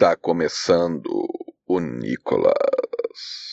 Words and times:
Está 0.00 0.14
começando 0.14 1.10
o 1.66 1.80
Nicolas. 1.80 3.47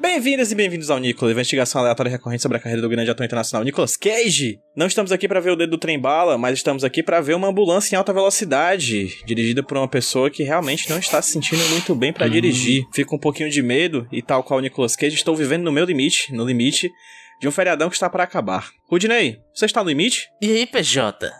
Bem-vindas 0.00 0.50
e 0.50 0.54
bem-vindos 0.54 0.88
ao 0.88 0.98
Nicolas, 0.98 1.32
investigação 1.32 1.80
aleatória 1.82 2.10
recorrente 2.10 2.40
sobre 2.42 2.56
a 2.56 2.60
carreira 2.60 2.80
do 2.80 2.88
grande 2.88 3.10
ator 3.10 3.24
internacional 3.24 3.62
Nicolas 3.62 3.96
Cage. 3.98 4.58
Não 4.74 4.86
estamos 4.86 5.12
aqui 5.12 5.28
para 5.28 5.40
ver 5.40 5.50
o 5.50 5.56
dedo 5.56 5.70
do 5.72 5.78
trem 5.78 5.98
bala, 6.00 6.38
mas 6.38 6.54
estamos 6.58 6.82
aqui 6.84 7.02
para 7.02 7.20
ver 7.20 7.34
uma 7.34 7.48
ambulância 7.48 7.94
em 7.94 7.98
alta 7.98 8.10
velocidade, 8.12 9.08
dirigida 9.26 9.62
por 9.62 9.76
uma 9.76 9.86
pessoa 9.88 10.30
que 10.30 10.42
realmente 10.42 10.88
não 10.88 10.98
está 10.98 11.20
se 11.20 11.32
sentindo 11.32 11.62
muito 11.68 11.94
bem 11.94 12.14
para 12.14 12.28
dirigir. 12.28 12.82
Fica 12.94 13.14
um 13.14 13.18
pouquinho 13.18 13.50
de 13.50 13.62
medo 13.62 14.08
e 14.10 14.22
tal 14.22 14.42
qual 14.42 14.58
o 14.58 14.62
Nicolas 14.62 14.96
Cage, 14.96 15.14
estou 15.16 15.36
vivendo 15.36 15.64
no 15.64 15.72
meu 15.72 15.84
limite, 15.84 16.32
no 16.32 16.46
limite 16.46 16.90
de 17.38 17.46
um 17.46 17.50
feriadão 17.52 17.90
que 17.90 17.96
está 17.96 18.08
para 18.08 18.24
acabar. 18.24 18.70
Rudney, 18.90 19.36
você 19.54 19.66
está 19.66 19.82
no 19.84 19.90
limite? 19.90 20.28
E 20.40 20.50
aí, 20.50 20.66
PJ? 20.66 21.30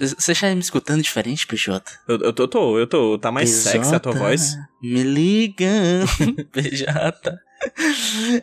Você 0.00 0.32
está 0.32 0.54
me 0.54 0.60
escutando 0.60 1.02
diferente, 1.02 1.46
PJ? 1.46 1.84
Eu, 2.08 2.18
eu, 2.20 2.32
tô- 2.32 2.42
eu 2.44 2.48
tô, 2.48 2.78
eu 2.78 2.86
tô, 2.86 3.18
tá 3.18 3.30
mais 3.30 3.50
sexy 3.50 3.94
a 3.94 4.00
tua 4.00 4.12
PJ, 4.12 4.24
voz. 4.24 4.56
Me 4.82 5.02
liga, 5.02 5.66
PJ. 6.50 7.36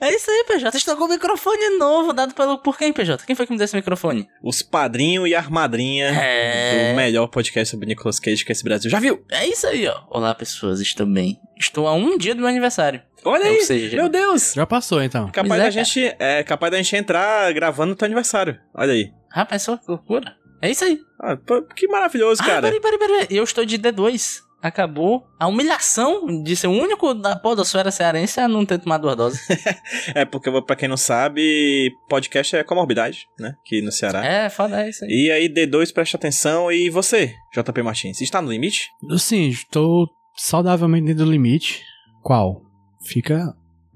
É 0.02 0.14
isso 0.14 0.30
aí, 0.30 0.44
PJ. 0.48 0.78
Estou 0.78 0.96
com 0.98 1.06
o 1.06 1.10
microfone 1.10 1.78
novo, 1.78 2.14
dado 2.14 2.34
pelo. 2.34 2.58
Por 2.58 2.78
quem, 2.78 2.92
PJ? 2.94 3.26
Quem 3.26 3.36
foi 3.36 3.46
que 3.46 3.52
me 3.52 3.58
deu 3.58 3.66
esse 3.66 3.76
microfone? 3.76 4.28
Os 4.42 4.62
padrinhos 4.62 5.28
e 5.30 5.36
a 5.36 5.40
armadrinha 5.40 6.08
É. 6.10 6.92
do 6.92 6.96
melhor 6.96 7.28
podcast 7.28 7.72
sobre 7.72 7.86
Nicolas 7.88 8.20
Cage 8.20 8.44
que 8.46 8.52
esse 8.52 8.64
Brasil 8.64 8.90
já 8.90 9.00
viu. 9.00 9.24
É 9.32 9.48
isso 9.48 9.68
aí, 9.68 9.88
ó. 9.88 10.02
Olá, 10.10 10.34
pessoas, 10.36 10.80
estou 10.80 11.06
bem. 11.06 11.40
Estou 11.60 11.88
a 11.88 11.94
um 11.94 12.18
dia 12.18 12.34
do 12.36 12.40
meu 12.42 12.50
aniversário. 12.50 13.02
Olha 13.26 13.46
Ou 13.46 13.52
aí, 13.52 13.62
seja, 13.62 13.96
meu 13.96 14.10
Deus. 14.10 14.54
Já 14.54 14.66
passou, 14.66 15.02
então. 15.02 15.28
Capaz 15.32 15.48
Pois 15.48 15.62
da 15.62 15.68
é, 15.68 15.72
gente, 15.86 16.16
é 16.20 16.44
capaz 16.44 16.72
da 16.72 16.78
gente 16.78 16.96
entrar 16.96 17.54
gravando 17.54 17.92
no 17.92 17.96
teu 17.96 18.06
aniversário. 18.06 18.60
Olha 18.74 18.92
aí. 18.94 19.12
Rapaz, 19.32 19.62
só 19.62 19.78
que 19.78 19.86
loucura. 19.88 20.36
É 20.62 20.70
isso 20.72 20.84
aí. 20.86 21.00
Ah, 21.20 21.38
que 21.76 21.88
maravilhoso, 21.88 22.42
Ah, 22.42 22.46
cara. 22.46 22.62
peraí, 22.64 22.80
peraí, 22.80 22.98
peraí. 23.00 23.28
Eu 23.30 23.44
estou 23.44 23.66
de 23.66 23.78
D2. 23.78 24.42
Acabou 24.64 25.28
a 25.38 25.46
humilhação 25.46 26.42
de 26.42 26.56
ser 26.56 26.68
o 26.68 26.72
único 26.72 27.14
da 27.14 27.36
podosfera 27.36 27.92
cearense 27.92 28.40
a 28.40 28.48
não 28.48 28.66
ter 28.66 28.80
tomado 28.80 29.02
duas 29.02 29.16
doses. 29.18 29.48
É 30.16 30.24
porque, 30.24 30.50
pra 30.62 30.76
quem 30.76 30.88
não 30.88 30.96
sabe, 30.96 31.92
podcast 32.08 32.56
é 32.56 32.64
comorbidade, 32.64 33.26
né? 33.38 33.56
Aqui 33.66 33.82
no 33.82 33.92
Ceará. 33.92 34.26
é, 34.26 34.50
foda, 34.50 34.82
é 34.86 34.90
isso 34.90 35.04
aí. 35.04 35.12
E 35.12 35.32
aí, 35.32 35.50
D2, 35.50 35.92
presta 35.94 36.16
atenção. 36.16 36.72
E 36.72 36.90
você, 36.90 37.34
JP 37.54 37.82
Martins, 37.84 38.22
está 38.22 38.42
no 38.42 38.50
limite? 38.50 38.90
Sim, 39.18 39.50
estou 39.50 40.08
saudavelmente 40.38 41.08
dentro 41.08 41.26
do 41.26 41.32
limite. 41.32 41.84
Qual? 42.22 42.62
Fica 43.06 43.54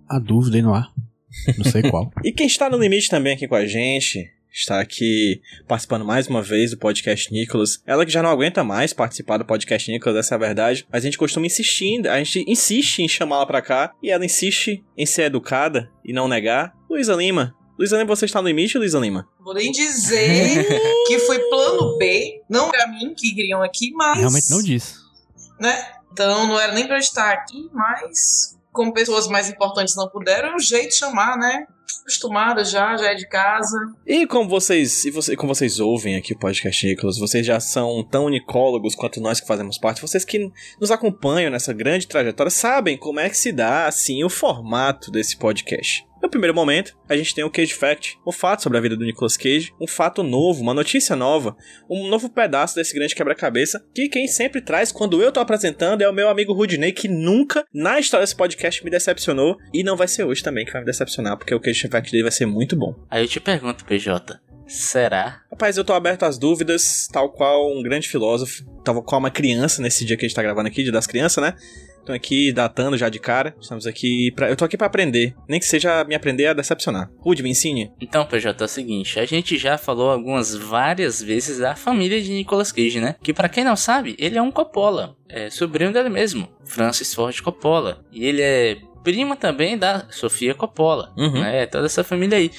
a 0.09 0.19
dúvida 0.19 0.57
aí 0.57 0.61
no 0.61 0.73
ar. 0.73 0.91
Não 1.57 1.63
sei 1.71 1.81
qual. 1.83 2.11
E 2.25 2.31
quem 2.33 2.47
está 2.47 2.69
no 2.69 2.77
limite 2.77 3.09
também 3.09 3.33
aqui 3.35 3.47
com 3.47 3.55
a 3.55 3.65
gente, 3.65 4.29
está 4.58 4.80
aqui 4.80 5.39
participando 5.67 6.03
mais 6.03 6.27
uma 6.27 6.41
vez 6.41 6.72
do 6.72 6.77
podcast 6.77 7.31
Nicolas. 7.31 7.81
Ela 7.86 8.05
que 8.05 8.12
já 8.12 8.23
não 8.23 8.29
aguenta 8.29 8.63
mais 8.63 8.91
participar 8.91 9.38
do 9.38 9.45
podcast 9.45 9.91
Nicolas, 9.91 10.18
essa 10.18 10.34
é 10.34 10.38
a 10.38 10.40
verdade. 10.40 10.88
Mas 10.91 11.03
a 11.03 11.06
gente 11.06 11.18
costuma 11.18 11.45
insistir, 11.45 12.07
a 12.07 12.18
gente 12.18 12.44
insiste 12.47 13.00
em 13.00 13.07
chamá-la 13.07 13.45
pra 13.45 13.62
cá. 13.62 13.94
E 14.01 14.09
ela 14.09 14.25
insiste 14.25 14.84
em 14.97 15.06
ser 15.06 15.23
educada 15.23 15.91
e 16.03 16.12
não 16.12 16.28
negar. 16.28 16.73
Luísa 16.90 17.13
Lima. 17.13 17.56
Luísa 17.78 17.97
Lima, 17.97 18.07
você 18.07 18.25
está 18.25 18.41
no 18.41 18.47
limite, 18.47 18.78
Luísa 18.78 18.97
Lima? 18.97 19.28
Vou 19.40 19.53
nem 19.53 19.72
dizer 19.72 20.66
que 21.06 21.19
foi 21.19 21.38
plano 21.50 21.95
B, 21.97 22.41
não 22.50 22.72
pra 22.72 22.88
mim 22.88 23.13
que 23.16 23.35
queriam 23.35 23.62
aqui, 23.62 23.91
mas. 23.91 24.18
Realmente 24.18 24.50
não 24.50 24.63
disse. 24.63 24.95
Né? 25.59 25.85
Então 26.12 26.47
não 26.47 26.59
era 26.59 26.74
nem 26.74 26.88
pra 26.88 26.95
eu 26.95 27.00
estar 27.00 27.31
aqui, 27.31 27.69
mas 27.72 28.57
como 28.72 28.94
pessoas 28.94 29.28
mais 29.28 29.50
importantes 29.50 29.95
não 29.95 30.09
puderam, 30.09 30.50
é 30.50 30.56
um 30.56 30.59
jeito 30.59 30.89
de 30.89 30.95
chamar, 30.95 31.38
né? 31.38 31.68
Acostumada 32.07 32.63
já, 32.63 32.95
já 32.95 33.12
é 33.12 33.16
de 33.16 33.28
casa. 33.28 33.78
E 34.06 34.25
como 34.25 34.47
vocês, 34.47 35.03
e 35.03 35.12
você, 35.12 35.35
como 35.35 35.53
vocês 35.53 35.78
ouvem 35.78 36.16
aqui 36.16 36.31
o 36.31 36.40
podcast 36.40 36.88
Nicolas, 36.88 37.18
vocês 37.18 37.45
já 37.45 37.59
são 37.59 38.01
tão 38.01 38.25
unicólogos 38.28 38.95
quanto 38.95 39.19
nós 39.19 39.41
que 39.41 39.45
fazemos 39.45 39.78
parte, 39.78 40.01
vocês 40.01 40.23
que 40.23 40.50
nos 40.79 40.90
acompanham 40.90 41.51
nessa 41.51 41.73
grande 41.73 42.07
trajetória 42.07 42.50
sabem 42.50 42.97
como 42.97 43.19
é 43.19 43.29
que 43.29 43.38
se 43.38 43.51
dá 43.51 43.88
assim 43.88 44.23
o 44.23 44.29
formato 44.29 45.12
desse 45.12 45.35
podcast. 45.35 46.06
No 46.22 46.29
primeiro 46.29 46.53
momento, 46.53 46.97
a 47.07 47.16
gente 47.16 47.33
tem 47.33 47.44
o 47.44 47.50
Cage 47.50 47.73
Fact, 47.73 48.17
um 48.25 48.31
fato 48.31 48.63
sobre 48.63 48.78
a 48.78 48.81
vida 48.81 48.95
do 48.95 49.05
Nicolas 49.05 49.38
Cage, 49.38 49.72
um 49.79 49.88
fato 49.88 50.23
novo, 50.23 50.61
uma 50.61 50.73
notícia 50.73 51.16
nova, 51.16 51.55
um 51.89 52.07
novo 52.07 52.29
pedaço 52.29 52.75
desse 52.75 52.94
grande 52.94 53.16
quebra-cabeça, 53.16 53.83
que 53.94 54.09
quem 54.09 54.27
sempre 54.27 54.61
traz 54.61 54.91
quando 54.91 55.22
eu 55.22 55.31
tô 55.31 55.39
apresentando 55.39 56.01
é 56.01 56.09
o 56.09 56.13
meu 56.13 56.27
amigo 56.27 56.53
Rudney, 56.53 56.91
que 56.91 57.07
nunca 57.07 57.66
na 57.73 58.00
história 58.00 58.23
desse 58.23 58.35
podcast 58.35 58.83
me 58.83 58.89
decepcionou, 58.89 59.57
e 59.73 59.83
não 59.83 59.95
vai 59.95 60.07
ser 60.07 60.23
hoje 60.23 60.44
também 60.44 60.66
que 60.66 60.72
vai 60.72 60.81
me 60.81 60.88
decepcionar, 60.88 61.38
porque 61.38 61.53
o 61.53 61.59
Cage 61.59 61.88
Fact 61.88 62.11
dele 62.11 62.23
vai 62.23 62.31
ser 62.31 62.45
muito 62.45 62.75
bom. 62.75 62.95
Aí 63.09 63.23
eu 63.23 63.27
te 63.27 63.39
pergunto, 63.39 63.85
PJ, 63.85 64.39
será? 64.67 65.44
Rapaz, 65.51 65.77
eu 65.77 65.85
tô 65.85 65.94
aberto 65.94 66.23
às 66.23 66.38
dúvidas, 66.38 67.07
tal 67.11 67.31
qual 67.31 67.72
um 67.72 67.81
grande 67.81 68.09
filósofo, 68.09 68.66
tal 68.83 69.01
qual 69.03 69.19
uma 69.19 69.31
criança 69.31 69.81
nesse 69.81 70.03
dia 70.03 70.17
que 70.17 70.25
a 70.25 70.27
gente 70.27 70.35
tá 70.35 70.44
gravando 70.44 70.67
aqui, 70.67 70.83
dia 70.83 70.91
das 70.91 71.07
crianças, 71.07 71.44
né? 71.44 71.53
Tô 72.07 72.13
aqui 72.13 72.53
datando 72.53 72.95
já 72.97 73.09
de 73.09 73.19
cara. 73.19 73.53
Estamos 73.59 73.85
aqui 73.85 74.31
pra... 74.31 74.50
Eu 74.50 74.56
tô 74.56 74.63
aqui 74.63 74.78
pra 74.78 74.88
aprender. 74.88 75.35
Nem 75.45 75.59
que 75.59 75.66
seja 75.66 76.06
me 76.06 76.16
aprender 76.16 76.47
a 76.47 76.53
decepcionar. 76.53 77.12
Rude, 77.19 77.44
me 77.44 77.50
ensine. 77.50 77.91
Então, 78.00 78.25
PJ, 78.25 78.63
é 78.63 78.66
o 78.66 78.68
seguinte, 78.69 79.19
a 79.19 79.25
gente 79.25 79.57
já 79.57 79.78
falou 79.78 80.09
algumas 80.09 80.56
várias 80.56 81.22
vezes 81.22 81.59
da 81.59 81.75
família 81.75 82.22
de 82.22 82.31
Nicolas 82.31 82.72
Cage, 82.72 83.01
né? 83.01 83.18
Que 83.22 83.34
pra 83.34 83.50
quem 83.50 83.66
não 83.66 83.75
sabe, 83.75 84.16
ele 84.18 84.38
é 84.38 84.41
um 84.41 84.50
Coppola, 84.51 85.18
é 85.28 85.50
sobrinho 85.50 85.91
dele 85.91 86.07
mesmo, 86.07 86.47
Francis 86.63 87.13
Ford 87.13 87.38
Coppola. 87.41 88.06
E 88.09 88.25
ele 88.25 88.41
é 88.41 88.78
primo 89.03 89.35
também 89.35 89.78
da 89.78 90.07
Sofia 90.09 90.56
Coppola, 90.56 91.13
Uhum. 91.18 91.41
né? 91.41 91.66
Toda 91.66 91.88
essa 91.88 92.06
família 92.06 92.38
aí. 92.38 92.50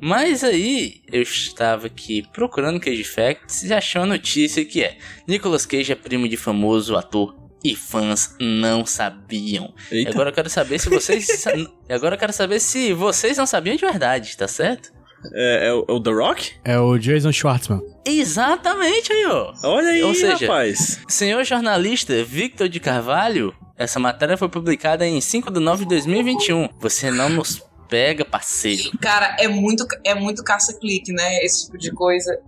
Mas 0.00 0.42
aí, 0.42 1.02
eu 1.12 1.20
estava 1.20 1.86
aqui 1.86 2.22
procurando 2.32 2.80
Cage 2.80 3.04
Facts 3.04 3.62
e 3.62 3.74
achei 3.74 4.00
uma 4.00 4.06
notícia 4.06 4.64
que 4.64 4.82
é 4.82 4.96
Nicolas 5.28 5.66
Cage 5.66 5.92
é 5.92 5.94
primo 5.94 6.26
de 6.28 6.36
famoso 6.38 6.96
ator 6.96 7.34
e 7.64 7.74
fãs 7.74 8.34
não 8.40 8.86
sabiam. 8.86 9.74
Eita. 9.90 10.10
agora 10.10 10.30
eu 10.30 10.34
quero 10.34 10.50
saber 10.50 10.78
se 10.78 10.88
vocês. 10.88 11.26
e 11.88 11.92
agora 11.92 12.14
eu 12.14 12.18
quero 12.18 12.32
saber 12.32 12.60
se 12.60 12.92
vocês 12.92 13.36
não 13.36 13.46
sabiam 13.46 13.76
de 13.76 13.84
verdade, 13.84 14.36
tá 14.36 14.46
certo? 14.46 14.92
É, 15.34 15.68
é 15.68 15.72
o, 15.72 15.84
é 15.88 15.92
o 15.92 16.00
The 16.00 16.10
Rock? 16.10 16.52
É 16.64 16.78
o 16.78 16.96
Jason 16.98 17.32
Schwartzman. 17.32 17.82
Exatamente 18.04 19.12
aí, 19.12 19.26
ó. 19.26 19.52
Olha 19.64 19.88
aí, 19.88 20.02
Ou 20.02 20.14
seja- 20.14 20.46
rapaz. 20.46 21.00
Senhor 21.08 21.42
jornalista 21.44 22.22
Victor 22.22 22.68
de 22.68 22.78
Carvalho, 22.78 23.54
essa 23.76 23.98
matéria 23.98 24.36
foi 24.36 24.48
publicada 24.48 25.06
em 25.06 25.20
5 25.20 25.50
de 25.50 25.58
9 25.58 25.84
de 25.84 25.88
2021. 25.88 26.68
Você 26.78 27.10
não 27.10 27.28
nos 27.28 27.62
pega, 27.88 28.24
parceiro. 28.24 28.90
Cara, 29.00 29.36
é 29.38 29.48
muito, 29.48 29.86
é 30.04 30.14
muito 30.14 30.42
caça-clique, 30.44 31.12
né? 31.12 31.44
Esse 31.44 31.66
tipo 31.66 31.78
de 31.78 31.90
coisa. 31.92 32.38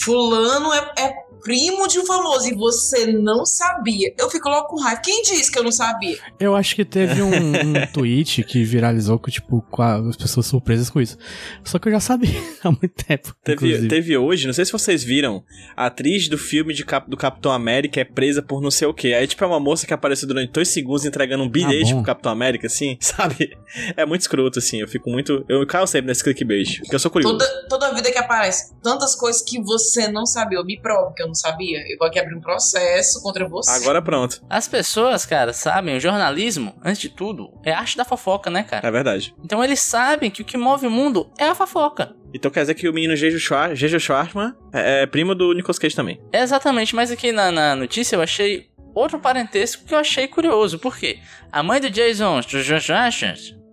Fulano 0.00 0.72
é, 0.72 0.92
é 0.98 1.27
primo 1.40 1.86
de 1.88 1.98
um 1.98 2.06
famoso 2.06 2.48
e 2.48 2.54
você 2.54 3.06
não 3.06 3.44
sabia. 3.46 4.12
Eu 4.18 4.30
fico 4.30 4.48
logo 4.48 4.68
com 4.68 4.80
raiva. 4.80 5.00
Quem 5.02 5.22
disse 5.22 5.50
que 5.50 5.58
eu 5.58 5.62
não 5.64 5.72
sabia? 5.72 6.18
Eu 6.38 6.54
acho 6.54 6.74
que 6.74 6.84
teve 6.84 7.22
um, 7.22 7.28
um 7.32 7.86
tweet 7.92 8.42
que 8.44 8.64
viralizou 8.64 9.18
com, 9.18 9.30
tipo, 9.30 9.62
com 9.70 9.82
a- 9.82 9.96
as 10.08 10.16
pessoas 10.16 10.46
surpresas 10.46 10.90
com 10.90 11.00
isso. 11.00 11.16
Só 11.64 11.78
que 11.78 11.88
eu 11.88 11.92
já 11.92 12.00
sabia 12.00 12.30
há 12.62 12.70
muito 12.70 12.90
tempo. 12.90 13.34
Teve, 13.42 13.66
inclusive. 13.66 13.88
teve 13.88 14.16
hoje, 14.16 14.46
não 14.46 14.52
sei 14.54 14.64
se 14.64 14.72
vocês 14.72 15.02
viram, 15.02 15.42
a 15.76 15.86
atriz 15.86 16.28
do 16.28 16.38
filme 16.38 16.74
de 16.74 16.84
Cap- 16.84 17.08
do 17.08 17.16
Capitão 17.16 17.52
América 17.52 18.00
é 18.00 18.04
presa 18.04 18.42
por 18.42 18.60
não 18.60 18.70
sei 18.70 18.88
o 18.88 18.94
que. 18.94 19.14
Aí, 19.14 19.26
tipo, 19.26 19.42
é 19.44 19.46
uma 19.46 19.60
moça 19.60 19.86
que 19.86 19.94
apareceu 19.94 20.26
durante 20.28 20.52
dois 20.52 20.68
segundos 20.68 21.04
entregando 21.04 21.44
um 21.44 21.48
bilhete 21.48 21.90
bom. 21.92 21.96
pro 22.02 22.06
Capitão 22.06 22.32
América, 22.32 22.66
assim, 22.66 22.96
sabe? 23.00 23.56
É 23.96 24.04
muito 24.06 24.22
escroto, 24.22 24.58
assim. 24.58 24.78
Eu 24.80 24.88
fico 24.88 25.10
muito. 25.10 25.44
Eu 25.48 25.66
caio 25.66 25.86
sempre 25.86 26.08
nesse 26.08 26.22
clickbait, 26.24 26.78
porque 26.80 26.94
eu 26.94 26.98
sou 26.98 27.10
curioso. 27.10 27.38
Toda, 27.38 27.68
toda 27.68 27.94
vida 27.94 28.10
que 28.10 28.18
aparece 28.18 28.72
tantas 28.82 29.14
coisas 29.14 29.42
que 29.42 29.60
você 29.62 30.08
não 30.08 30.26
sabia. 30.26 30.58
Eu 30.58 30.64
me 30.64 30.80
provo 30.80 31.12
que 31.14 31.22
eu 31.22 31.27
não 31.28 31.34
sabia. 31.34 31.78
Eu 31.88 31.96
vou 31.98 32.08
aqui 32.08 32.18
abrir 32.18 32.34
um 32.34 32.40
processo 32.40 33.22
contra 33.22 33.48
você. 33.48 33.70
Agora 33.70 34.02
pronto. 34.02 34.42
As 34.48 34.66
pessoas, 34.66 35.24
cara, 35.24 35.52
sabem, 35.52 35.96
o 35.96 36.00
jornalismo, 36.00 36.74
antes 36.84 37.00
de 37.00 37.08
tudo, 37.08 37.52
é 37.64 37.72
a 37.72 37.78
arte 37.78 37.96
da 37.96 38.04
fofoca, 38.04 38.50
né, 38.50 38.62
cara? 38.64 38.86
É 38.86 38.90
verdade. 38.90 39.34
Então 39.44 39.62
eles 39.62 39.80
sabem 39.80 40.30
que 40.30 40.42
o 40.42 40.44
que 40.44 40.56
move 40.56 40.86
o 40.86 40.90
mundo 40.90 41.30
é 41.38 41.44
a 41.44 41.54
fofoca. 41.54 42.14
Então 42.34 42.50
quer 42.50 42.60
dizer 42.60 42.74
que 42.74 42.88
o 42.88 42.92
menino 42.92 43.16
Jejo 43.16 43.38
Schwartzman 43.38 44.54
é, 44.72 45.02
é 45.02 45.06
primo 45.06 45.34
do 45.34 45.52
Nicolas 45.52 45.78
Cage 45.78 45.96
também. 45.96 46.20
Exatamente, 46.32 46.94
mas 46.94 47.10
aqui 47.10 47.32
na, 47.32 47.50
na 47.50 47.76
notícia 47.76 48.16
eu 48.16 48.22
achei 48.22 48.68
outro 48.94 49.18
parentesco 49.18 49.84
que 49.84 49.94
eu 49.94 49.98
achei 49.98 50.26
curioso. 50.26 50.78
Por 50.78 50.96
quê? 50.96 51.18
A 51.52 51.62
mãe 51.62 51.80
do 51.80 51.88
Jason 51.88 52.40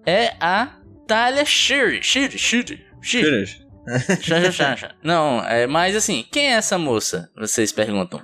é 0.06 0.34
a 0.40 0.78
Talia 1.08 1.46
Shire. 1.46 2.01
Shire, 2.01 2.38
Shire, 2.38 2.86
Shire. 3.01 3.64
Shooter. 4.22 4.22
Xa, 4.24 4.52
xa, 4.52 4.52
xa, 4.52 4.78
xa. 4.78 4.92
Não, 5.04 5.44
é, 5.46 5.68
mas 5.68 5.96
assim, 5.96 6.26
quem 6.32 6.48
é 6.48 6.52
essa 6.54 6.78
moça? 6.78 7.30
Vocês 7.38 7.72
perguntam. 7.72 8.22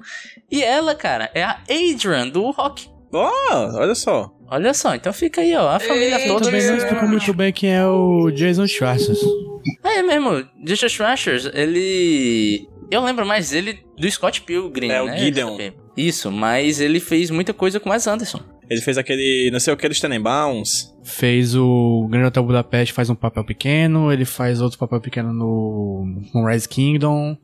E 0.50 0.64
ela, 0.64 0.96
cara, 0.96 1.30
é 1.34 1.44
a 1.44 1.60
Adrian 1.70 2.28
do 2.28 2.50
Rock. 2.52 2.88
Oh, 3.14 3.78
olha 3.78 3.94
só. 3.96 4.32
Olha 4.48 4.74
só, 4.74 4.96
então 4.96 5.14
fica 5.14 5.42
aí, 5.42 5.56
ó. 5.56 5.70
A 5.70 5.80
família 5.80 6.20
Ei, 6.20 6.28
toda. 6.28 6.46
Também 6.46 6.66
não 6.66 6.78
explicou 6.78 7.08
muito 7.08 7.34
bem 7.34 7.54
quem 7.54 7.74
é 7.74 7.86
o 7.86 8.30
Jason 8.32 8.68
Schwartzes. 8.68 9.20
É 9.84 10.02
mesmo, 10.02 10.46
Jason 10.64 10.88
Thrashers, 10.88 11.46
ele. 11.54 12.68
Eu 12.90 13.02
lembro 13.04 13.26
mais 13.26 13.50
dele 13.52 13.80
do 13.98 14.10
Scott 14.12 14.42
Pilgrim, 14.42 14.90
É, 14.90 15.02
o 15.02 15.06
né? 15.06 15.18
Gideon. 15.18 15.58
Isso, 15.96 16.32
mas 16.32 16.82
ele 16.82 17.00
fez 17.00 17.30
muita 17.30 17.54
coisa 17.54 17.80
com 17.80 17.90
Wes 17.90 18.08
Anderson. 18.08 18.42
Ele 18.72 18.80
fez 18.80 18.98
aquele, 18.98 19.50
não 19.52 19.60
sei 19.60 19.74
o 19.74 19.76
que, 19.78 19.86
dos 19.90 20.00
Tenenbaums. 20.00 20.96
Fez 21.04 21.56
o 21.58 22.08
Grande 22.10 22.28
Hotel 22.28 22.42
Budapeste, 22.44 22.94
faz 22.94 23.10
um 23.10 23.16
papel 23.16 23.44
pequeno. 23.44 24.14
Ele 24.14 24.24
faz 24.24 24.62
outro 24.62 24.80
papel 24.80 25.02
pequeno 25.02 25.34
no 25.34 26.06
Moonrise 26.34 26.70
Kingdom. 26.70 27.36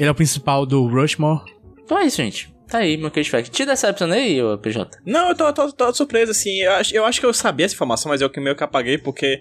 Ele 0.00 0.08
é 0.08 0.10
o 0.10 0.14
principal 0.16 0.66
do 0.66 0.84
Rushmore. 0.88 1.42
Então 1.84 1.96
é 1.96 2.06
isso, 2.06 2.16
gente. 2.16 2.52
Tá 2.66 2.78
aí, 2.78 2.96
meu 2.96 3.08
Cage 3.08 3.30
Fact. 3.30 3.52
Te 3.52 3.64
decepcionei, 3.64 4.42
ô 4.42 4.58
PJ? 4.58 4.98
Não, 5.06 5.28
eu 5.28 5.36
tô, 5.36 5.52
tô, 5.52 5.70
tô 5.70 5.94
surpreso, 5.94 6.32
assim. 6.32 6.56
Eu 6.62 6.72
acho, 6.72 6.92
eu 6.96 7.04
acho 7.04 7.20
que 7.20 7.26
eu 7.26 7.32
sabia 7.32 7.66
essa 7.66 7.74
informação, 7.76 8.10
mas 8.10 8.20
eu 8.20 8.28
que 8.28 8.40
meio 8.40 8.56
que 8.56 8.64
apaguei, 8.64 8.98
porque 8.98 9.40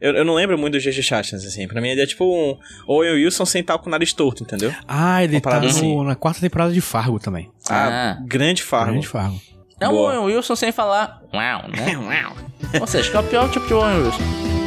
eu, 0.00 0.14
eu 0.14 0.24
não 0.24 0.32
lembro 0.34 0.56
muito 0.56 0.78
do 0.78 0.82
GG 0.82 1.02
Chachas, 1.02 1.44
assim. 1.44 1.68
Pra 1.68 1.82
mim 1.82 1.88
ele 1.88 2.00
é 2.00 2.06
tipo 2.06 2.24
um 2.24 2.56
Owen 2.86 3.12
Wilson 3.16 3.44
sem 3.44 3.62
tal 3.62 3.78
com 3.80 3.88
o 3.88 3.90
nariz 3.90 4.14
torto, 4.14 4.44
entendeu? 4.44 4.72
Ah, 4.88 5.22
ele 5.22 5.34
Uma 5.34 5.40
tá 5.42 5.60
no- 5.60 5.66
assim. 5.66 6.04
na 6.04 6.14
quarta 6.16 6.40
temporada 6.40 6.72
de 6.72 6.80
Fargo 6.80 7.18
também. 7.18 7.50
Ah. 7.68 8.16
grande 8.24 8.62
farro. 8.62 8.92
Grande 8.92 9.06
Fargo. 9.08 9.38
É 9.80 9.88
o 9.88 9.92
Boa. 9.92 10.12
Owen 10.20 10.26
Wilson 10.26 10.54
sem 10.54 10.70
falar 10.70 11.20
uau, 11.32 11.62
né? 11.68 12.30
Ou 12.80 12.86
seja, 12.86 13.10
que 13.10 13.16
é 13.16 13.20
o 13.20 13.24
pior 13.24 13.50
tipo 13.50 13.66
de 13.66 13.74
Owen 13.74 14.02
Wilson. 14.02 14.59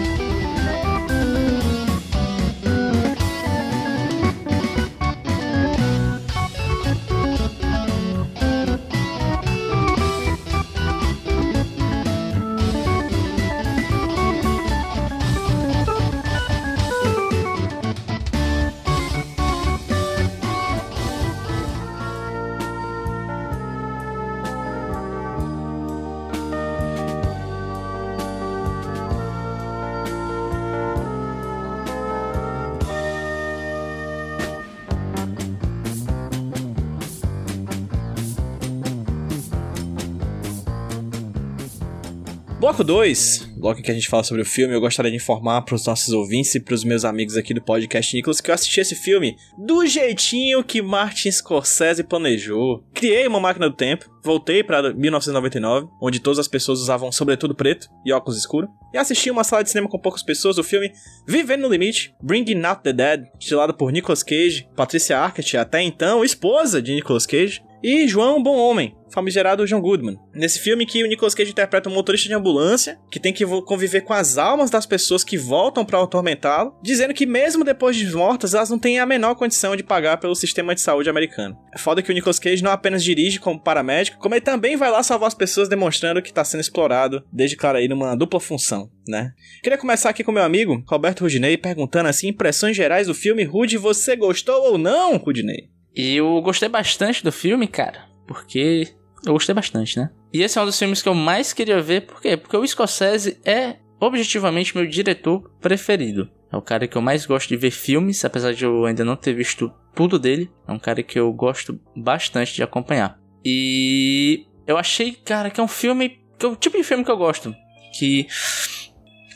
Bloco 42.63 42.81
2, 42.81 43.55
bloco 43.57 43.81
em 43.81 43.83
que 43.83 43.91
a 43.91 43.93
gente 43.93 44.07
fala 44.07 44.23
sobre 44.23 44.41
o 44.41 44.45
filme, 44.45 44.73
eu 44.73 44.79
gostaria 44.79 45.11
de 45.11 45.17
informar 45.17 45.63
pros 45.63 45.85
nossos 45.85 46.13
ouvintes 46.13 46.55
e 46.55 46.61
pros 46.61 46.85
meus 46.85 47.03
amigos 47.03 47.35
aqui 47.35 47.53
do 47.53 47.61
podcast 47.61 48.15
Nicolas 48.15 48.39
que 48.39 48.49
eu 48.49 48.55
assisti 48.55 48.79
esse 48.79 48.95
filme 48.95 49.35
do 49.57 49.85
jeitinho 49.85 50.63
que 50.63 50.81
Martin 50.81 51.29
Scorsese 51.29 52.05
planejou. 52.05 52.81
Criei 52.93 53.27
uma 53.27 53.41
máquina 53.41 53.69
do 53.69 53.75
tempo, 53.75 54.09
voltei 54.23 54.63
pra 54.63 54.93
1999, 54.93 55.89
onde 56.01 56.21
todas 56.21 56.39
as 56.39 56.47
pessoas 56.47 56.79
usavam 56.79 57.11
sobretudo 57.11 57.53
preto 57.53 57.89
e 58.05 58.13
óculos 58.13 58.39
escuros, 58.39 58.69
e 58.93 58.97
assisti 58.97 59.29
uma 59.29 59.43
sala 59.43 59.61
de 59.61 59.69
cinema 59.69 59.89
com 59.89 59.99
poucas 59.99 60.23
pessoas 60.23 60.57
o 60.57 60.63
filme 60.63 60.89
Vivendo 61.27 61.63
no 61.63 61.67
Limite, 61.67 62.15
Bringing 62.23 62.63
Out 62.63 62.81
the 62.81 62.93
Dead, 62.93 63.25
estilado 63.37 63.73
por 63.73 63.91
Nicolas 63.91 64.23
Cage, 64.23 64.69
Patricia 64.73 65.19
Arquette, 65.19 65.57
até 65.57 65.81
então 65.81 66.23
esposa 66.23 66.81
de 66.81 66.95
Nicolas 66.95 67.25
Cage, 67.25 67.61
e 67.83 68.07
João 68.07 68.41
Bom 68.41 68.55
Homem, 68.55 68.95
famigerado 69.11 69.65
John 69.65 69.81
Goodman. 69.81 70.17
Nesse 70.33 70.57
filme 70.59 70.85
que 70.85 71.03
o 71.03 71.07
Nicolas 71.07 71.35
Cage 71.35 71.51
interpreta 71.51 71.89
um 71.89 71.93
motorista 71.93 72.29
de 72.29 72.33
ambulância 72.33 72.97
que 73.11 73.19
tem 73.19 73.33
que 73.33 73.45
conviver 73.63 74.01
com 74.01 74.13
as 74.13 74.37
almas 74.37 74.69
das 74.69 74.85
pessoas 74.85 75.21
que 75.21 75.37
voltam 75.37 75.83
para 75.83 76.01
atormentá-lo, 76.01 76.73
dizendo 76.81 77.13
que 77.13 77.25
mesmo 77.25 77.65
depois 77.65 77.97
de 77.97 78.09
mortas, 78.15 78.53
elas 78.53 78.69
não 78.69 78.79
têm 78.79 78.99
a 78.99 79.05
menor 79.05 79.35
condição 79.35 79.75
de 79.75 79.83
pagar 79.83 80.17
pelo 80.17 80.33
sistema 80.33 80.73
de 80.73 80.79
saúde 80.79 81.09
americano. 81.09 81.57
É 81.75 81.77
foda 81.77 82.01
que 82.01 82.09
o 82.09 82.13
Nicolas 82.13 82.39
Cage 82.39 82.63
não 82.63 82.71
apenas 82.71 83.03
dirige 83.03 83.37
como 83.37 83.61
paramédico, 83.61 84.17
como 84.17 84.33
ele 84.33 84.41
também 84.41 84.77
vai 84.77 84.89
lá 84.89 85.03
salvar 85.03 85.27
as 85.27 85.33
pessoas 85.33 85.67
demonstrando 85.67 86.21
que 86.21 86.29
está 86.29 86.45
sendo 86.45 86.61
explorado, 86.61 87.21
desde 87.33 87.57
claro 87.57 87.77
aí 87.77 87.89
numa 87.89 88.15
dupla 88.15 88.39
função, 88.39 88.89
né? 89.05 89.33
Queria 89.61 89.77
começar 89.77 90.09
aqui 90.09 90.23
com 90.23 90.31
meu 90.31 90.43
amigo, 90.43 90.81
Roberto 90.87 91.21
Rudinei, 91.21 91.57
perguntando 91.57 92.07
assim, 92.07 92.29
impressões 92.29 92.77
gerais 92.77 93.07
do 93.07 93.13
filme. 93.13 93.43
Rude, 93.43 93.77
você 93.77 94.15
gostou 94.15 94.71
ou 94.71 94.77
não, 94.77 95.17
Rudinei? 95.17 95.73
E 95.95 96.15
eu 96.15 96.41
gostei 96.41 96.69
bastante 96.69 97.23
do 97.23 97.31
filme, 97.31 97.67
cara, 97.67 98.09
porque 98.27 98.93
eu 99.25 99.33
gostei 99.33 99.53
bastante, 99.53 99.97
né? 99.97 100.09
E 100.33 100.41
esse 100.41 100.57
é 100.57 100.61
um 100.61 100.65
dos 100.65 100.77
filmes 100.77 101.01
que 101.01 101.09
eu 101.09 101.13
mais 101.13 101.53
queria 101.53 101.81
ver, 101.81 102.01
por 102.01 102.19
quê? 102.21 102.35
Porque 102.35 102.57
o 102.57 102.65
Scorsese 102.65 103.39
é 103.45 103.77
objetivamente 103.99 104.75
meu 104.75 104.87
diretor 104.87 105.49
preferido. 105.61 106.29
É 106.51 106.57
o 106.57 106.61
cara 106.61 106.87
que 106.87 106.95
eu 106.95 107.01
mais 107.01 107.25
gosto 107.25 107.49
de 107.49 107.57
ver 107.57 107.71
filmes, 107.71 108.23
apesar 108.23 108.53
de 108.53 108.65
eu 108.65 108.85
ainda 108.85 109.03
não 109.03 109.15
ter 109.15 109.33
visto 109.33 109.73
tudo 109.95 110.19
dele. 110.19 110.51
É 110.67 110.71
um 110.71 110.79
cara 110.79 111.01
que 111.01 111.19
eu 111.19 111.31
gosto 111.33 111.79
bastante 111.95 112.53
de 112.53 112.63
acompanhar. 112.63 113.19
E 113.43 114.45
eu 114.67 114.77
achei, 114.77 115.13
cara, 115.13 115.49
que 115.49 115.59
é 115.59 115.63
um 115.63 115.67
filme, 115.67 116.19
que 116.37 116.45
é 116.45 116.49
o 116.49 116.55
tipo 116.55 116.77
de 116.77 116.83
filme 116.83 117.03
que 117.03 117.11
eu 117.11 117.17
gosto, 117.17 117.55
que 117.97 118.27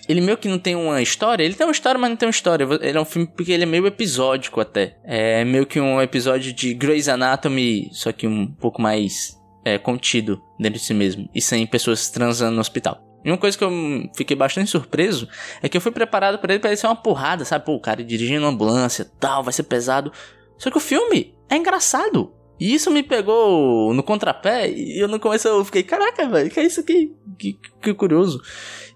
ele 0.07 0.21
meio 0.21 0.37
que 0.37 0.47
não 0.47 0.57
tem 0.57 0.75
uma 0.75 1.01
história. 1.01 1.43
Ele 1.43 1.53
tem 1.53 1.65
uma 1.65 1.71
história, 1.71 1.99
mas 1.99 2.09
não 2.09 2.17
tem 2.17 2.27
uma 2.27 2.31
história. 2.31 2.67
Ele 2.81 2.97
é 2.97 3.01
um 3.01 3.05
filme 3.05 3.27
porque 3.27 3.51
ele 3.51 3.63
é 3.63 3.65
meio 3.65 3.85
episódico 3.85 4.61
até. 4.61 4.97
É 5.03 5.43
meio 5.43 5.65
que 5.65 5.79
um 5.79 6.01
episódio 6.01 6.53
de 6.53 6.73
Grey's 6.73 7.09
Anatomy, 7.09 7.89
só 7.91 8.11
que 8.11 8.25
um 8.25 8.47
pouco 8.47 8.81
mais 8.81 9.37
é, 9.65 9.77
contido 9.77 10.41
dentro 10.59 10.79
de 10.79 10.85
si 10.85 10.93
mesmo. 10.93 11.29
E 11.35 11.41
sem 11.41 11.65
pessoas 11.67 12.09
transando 12.09 12.55
no 12.55 12.61
hospital. 12.61 13.03
E 13.25 13.29
uma 13.29 13.37
coisa 13.37 13.57
que 13.57 13.63
eu 13.63 13.71
fiquei 14.15 14.37
bastante 14.37 14.71
surpreso 14.71 15.27
é 15.61 15.67
que 15.67 15.75
eu 15.75 15.81
fui 15.81 15.91
preparado 15.91 16.39
para 16.39 16.53
ele 16.53 16.61
pra 16.61 16.69
ele 16.69 16.77
ser 16.77 16.87
uma 16.87 16.95
porrada, 16.95 17.43
sabe? 17.43 17.65
Pô, 17.65 17.73
o 17.73 17.81
cara 17.81 18.03
dirigindo 18.03 18.45
uma 18.45 18.51
ambulância 18.51 19.05
tal, 19.19 19.43
vai 19.43 19.51
ser 19.51 19.63
pesado. 19.63 20.13
Só 20.57 20.71
que 20.71 20.77
o 20.77 20.81
filme 20.81 21.35
é 21.49 21.57
engraçado. 21.57 22.33
E 22.59 22.73
isso 22.73 22.89
me 22.89 23.03
pegou 23.03 23.93
no 23.93 24.01
contrapé 24.01 24.69
e 24.69 24.99
eu 24.99 25.07
no 25.07 25.19
começo 25.19 25.47
eu 25.47 25.63
fiquei, 25.63 25.83
caraca, 25.83 26.27
velho, 26.27 26.49
que 26.49 26.59
é 26.59 26.65
isso 26.65 26.79
aqui? 26.79 27.13
Que, 27.37 27.59
que 27.81 27.93
curioso. 27.93 28.41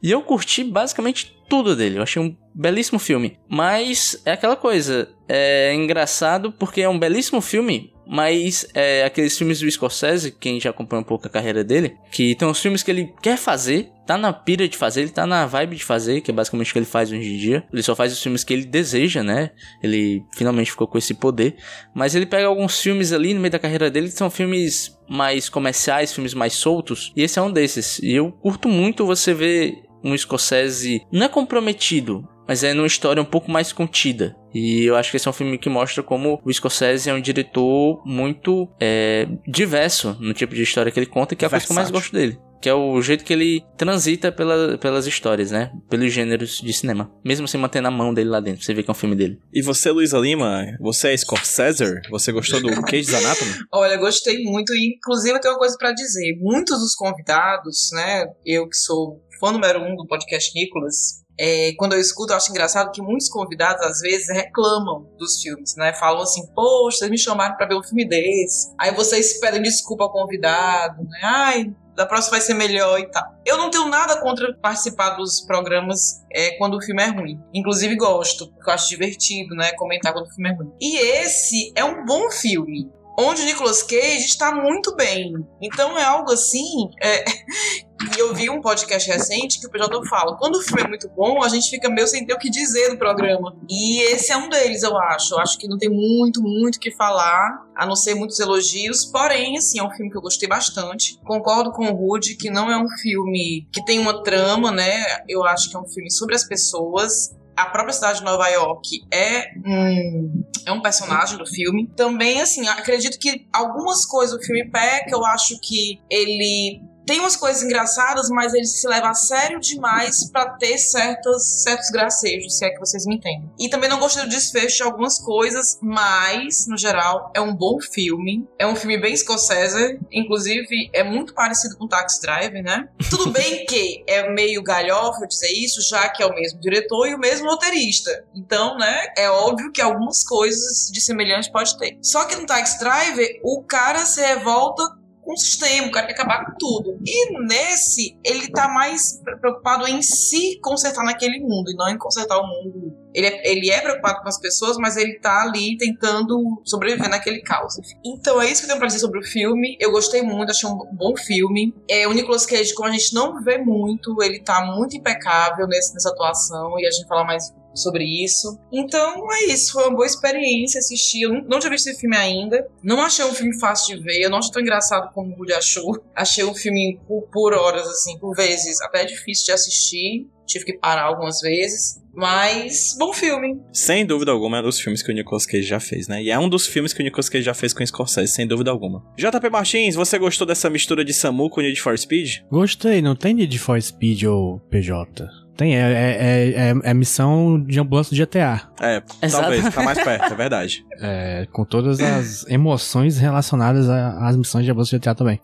E 0.01 0.12
eu 0.12 0.21
curti 0.21 0.63
basicamente 0.63 1.36
tudo 1.50 1.75
dele. 1.75 1.98
Eu 1.98 2.03
achei 2.03 2.21
um 2.21 2.36
belíssimo 2.56 2.98
filme. 2.98 3.38
Mas 3.50 4.22
é 4.25 4.31
aquela 4.31 4.55
coisa. 4.55 5.10
É 5.27 5.74
engraçado 5.74 6.51
porque 6.51 6.81
é 6.81 6.89
um 6.89 6.98
belíssimo 6.98 7.41
filme. 7.41 7.91
Mas 8.13 8.67
é 8.74 9.05
aqueles 9.05 9.38
filmes 9.38 9.62
do 9.62 9.72
Scorsese, 9.72 10.36
quem 10.38 10.60
já 10.60 10.72
acompanha 10.72 11.00
um 11.00 11.05
pouco 11.05 11.27
a 11.27 11.29
carreira 11.29 11.63
dele, 11.63 11.96
que 12.12 12.36
tem 12.36 12.46
uns 12.46 12.60
filmes 12.60 12.84
que 12.84 12.91
ele 12.91 13.13
quer 13.22 13.38
fazer, 13.38 13.89
tá 14.05 14.17
na 14.17 14.34
pira 14.34 14.67
de 14.67 14.75
fazer, 14.75 15.03
ele 15.03 15.12
tá 15.12 15.25
na 15.25 15.46
vibe 15.46 15.77
de 15.77 15.86
fazer, 15.86 16.20
que 16.20 16.29
é 16.29 16.34
basicamente 16.34 16.72
o 16.72 16.74
que 16.74 16.79
ele 16.79 16.86
faz 16.86 17.10
hoje 17.10 17.34
em 17.34 17.38
dia. 17.38 17.63
Ele 17.72 17.81
só 17.81 17.96
faz 17.96 18.12
os 18.12 18.22
filmes 18.22 18.43
que 18.43 18.51
ele 18.51 18.65
deseja, 18.65 19.24
né? 19.24 19.51
Ele 19.81 20.25
finalmente 20.36 20.72
ficou 20.72 20.88
com 20.88 20.98
esse 20.98 21.13
poder. 21.13 21.55
Mas 21.96 22.13
ele 22.13 22.25
pega 22.25 22.48
alguns 22.48 22.81
filmes 22.81 23.13
ali 23.13 23.34
no 23.34 23.39
meio 23.39 23.51
da 23.51 23.60
carreira 23.60 23.89
dele 23.89 24.10
que 24.10 24.17
são 24.17 24.29
filmes 24.29 25.00
mais 25.08 25.48
comerciais, 25.48 26.12
filmes 26.12 26.34
mais 26.34 26.51
soltos. 26.51 27.13
E 27.15 27.24
esse 27.24 27.39
é 27.39 27.41
um 27.41 27.51
desses. 27.51 28.00
E 28.00 28.12
eu 28.12 28.29
curto 28.29 28.67
muito 28.67 29.05
você 29.05 29.34
ver 29.34 29.84
um 30.03 30.17
Scorsese 30.17 31.01
não 31.12 31.25
é 31.25 31.29
comprometido, 31.29 32.27
mas 32.48 32.63
é 32.63 32.74
numa 32.74 32.88
história 32.88 33.22
um 33.22 33.25
pouco 33.25 33.50
mais 33.51 33.72
contida. 33.72 34.36
E 34.53 34.84
eu 34.84 34.96
acho 34.96 35.10
que 35.12 35.17
esse 35.17 35.27
é 35.27 35.31
um 35.31 35.34
filme 35.34 35.58
que 35.58 35.70
mostra 35.70 36.03
como 36.03 36.41
o 36.43 36.51
Scorsese 36.53 37.10
é 37.10 37.13
um 37.13 37.22
diretor 37.22 38.01
muito 38.05 38.67
é, 38.79 39.27
diverso 39.48 40.17
no 40.20 40.34
tipo 40.34 40.53
de 40.53 40.62
história 40.62 40.91
que 40.91 41.00
ele 41.00 41.05
conta, 41.05 41.36
que 41.36 41.46
é 41.46 41.48
a 41.48 41.50
coisa 41.50 41.65
que 41.65 41.72
eu 41.72 41.75
mais 41.75 41.89
Versátil. 41.89 42.12
gosto 42.12 42.13
dele. 42.13 42.51
Que 42.62 42.70
é 42.70 42.74
o 42.75 43.01
jeito 43.01 43.24
que 43.24 43.34
ele 43.34 43.63
transita 43.75 44.31
pela, 44.31 44.77
pelas 44.77 45.08
histórias, 45.08 45.50
né? 45.50 45.72
Pelos 45.89 46.13
gêneros 46.13 46.60
de 46.62 46.72
cinema. 46.72 47.10
Mesmo 47.25 47.48
sem 47.48 47.60
manter 47.60 47.81
na 47.81 47.89
mão 47.89 48.13
dele 48.13 48.29
lá 48.29 48.39
dentro. 48.39 48.63
Você 48.63 48.72
vê 48.72 48.84
que 48.84 48.89
é 48.89 48.93
um 48.93 48.96
filme 48.96 49.15
dele. 49.15 49.39
E 49.51 49.63
você, 49.63 49.89
Luísa 49.89 50.20
Lima, 50.20 50.67
você 50.79 51.12
é 51.12 51.17
Scorsese? 51.17 52.01
Você 52.12 52.31
gostou 52.31 52.62
do 52.62 52.70
Cage's 52.84 53.15
Anatomy? 53.15 53.51
Olha, 53.74 53.98
gostei 53.98 54.43
muito 54.43 54.72
e 54.75 54.96
inclusive 54.96 55.38
eu 55.38 55.41
tenho 55.41 55.53
uma 55.55 55.60
coisa 55.60 55.75
pra 55.75 55.91
dizer. 55.91 56.38
Muitos 56.39 56.77
dos 56.77 56.93
convidados, 56.93 57.89
né, 57.93 58.25
eu 58.46 58.67
que 58.70 58.77
sou 58.77 59.20
fã 59.41 59.51
número 59.51 59.81
um 59.81 59.95
do 59.95 60.05
podcast 60.05 60.53
Nicolas, 60.53 61.24
é, 61.39 61.74
quando 61.75 61.93
eu 61.93 62.00
escuto, 62.00 62.31
eu 62.31 62.38
acho 62.38 62.51
engraçado 62.51 62.91
que 62.91 63.01
muitos 63.01 63.27
convidados 63.27 63.83
às 63.83 64.00
vezes 64.00 64.29
reclamam 64.29 65.10
dos 65.17 65.41
filmes, 65.41 65.75
né? 65.75 65.91
Falam 65.93 66.21
assim, 66.21 66.45
poxa, 66.53 67.00
vocês 67.00 67.10
me 67.10 67.17
chamaram 67.17 67.57
pra 67.57 67.65
ver 67.65 67.75
um 67.75 67.81
filme 67.81 68.07
desse. 68.07 68.71
Aí 68.79 68.93
vocês 68.93 69.39
pedem 69.39 69.63
desculpa 69.63 70.03
ao 70.03 70.12
convidado, 70.12 71.01
né? 71.03 71.19
Ai, 71.24 71.74
da 71.95 72.05
próxima 72.05 72.38
vai 72.38 72.41
ser 72.41 72.53
melhor 72.53 73.00
e 73.00 73.10
tal. 73.10 73.24
Eu 73.43 73.57
não 73.57 73.71
tenho 73.71 73.88
nada 73.88 74.21
contra 74.21 74.53
participar 74.62 75.12
dos 75.12 75.41
programas 75.41 76.24
é, 76.31 76.51
quando 76.57 76.77
o 76.77 76.81
filme 76.81 77.01
é 77.01 77.07
ruim. 77.07 77.39
Inclusive 77.53 77.95
gosto, 77.95 78.48
porque 78.51 78.69
eu 78.69 78.74
acho 78.75 78.89
divertido, 78.89 79.55
né? 79.55 79.71
Comentar 79.74 80.13
quando 80.13 80.27
o 80.27 80.29
filme 80.29 80.51
é 80.51 80.53
ruim. 80.53 80.71
E 80.79 80.98
esse 80.98 81.74
é 81.75 81.83
um 81.83 82.05
bom 82.05 82.29
filme. 82.29 82.91
Onde 83.18 83.44
Nicolas 83.46 83.84
Cage 83.84 84.25
está 84.25 84.53
muito 84.53 84.96
bem. 84.96 85.34
Então 85.62 85.98
é 85.98 86.03
algo 86.03 86.32
assim. 86.32 86.89
É... 87.01 87.24
E 88.15 88.20
eu 88.20 88.34
vi 88.34 88.50
um 88.50 88.62
podcast 88.62 89.08
recente 89.10 89.60
que 89.60 89.68
o 89.68 89.70
PJ 89.70 90.10
fala: 90.10 90.36
quando 90.36 90.56
o 90.56 90.62
filme 90.62 90.82
é 90.82 90.88
muito 90.88 91.08
bom, 91.10 91.44
a 91.44 91.48
gente 91.48 91.70
fica 91.70 91.89
meio 91.89 92.08
sem 92.08 92.25
ter 92.25 92.34
o 92.34 92.39
que 92.39 92.50
dizer 92.50 92.89
do 92.89 92.98
programa. 92.98 93.56
E 93.70 94.01
esse 94.12 94.32
é 94.32 94.38
um 94.38 94.50
deles, 94.50 94.82
eu 94.82 94.98
acho. 94.98 95.36
Eu 95.36 95.39
acho 95.39 95.58
que 95.58 95.68
não 95.68 95.77
tem 95.77 95.88
muito, 95.88 96.41
muito 96.41 96.77
o 96.77 96.80
que 96.80 96.91
falar, 96.91 97.63
a 97.75 97.86
não 97.86 97.96
ser 97.96 98.15
muitos 98.15 98.39
elogios. 98.39 99.06
Porém, 99.06 99.58
assim, 99.58 99.80
é 99.80 99.84
um 99.84 99.91
filme 99.91 100.12
que 100.12 100.18
eu 100.18 100.22
gostei 100.22 100.50
bastante. 100.50 101.20
Concordo 101.24 101.72
com 101.72 101.86
o 101.86 101.96
Rude 101.96 102.36
que 102.36 102.50
não 102.50 102.72
é 102.72 102.77
um 102.77 102.89
filme 103.01 103.68
que 103.72 103.86
tem 103.86 104.00
uma 104.00 104.24
trama, 104.24 104.72
né? 104.72 105.06
Eu 105.30 105.44
acho 105.46 105.70
que 105.70 105.75
é 105.75 105.80
um 105.80 105.88
filme 105.88 106.12
sobre 106.12 106.36
as 106.36 106.44
pessoas 106.44 107.39
a 107.62 107.65
própria 107.65 107.94
cidade 107.94 108.20
de 108.20 108.25
Nova 108.25 108.48
York 108.48 109.06
é 109.12 109.51
um, 109.65 110.44
é 110.65 110.72
um 110.72 110.82
personagem 110.82 111.38
do 111.38 111.46
filme. 111.46 111.88
Também, 111.96 112.41
assim, 112.41 112.68
acredito 112.68 113.20
que 113.20 113.48
algumas 113.53 114.06
coisas 114.06 114.38
do 114.38 114.44
filme 114.44 114.70
peca, 114.70 115.12
eu 115.12 115.24
acho 115.25 115.60
que 115.60 116.00
ele 116.10 116.82
tem 117.12 117.20
umas 117.20 117.36
coisas 117.36 117.62
engraçadas, 117.62 118.30
mas 118.30 118.53
ele 118.53 118.63
se 118.63 118.88
leva 118.88 119.10
a 119.10 119.13
sério 119.13 119.60
demais 119.60 120.32
para 120.32 120.51
ter 120.51 120.77
certas, 120.77 121.62
certos 121.62 121.89
gracejos, 121.89 122.58
se 122.58 122.63
é 122.63 122.70
que 122.70 122.80
vocês 122.80 123.06
me 123.06 123.15
entendem. 123.15 123.51
E 123.60 123.68
também 123.68 123.89
não 123.89 124.00
gostei 124.00 124.24
do 124.24 124.30
desfecho 124.30 124.77
de 124.77 124.84
algumas 124.84 125.20
coisas, 125.20 125.77
mas, 125.82 126.68
no 126.68 126.77
geral, 126.77 127.30
é 127.36 127.41
um 127.41 127.53
bom 127.53 127.82
filme. 127.82 128.48
É 128.58 128.65
um 128.65 128.77
filme 128.77 128.98
bem 128.98 129.13
Scorsese, 129.13 130.00
inclusive 130.10 130.89
é 130.94 131.03
muito 131.03 131.34
parecido 131.34 131.75
com 131.77 131.86
Taxi 131.86 132.22
Driver, 132.22 132.63
né? 132.63 132.88
Tudo 133.10 133.27
bem 133.38 133.65
que 133.65 134.06
é 134.08 134.30
meio 134.30 134.63
galhofa 134.63 135.27
dizer 135.27 135.51
isso, 135.51 135.82
já 135.89 136.08
que 136.08 136.24
é 136.24 136.25
o 136.25 136.34
mesmo 136.34 136.62
diretor 136.62 137.10
e 137.10 137.13
o 137.13 137.20
mesmo 137.20 137.50
roteirista. 137.50 138.24
Então, 138.34 138.77
né, 138.77 139.08
é 139.18 139.30
óbvio 139.30 139.70
que 139.74 139.82
algumas 139.82 140.24
coisas 140.24 140.89
de 140.89 141.01
semelhante 141.01 141.51
pode 141.51 141.77
ter. 141.77 141.98
Só 142.01 142.24
que 142.24 142.38
no 142.38 142.46
Taxi 142.46 142.80
Driver, 142.80 143.41
o 143.44 143.62
cara 143.63 144.06
se 144.06 144.22
revolta 144.22 145.00
com 145.22 145.34
o 145.34 145.38
sistema, 145.38 145.88
o 145.88 145.92
cara 145.92 146.08
quer 146.08 146.13
acabar 146.13 146.46
com 146.46 146.58
tudo. 146.58 147.00
E 147.06 147.40
nesse, 147.48 148.18
ele 148.24 148.50
tá 148.50 148.68
mais 148.68 149.22
preocupado 149.40 149.88
em 149.88 150.01
se 150.01 150.60
consertar 150.62 151.04
naquele 151.04 151.40
mundo 151.40 151.72
e 151.72 151.75
não 151.75 151.90
em 151.90 151.98
consertar 151.98 152.38
o 152.40 152.48
mundo. 152.48 152.98
Ele 153.13 153.28
é, 153.28 153.51
ele 153.51 153.70
é 153.70 153.82
preocupado 153.82 154.22
com 154.22 154.30
as 154.30 154.40
pessoas, 154.40 154.78
mas 154.78 154.96
ele 154.98 155.20
tá 155.20 155.42
ali 155.42 155.78
tentando 155.78 156.62
sobreviver 156.63 157.10
naquele 157.10 157.42
caos. 157.42 157.75
Então 158.04 158.42
é 158.42 158.50
isso 158.50 158.62
que 158.62 158.66
eu 158.66 158.70
tenho 158.70 158.80
pra 158.80 158.88
dizer 158.88 159.00
sobre 159.00 159.20
o 159.20 159.24
filme. 159.24 159.78
Eu 159.80 159.92
gostei 159.92 160.22
muito, 160.22 160.50
achei 160.50 160.70
um 160.70 160.78
bom 160.94 161.16
filme. 161.16 161.74
É, 161.90 162.08
o 162.08 162.13
Nicolas 162.13 162.46
Cage, 162.46 162.74
como 162.74 162.90
a 162.90 162.92
gente 162.92 163.13
não 163.13 163.44
vê 163.44 163.58
muito, 163.58 164.22
ele 164.24 164.40
tá 164.40 164.66
muito 164.66 164.96
impecável 164.96 165.68
nesse, 165.68 165.94
nessa 165.94 166.10
atuação 166.10 166.80
e 166.80 166.88
a 166.88 166.92
gente 166.92 167.08
fala 167.08 167.24
mais 167.24 167.54
sobre 167.74 168.04
isso. 168.04 168.60
Então 168.72 169.32
é 169.34 169.46
isso, 169.46 169.74
foi 169.74 169.84
uma 169.84 169.96
boa 169.96 170.06
experiência 170.06 170.80
assistir. 170.80 171.24
Eu 171.24 171.44
não 171.44 171.60
tinha 171.60 171.72
visto 171.72 171.88
esse 171.88 172.00
filme 172.00 172.16
ainda. 172.16 172.68
Não 172.84 173.01
achei 173.01 173.25
um 173.25 173.34
filme 173.34 173.58
fácil 173.60 173.98
de 173.98 174.04
ver, 174.04 174.22
eu 174.22 174.30
não 174.30 174.38
achei 174.38 174.51
tão 174.51 174.62
engraçado 174.62 175.13
como 175.13 175.34
o 175.34 175.38
Woody 175.38 175.54
achou. 175.54 176.04
Achei 176.16 176.44
um 176.44 176.54
filme 176.54 177.00
por, 177.08 177.24
por 177.32 177.54
horas, 177.54 177.88
assim, 177.88 178.18
por 178.18 178.36
vezes, 178.36 178.82
até 178.82 179.06
difícil 179.06 179.46
de 179.46 179.51
assistir. 179.51 180.28
Tive 180.46 180.66
que 180.66 180.74
parar 180.74 181.04
algumas 181.04 181.40
vezes. 181.40 182.01
Mas, 182.13 182.96
bom 183.00 183.13
filme. 183.13 183.62
Sem 183.72 184.06
dúvida 184.06 184.32
alguma, 184.32 184.58
é 184.58 184.60
um 184.60 184.63
dos 184.63 184.80
filmes 184.82 185.01
que 185.01 185.10
o 185.10 185.16
Nicolas 185.16 185.46
Cage 185.46 185.63
já 185.63 185.80
fez, 185.80 186.10
né? 186.10 186.22
E 186.22 186.30
é 186.30 186.38
um 186.38 186.50
dos 186.50 186.68
filmes 186.68 186.92
que 186.92 187.01
o 187.01 187.04
Nicolas 187.04 187.30
Cage 187.30 187.46
já 187.46 187.54
fez 187.54 187.74
com 187.74 187.82
o 187.82 187.88
Scorsese, 187.88 188.34
sem 188.34 188.46
dúvida 188.46 188.70
alguma. 188.70 189.01
JP 189.18 189.50
Martins, 189.50 189.96
você 189.96 190.20
gostou 190.20 190.46
dessa 190.46 190.70
mistura 190.70 191.06
de 191.06 191.13
Samu 191.13 191.50
com 191.50 191.62
Need 191.62 191.80
for 191.80 191.98
Speed? 191.98 192.40
Gostei, 192.51 193.01
não 193.01 193.16
tem 193.16 193.34
Need 193.34 193.58
for 193.60 193.82
Speed 193.82 194.24
ou 194.24 194.60
PJ. 194.70 195.40
Tem, 195.62 195.77
é, 195.77 195.80
é, 195.80 196.50
é, 196.72 196.74
é 196.84 196.94
missão 196.96 197.63
de 197.63 197.80
ambulância 197.80 198.18
do 198.18 198.20
GTA. 198.20 198.68
É, 198.82 199.03
Exato. 199.22 199.44
talvez, 199.44 199.72
tá 199.72 199.84
mais 199.84 200.03
perto, 200.03 200.34
é 200.34 200.36
verdade. 200.36 200.84
É, 201.03 201.48
com 201.51 201.65
todas 201.65 202.00
as 202.00 202.48
emoções 202.48 203.18
relacionadas 203.18 203.89
às 203.89 204.36
missões 204.36 204.65
de 204.65 204.72
ambulância 204.72 204.98
do 204.98 205.01
GTA 205.01 205.15
também. 205.15 205.39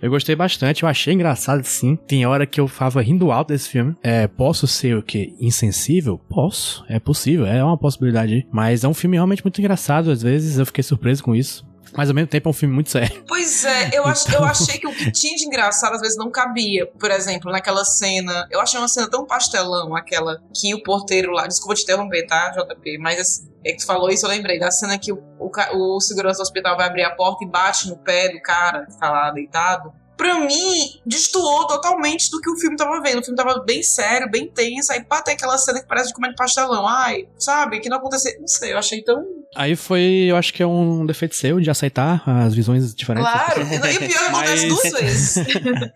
Eu 0.00 0.10
gostei 0.10 0.36
bastante, 0.36 0.84
eu 0.84 0.88
achei 0.88 1.12
engraçado 1.12 1.64
sim. 1.64 1.96
Tem 2.06 2.24
hora 2.24 2.46
que 2.46 2.60
eu 2.60 2.68
tava 2.68 3.02
rindo 3.02 3.32
alto 3.32 3.48
desse 3.48 3.68
filme. 3.68 3.96
É, 4.00 4.28
posso 4.28 4.66
ser 4.68 4.96
o 4.96 5.02
quê? 5.02 5.34
Insensível? 5.40 6.18
Posso, 6.28 6.84
é 6.88 7.00
possível, 7.00 7.46
é 7.46 7.62
uma 7.64 7.76
possibilidade. 7.76 8.46
Mas 8.52 8.84
é 8.84 8.88
um 8.88 8.94
filme 8.94 9.16
realmente 9.16 9.44
muito 9.44 9.60
engraçado, 9.60 10.10
às 10.10 10.22
vezes 10.22 10.58
eu 10.58 10.66
fiquei 10.66 10.84
surpreso 10.84 11.22
com 11.22 11.34
isso. 11.34 11.64
Mas 11.94 12.08
ao 12.08 12.14
mesmo 12.14 12.28
tempo 12.28 12.48
é 12.48 12.50
um 12.50 12.54
filme 12.54 12.74
muito 12.74 12.90
sério. 12.90 13.24
Pois 13.26 13.64
é, 13.64 13.90
eu, 13.92 14.06
ach, 14.06 14.26
eu 14.32 14.44
achei 14.44 14.78
que 14.78 14.86
o 14.86 14.94
que 14.94 15.10
tinha 15.10 15.36
de 15.36 15.44
engraçado 15.44 15.94
às 15.94 16.00
vezes 16.00 16.16
não 16.16 16.30
cabia. 16.30 16.86
Por 16.86 17.10
exemplo, 17.10 17.50
naquela 17.50 17.84
cena. 17.84 18.46
Eu 18.50 18.60
achei 18.60 18.78
uma 18.78 18.88
cena 18.88 19.08
tão 19.10 19.26
pastelão, 19.26 19.94
aquela 19.96 20.40
que 20.54 20.74
o 20.74 20.82
porteiro 20.82 21.32
lá. 21.32 21.46
Desculpa 21.46 21.74
te 21.74 21.82
interromper, 21.82 22.26
tá, 22.26 22.50
JP? 22.50 22.98
Mas 22.98 23.18
assim, 23.18 23.50
é 23.64 23.72
que 23.72 23.78
tu 23.78 23.86
falou 23.86 24.10
isso, 24.10 24.26
eu 24.26 24.30
lembrei 24.30 24.58
da 24.58 24.70
cena 24.70 24.98
que 24.98 25.12
o, 25.12 25.22
o, 25.38 25.96
o 25.96 26.00
segurança 26.00 26.38
do 26.38 26.42
hospital 26.42 26.76
vai 26.76 26.86
abrir 26.86 27.04
a 27.04 27.14
porta 27.14 27.44
e 27.44 27.48
bate 27.48 27.88
no 27.88 27.96
pé 27.96 28.28
do 28.28 28.40
cara 28.40 28.86
que 28.86 28.98
tá 28.98 29.10
lá 29.10 29.30
deitado. 29.30 29.92
Pra 30.16 30.38
mim, 30.38 31.00
destoou 31.04 31.66
totalmente 31.66 32.30
do 32.30 32.40
que 32.40 32.48
o 32.48 32.56
filme 32.56 32.76
tava 32.76 33.00
vendo. 33.00 33.20
O 33.20 33.24
filme 33.24 33.36
tava 33.36 33.58
bem 33.60 33.82
sério, 33.82 34.30
bem 34.30 34.48
tenso. 34.48 34.92
Aí 34.92 35.02
pá, 35.02 35.22
tem 35.22 35.34
aquela 35.34 35.58
cena 35.58 35.80
que 35.80 35.88
parece 35.88 36.08
de 36.08 36.14
comer 36.14 36.34
pastelão. 36.36 36.86
Ai, 36.86 37.28
sabe? 37.38 37.80
Que 37.80 37.88
não 37.88 37.96
aconteceu. 37.96 38.38
Não 38.38 38.46
sei, 38.46 38.72
eu 38.72 38.78
achei 38.78 39.02
tão. 39.02 39.24
Aí 39.54 39.76
foi, 39.76 40.02
eu 40.28 40.36
acho 40.36 40.52
que 40.54 40.62
é 40.62 40.66
um 40.66 41.04
defeito 41.04 41.34
seu 41.34 41.60
de 41.60 41.70
aceitar 41.70 42.22
as 42.26 42.54
visões 42.54 42.94
diferentes. 42.94 43.30
Claro! 43.30 43.60
E 43.60 43.64
o 43.66 43.98
pior 44.08 44.28
acontece 44.28 44.66
Mas- 44.66 44.68
duas 44.68 45.00
vezes. 45.00 45.34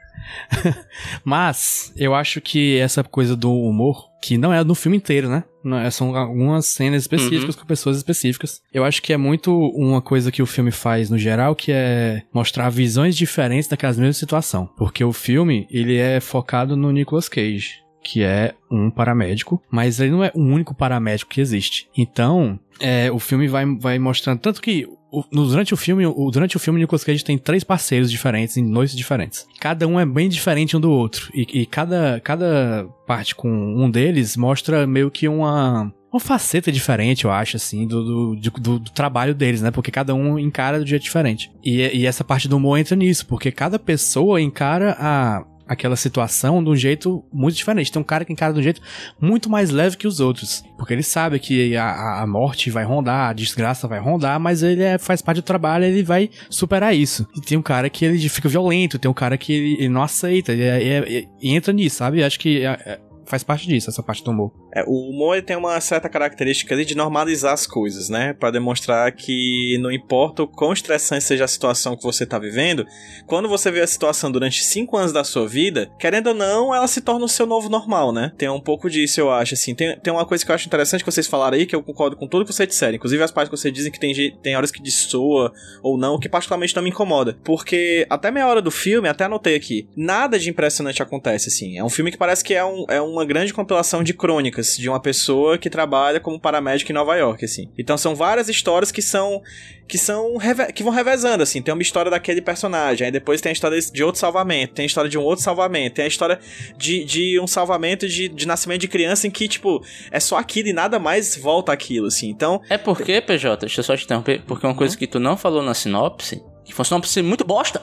Mas 1.24 1.92
eu 1.96 2.14
acho 2.14 2.40
que 2.40 2.78
essa 2.78 3.02
coisa 3.02 3.36
do 3.36 3.52
humor, 3.52 4.08
que 4.22 4.36
não 4.36 4.52
é 4.52 4.62
no 4.64 4.74
filme 4.74 4.96
inteiro, 4.96 5.28
né? 5.28 5.44
Não 5.64 5.78
é- 5.78 5.90
são 5.90 6.14
algumas 6.16 6.66
cenas 6.66 7.02
específicas 7.02 7.54
com 7.56 7.64
pessoas 7.64 7.96
específicas. 7.96 8.60
Eu 8.72 8.84
acho 8.84 9.00
que 9.02 9.12
é 9.12 9.16
muito 9.16 9.52
uma 9.70 10.02
coisa 10.02 10.30
que 10.30 10.42
o 10.42 10.46
filme 10.46 10.70
faz 10.70 11.10
no 11.10 11.18
geral, 11.18 11.54
que 11.54 11.72
é 11.72 12.22
mostrar 12.32 12.68
visões 12.70 13.16
diferentes 13.16 13.68
daquelas 13.68 13.96
mesmas 13.98 14.16
situações. 14.16 14.68
Porque 14.76 15.02
o 15.04 15.12
filme, 15.12 15.66
ele 15.70 15.96
é 15.96 16.20
focado 16.20 16.76
no 16.76 16.90
Nicolas 16.92 17.28
Cage. 17.28 17.85
Que 18.08 18.22
é 18.22 18.54
um 18.70 18.88
paramédico, 18.88 19.60
mas 19.68 19.98
ele 19.98 20.12
não 20.12 20.22
é 20.22 20.30
o 20.32 20.40
único 20.40 20.72
paramédico 20.74 21.32
que 21.32 21.40
existe. 21.40 21.88
Então, 21.96 22.56
é, 22.78 23.10
o 23.10 23.18
filme 23.18 23.48
vai, 23.48 23.64
vai 23.76 23.98
mostrando. 23.98 24.38
Tanto 24.38 24.62
que 24.62 24.86
durante 25.32 25.74
o 25.74 25.76
filme, 25.76 26.04
durante 26.32 26.56
o 26.56 26.60
filme, 26.60 26.78
Nicolas 26.78 27.02
Cage 27.02 27.24
tem 27.24 27.36
três 27.36 27.64
parceiros 27.64 28.08
diferentes 28.10 28.56
em 28.56 28.62
noites 28.64 28.94
diferentes. 28.96 29.44
Cada 29.58 29.88
um 29.88 29.98
é 29.98 30.06
bem 30.06 30.28
diferente 30.28 30.76
um 30.76 30.80
do 30.80 30.90
outro. 30.90 31.30
E, 31.34 31.62
e 31.62 31.66
cada, 31.66 32.20
cada 32.22 32.86
parte 33.08 33.34
com 33.34 33.48
um 33.50 33.90
deles 33.90 34.36
mostra 34.36 34.86
meio 34.86 35.10
que 35.10 35.26
uma. 35.26 35.92
Uma 36.12 36.20
faceta 36.20 36.70
diferente, 36.72 37.24
eu 37.24 37.30
acho, 37.32 37.56
assim, 37.56 37.86
do, 37.86 38.04
do, 38.36 38.36
do- 38.52 38.78
do 38.78 38.90
trabalho 38.92 39.34
deles, 39.34 39.60
né? 39.60 39.70
Porque 39.70 39.90
cada 39.90 40.14
um 40.14 40.38
encara 40.38 40.82
de 40.82 40.88
jeito 40.88 41.02
diferente. 41.02 41.50
E, 41.62 41.80
e 41.82 42.06
essa 42.06 42.22
parte 42.24 42.48
do 42.48 42.56
humor 42.56 42.78
entra 42.78 42.96
nisso, 42.96 43.26
porque 43.26 43.50
cada 43.52 43.78
pessoa 43.78 44.40
encara 44.40 44.96
a, 44.98 45.44
aquela 45.66 45.96
situação 45.96 46.62
de 46.62 46.70
um 46.70 46.76
jeito 46.76 47.24
muito 47.32 47.56
diferente. 47.56 47.90
Tem 47.90 48.00
um 48.00 48.04
cara 48.04 48.24
que 48.24 48.32
encara 48.32 48.52
de 48.52 48.60
um 48.60 48.62
jeito 48.62 48.80
muito 49.20 49.50
mais 49.50 49.70
leve 49.70 49.96
que 49.96 50.06
os 50.06 50.20
outros. 50.20 50.62
Porque 50.76 50.92
ele 50.92 51.02
sabe 51.02 51.38
que 51.38 51.76
a, 51.76 52.22
a- 52.22 52.26
morte 52.26 52.70
vai 52.70 52.84
rondar, 52.84 53.30
a 53.30 53.32
desgraça 53.32 53.88
vai 53.88 53.98
rondar, 53.98 54.38
mas 54.38 54.62
ele 54.62 54.82
é- 54.82 54.98
faz 54.98 55.20
parte 55.22 55.36
do 55.38 55.42
trabalho 55.42 55.84
ele 55.84 56.02
vai 56.02 56.30
superar 56.50 56.94
isso. 56.94 57.26
E 57.36 57.40
tem 57.40 57.56
um 57.58 57.62
cara 57.62 57.88
que 57.90 58.04
ele 58.04 58.28
fica 58.28 58.48
violento, 58.48 58.98
tem 58.98 59.10
um 59.10 59.14
cara 59.14 59.36
que 59.36 59.52
ele, 59.52 59.72
ele 59.78 59.88
não 59.88 60.02
aceita, 60.02 60.52
e, 60.52 60.60
e- 60.60 61.28
e 61.42 61.54
entra 61.54 61.72
nisso, 61.72 61.96
sabe? 61.96 62.22
Acho 62.22 62.38
que 62.38 62.62
é- 62.64 62.66
é- 62.86 63.00
faz 63.24 63.42
parte 63.42 63.66
disso, 63.66 63.90
essa 63.90 64.02
parte 64.02 64.22
do 64.22 64.30
humor. 64.30 64.52
É, 64.76 64.84
o 64.86 65.08
humor 65.08 65.40
tem 65.40 65.56
uma 65.56 65.80
certa 65.80 66.06
característica 66.06 66.76
de 66.84 66.94
normalizar 66.94 67.54
as 67.54 67.66
coisas, 67.66 68.10
né? 68.10 68.34
Pra 68.34 68.50
demonstrar 68.50 69.10
que 69.10 69.78
não 69.80 69.90
importa 69.90 70.42
o 70.42 70.46
quão 70.46 70.70
estressante 70.70 71.24
seja 71.24 71.44
a 71.44 71.48
situação 71.48 71.96
que 71.96 72.02
você 72.02 72.26
tá 72.26 72.38
vivendo, 72.38 72.86
quando 73.26 73.48
você 73.48 73.70
vê 73.70 73.80
a 73.80 73.86
situação 73.86 74.30
durante 74.30 74.62
cinco 74.62 74.98
anos 74.98 75.14
da 75.14 75.24
sua 75.24 75.48
vida, 75.48 75.90
querendo 75.98 76.26
ou 76.26 76.34
não, 76.34 76.74
ela 76.74 76.86
se 76.86 77.00
torna 77.00 77.24
o 77.24 77.28
seu 77.28 77.46
novo 77.46 77.70
normal, 77.70 78.12
né? 78.12 78.32
Tem 78.36 78.50
um 78.50 78.60
pouco 78.60 78.90
disso, 78.90 79.18
eu 79.18 79.32
acho, 79.32 79.54
assim. 79.54 79.74
Tem, 79.74 79.98
tem 79.98 80.12
uma 80.12 80.26
coisa 80.26 80.44
que 80.44 80.50
eu 80.50 80.54
acho 80.54 80.66
interessante 80.66 81.02
que 81.02 81.10
vocês 81.10 81.26
falaram 81.26 81.56
aí, 81.56 81.64
que 81.64 81.74
eu 81.74 81.82
concordo 81.82 82.14
com 82.14 82.28
tudo 82.28 82.44
que 82.44 82.52
vocês 82.52 82.68
disseram. 82.68 82.96
Inclusive 82.96 83.22
as 83.22 83.30
partes 83.30 83.48
que 83.48 83.56
vocês 83.56 83.72
dizem 83.72 83.90
que 83.90 83.98
tem, 83.98 84.12
tem 84.42 84.56
horas 84.56 84.70
que 84.70 84.82
destoa 84.82 85.54
ou 85.82 85.96
não, 85.96 86.18
que 86.20 86.28
particularmente 86.28 86.76
não 86.76 86.82
me 86.82 86.90
incomoda. 86.90 87.38
Porque 87.42 88.06
até 88.10 88.30
meia 88.30 88.46
hora 88.46 88.60
do 88.60 88.70
filme, 88.70 89.08
até 89.08 89.24
anotei 89.24 89.54
aqui, 89.54 89.88
nada 89.96 90.38
de 90.38 90.50
impressionante 90.50 91.02
acontece, 91.02 91.48
assim. 91.48 91.78
É 91.78 91.84
um 91.84 91.88
filme 91.88 92.10
que 92.10 92.18
parece 92.18 92.44
que 92.44 92.52
é, 92.52 92.62
um, 92.62 92.84
é 92.90 93.00
uma 93.00 93.24
grande 93.24 93.54
compilação 93.54 94.04
de 94.04 94.12
crônicas 94.12 94.65
de 94.76 94.88
uma 94.88 95.00
pessoa 95.00 95.58
que 95.58 95.70
trabalha 95.70 96.18
como 96.18 96.40
paramédico 96.40 96.90
em 96.90 96.94
Nova 96.94 97.14
York, 97.16 97.44
assim. 97.44 97.70
Então 97.78 97.96
são 97.96 98.14
várias 98.14 98.48
histórias 98.48 98.90
que 98.90 99.02
são 99.02 99.42
que 99.88 99.98
são 99.98 100.36
que 100.74 100.82
vão 100.82 100.92
revezando 100.92 101.44
assim, 101.44 101.62
tem 101.62 101.72
uma 101.72 101.82
história 101.82 102.10
daquele 102.10 102.42
personagem, 102.42 103.04
aí 103.04 103.12
depois 103.12 103.40
tem 103.40 103.50
a 103.50 103.52
história 103.52 103.78
de 103.80 104.02
outro 104.02 104.20
salvamento, 104.20 104.74
tem 104.74 104.82
a 104.82 104.86
história 104.86 105.08
de 105.08 105.16
um 105.16 105.22
outro 105.22 105.44
salvamento, 105.44 105.94
tem 105.94 106.06
a 106.06 106.08
história 106.08 106.40
de, 106.76 107.04
de 107.04 107.38
um 107.38 107.46
salvamento 107.46 108.08
de, 108.08 108.28
de 108.28 108.46
nascimento 108.48 108.80
de 108.80 108.88
criança 108.88 109.28
em 109.28 109.30
que 109.30 109.46
tipo 109.46 109.84
é 110.10 110.18
só 110.18 110.38
aquilo 110.38 110.68
e 110.68 110.72
nada 110.72 110.98
mais 110.98 111.36
volta 111.36 111.72
aquilo, 111.72 112.08
assim. 112.08 112.28
Então 112.28 112.60
É 112.68 112.76
porque, 112.76 113.20
PJ, 113.20 113.60
deixa 113.60 113.80
eu 113.80 113.84
só 113.84 113.96
te 113.96 114.04
interromper, 114.04 114.42
porque 114.44 114.66
uma 114.66 114.74
coisa 114.74 114.96
que 114.96 115.06
tu 115.06 115.20
não 115.20 115.36
falou 115.36 115.62
na 115.62 115.74
sinopse, 115.74 116.42
que 116.64 116.74
foi 116.74 116.82
uma 116.82 116.86
sinopse 116.86 117.22
muito 117.22 117.44
bosta. 117.44 117.80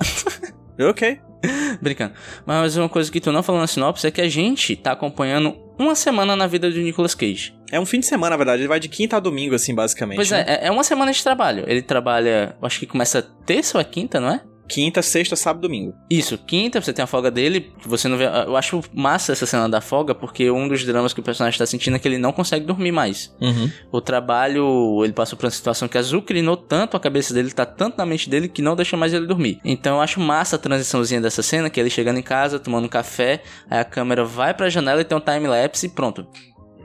ok, 0.79 1.19
Brincando. 1.81 2.13
Mas 2.45 2.77
uma 2.77 2.89
coisa 2.89 3.11
que 3.11 3.19
tu 3.19 3.31
não 3.31 3.43
falou 3.43 3.61
na 3.61 3.67
sinopse 3.67 4.07
é 4.07 4.11
que 4.11 4.21
a 4.21 4.29
gente 4.29 4.75
tá 4.75 4.91
acompanhando 4.91 5.55
uma 5.83 5.95
semana 5.95 6.35
na 6.35 6.47
vida 6.47 6.69
do 6.69 6.79
Nicolas 6.79 7.15
Cage. 7.15 7.55
É 7.71 7.79
um 7.79 7.85
fim 7.85 7.99
de 7.99 8.05
semana, 8.05 8.31
na 8.31 8.37
verdade. 8.37 8.61
Ele 8.61 8.67
vai 8.67 8.79
de 8.79 8.89
quinta 8.89 9.17
a 9.17 9.19
domingo, 9.19 9.55
assim, 9.55 9.73
basicamente. 9.73 10.17
Pois 10.17 10.31
né? 10.31 10.43
é, 10.47 10.67
é 10.67 10.71
uma 10.71 10.83
semana 10.83 11.11
de 11.11 11.23
trabalho. 11.23 11.63
Ele 11.67 11.81
trabalha, 11.81 12.55
acho 12.61 12.79
que 12.79 12.85
começa 12.85 13.21
terça 13.45 13.77
ou 13.77 13.81
é 13.81 13.83
quinta, 13.83 14.19
não 14.19 14.29
é? 14.29 14.41
Quinta, 14.67 15.01
sexta, 15.01 15.35
sábado, 15.35 15.63
domingo. 15.63 15.93
Isso, 16.09 16.37
quinta, 16.37 16.81
você 16.81 16.93
tem 16.93 17.03
a 17.03 17.07
folga 17.07 17.29
dele, 17.29 17.71
você 17.85 18.07
não 18.07 18.17
vê. 18.17 18.25
Eu 18.25 18.55
acho 18.55 18.81
massa 18.93 19.31
essa 19.31 19.45
cena 19.45 19.67
da 19.67 19.81
folga, 19.81 20.15
porque 20.15 20.49
um 20.49 20.67
dos 20.67 20.83
dramas 20.85 21.13
que 21.13 21.19
o 21.19 21.23
personagem 21.23 21.57
tá 21.57 21.65
sentindo 21.65 21.95
é 21.95 21.99
que 21.99 22.07
ele 22.07 22.17
não 22.17 22.31
consegue 22.31 22.65
dormir 22.65 22.91
mais. 22.91 23.35
Uhum. 23.41 23.69
O 23.91 24.01
trabalho, 24.01 25.03
ele 25.03 25.13
passou 25.13 25.37
por 25.37 25.45
uma 25.45 25.51
situação 25.51 25.87
que 25.87 25.97
azucrinou 25.97 26.57
tanto 26.57 26.95
a 26.97 26.99
cabeça 26.99 27.33
dele, 27.33 27.51
tá 27.51 27.65
tanto 27.65 27.97
na 27.97 28.05
mente 28.05 28.29
dele, 28.29 28.47
que 28.47 28.61
não 28.61 28.75
deixa 28.75 28.95
mais 28.95 29.13
ele 29.13 29.27
dormir. 29.27 29.59
Então 29.63 29.97
eu 29.97 30.01
acho 30.01 30.19
massa 30.19 30.55
a 30.55 30.59
transiçãozinha 30.59 31.21
dessa 31.21 31.43
cena, 31.43 31.69
que 31.69 31.79
é 31.79 31.83
ele 31.83 31.89
chegando 31.89 32.19
em 32.19 32.23
casa, 32.23 32.59
tomando 32.59 32.85
um 32.85 32.89
café, 32.89 33.43
aí 33.69 33.79
a 33.79 33.85
câmera 33.85 34.23
vai 34.23 34.53
pra 34.53 34.69
janela 34.69 35.01
e 35.01 35.05
tem 35.05 35.17
um 35.17 35.21
time-lapse 35.21 35.85
e 35.85 35.89
pronto. 35.89 36.25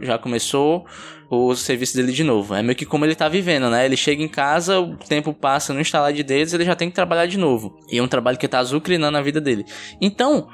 Já 0.01 0.19
começou 0.19 0.87
o 1.31 1.55
serviço 1.55 1.97
dele 1.97 2.13
de 2.13 2.25
novo. 2.25 2.55
É 2.55 2.63
meio 2.63 2.77
que 2.77 2.87
como 2.87 3.05
ele 3.05 3.15
tá 3.15 3.29
vivendo, 3.29 3.69
né? 3.69 3.85
Ele 3.85 3.97
chega 3.97 4.23
em 4.23 4.29
casa, 4.29 4.81
o 4.81 4.97
tempo 4.97 5.33
passa 5.33 5.75
no 5.75 5.81
instalar 5.81 6.13
de 6.13 6.23
dedos, 6.23 6.55
ele 6.55 6.65
já 6.65 6.75
tem 6.75 6.89
que 6.89 6.95
trabalhar 6.95 7.27
de 7.27 7.39
novo. 7.39 7.79
E 7.91 7.99
é 7.99 8.03
um 8.03 8.09
trabalho 8.09 8.39
que 8.39 8.49
tá 8.49 8.59
azucrinando 8.59 9.19
a 9.19 9.23
vida 9.23 9.41
dele. 9.41 9.65
Então, 10.01 10.49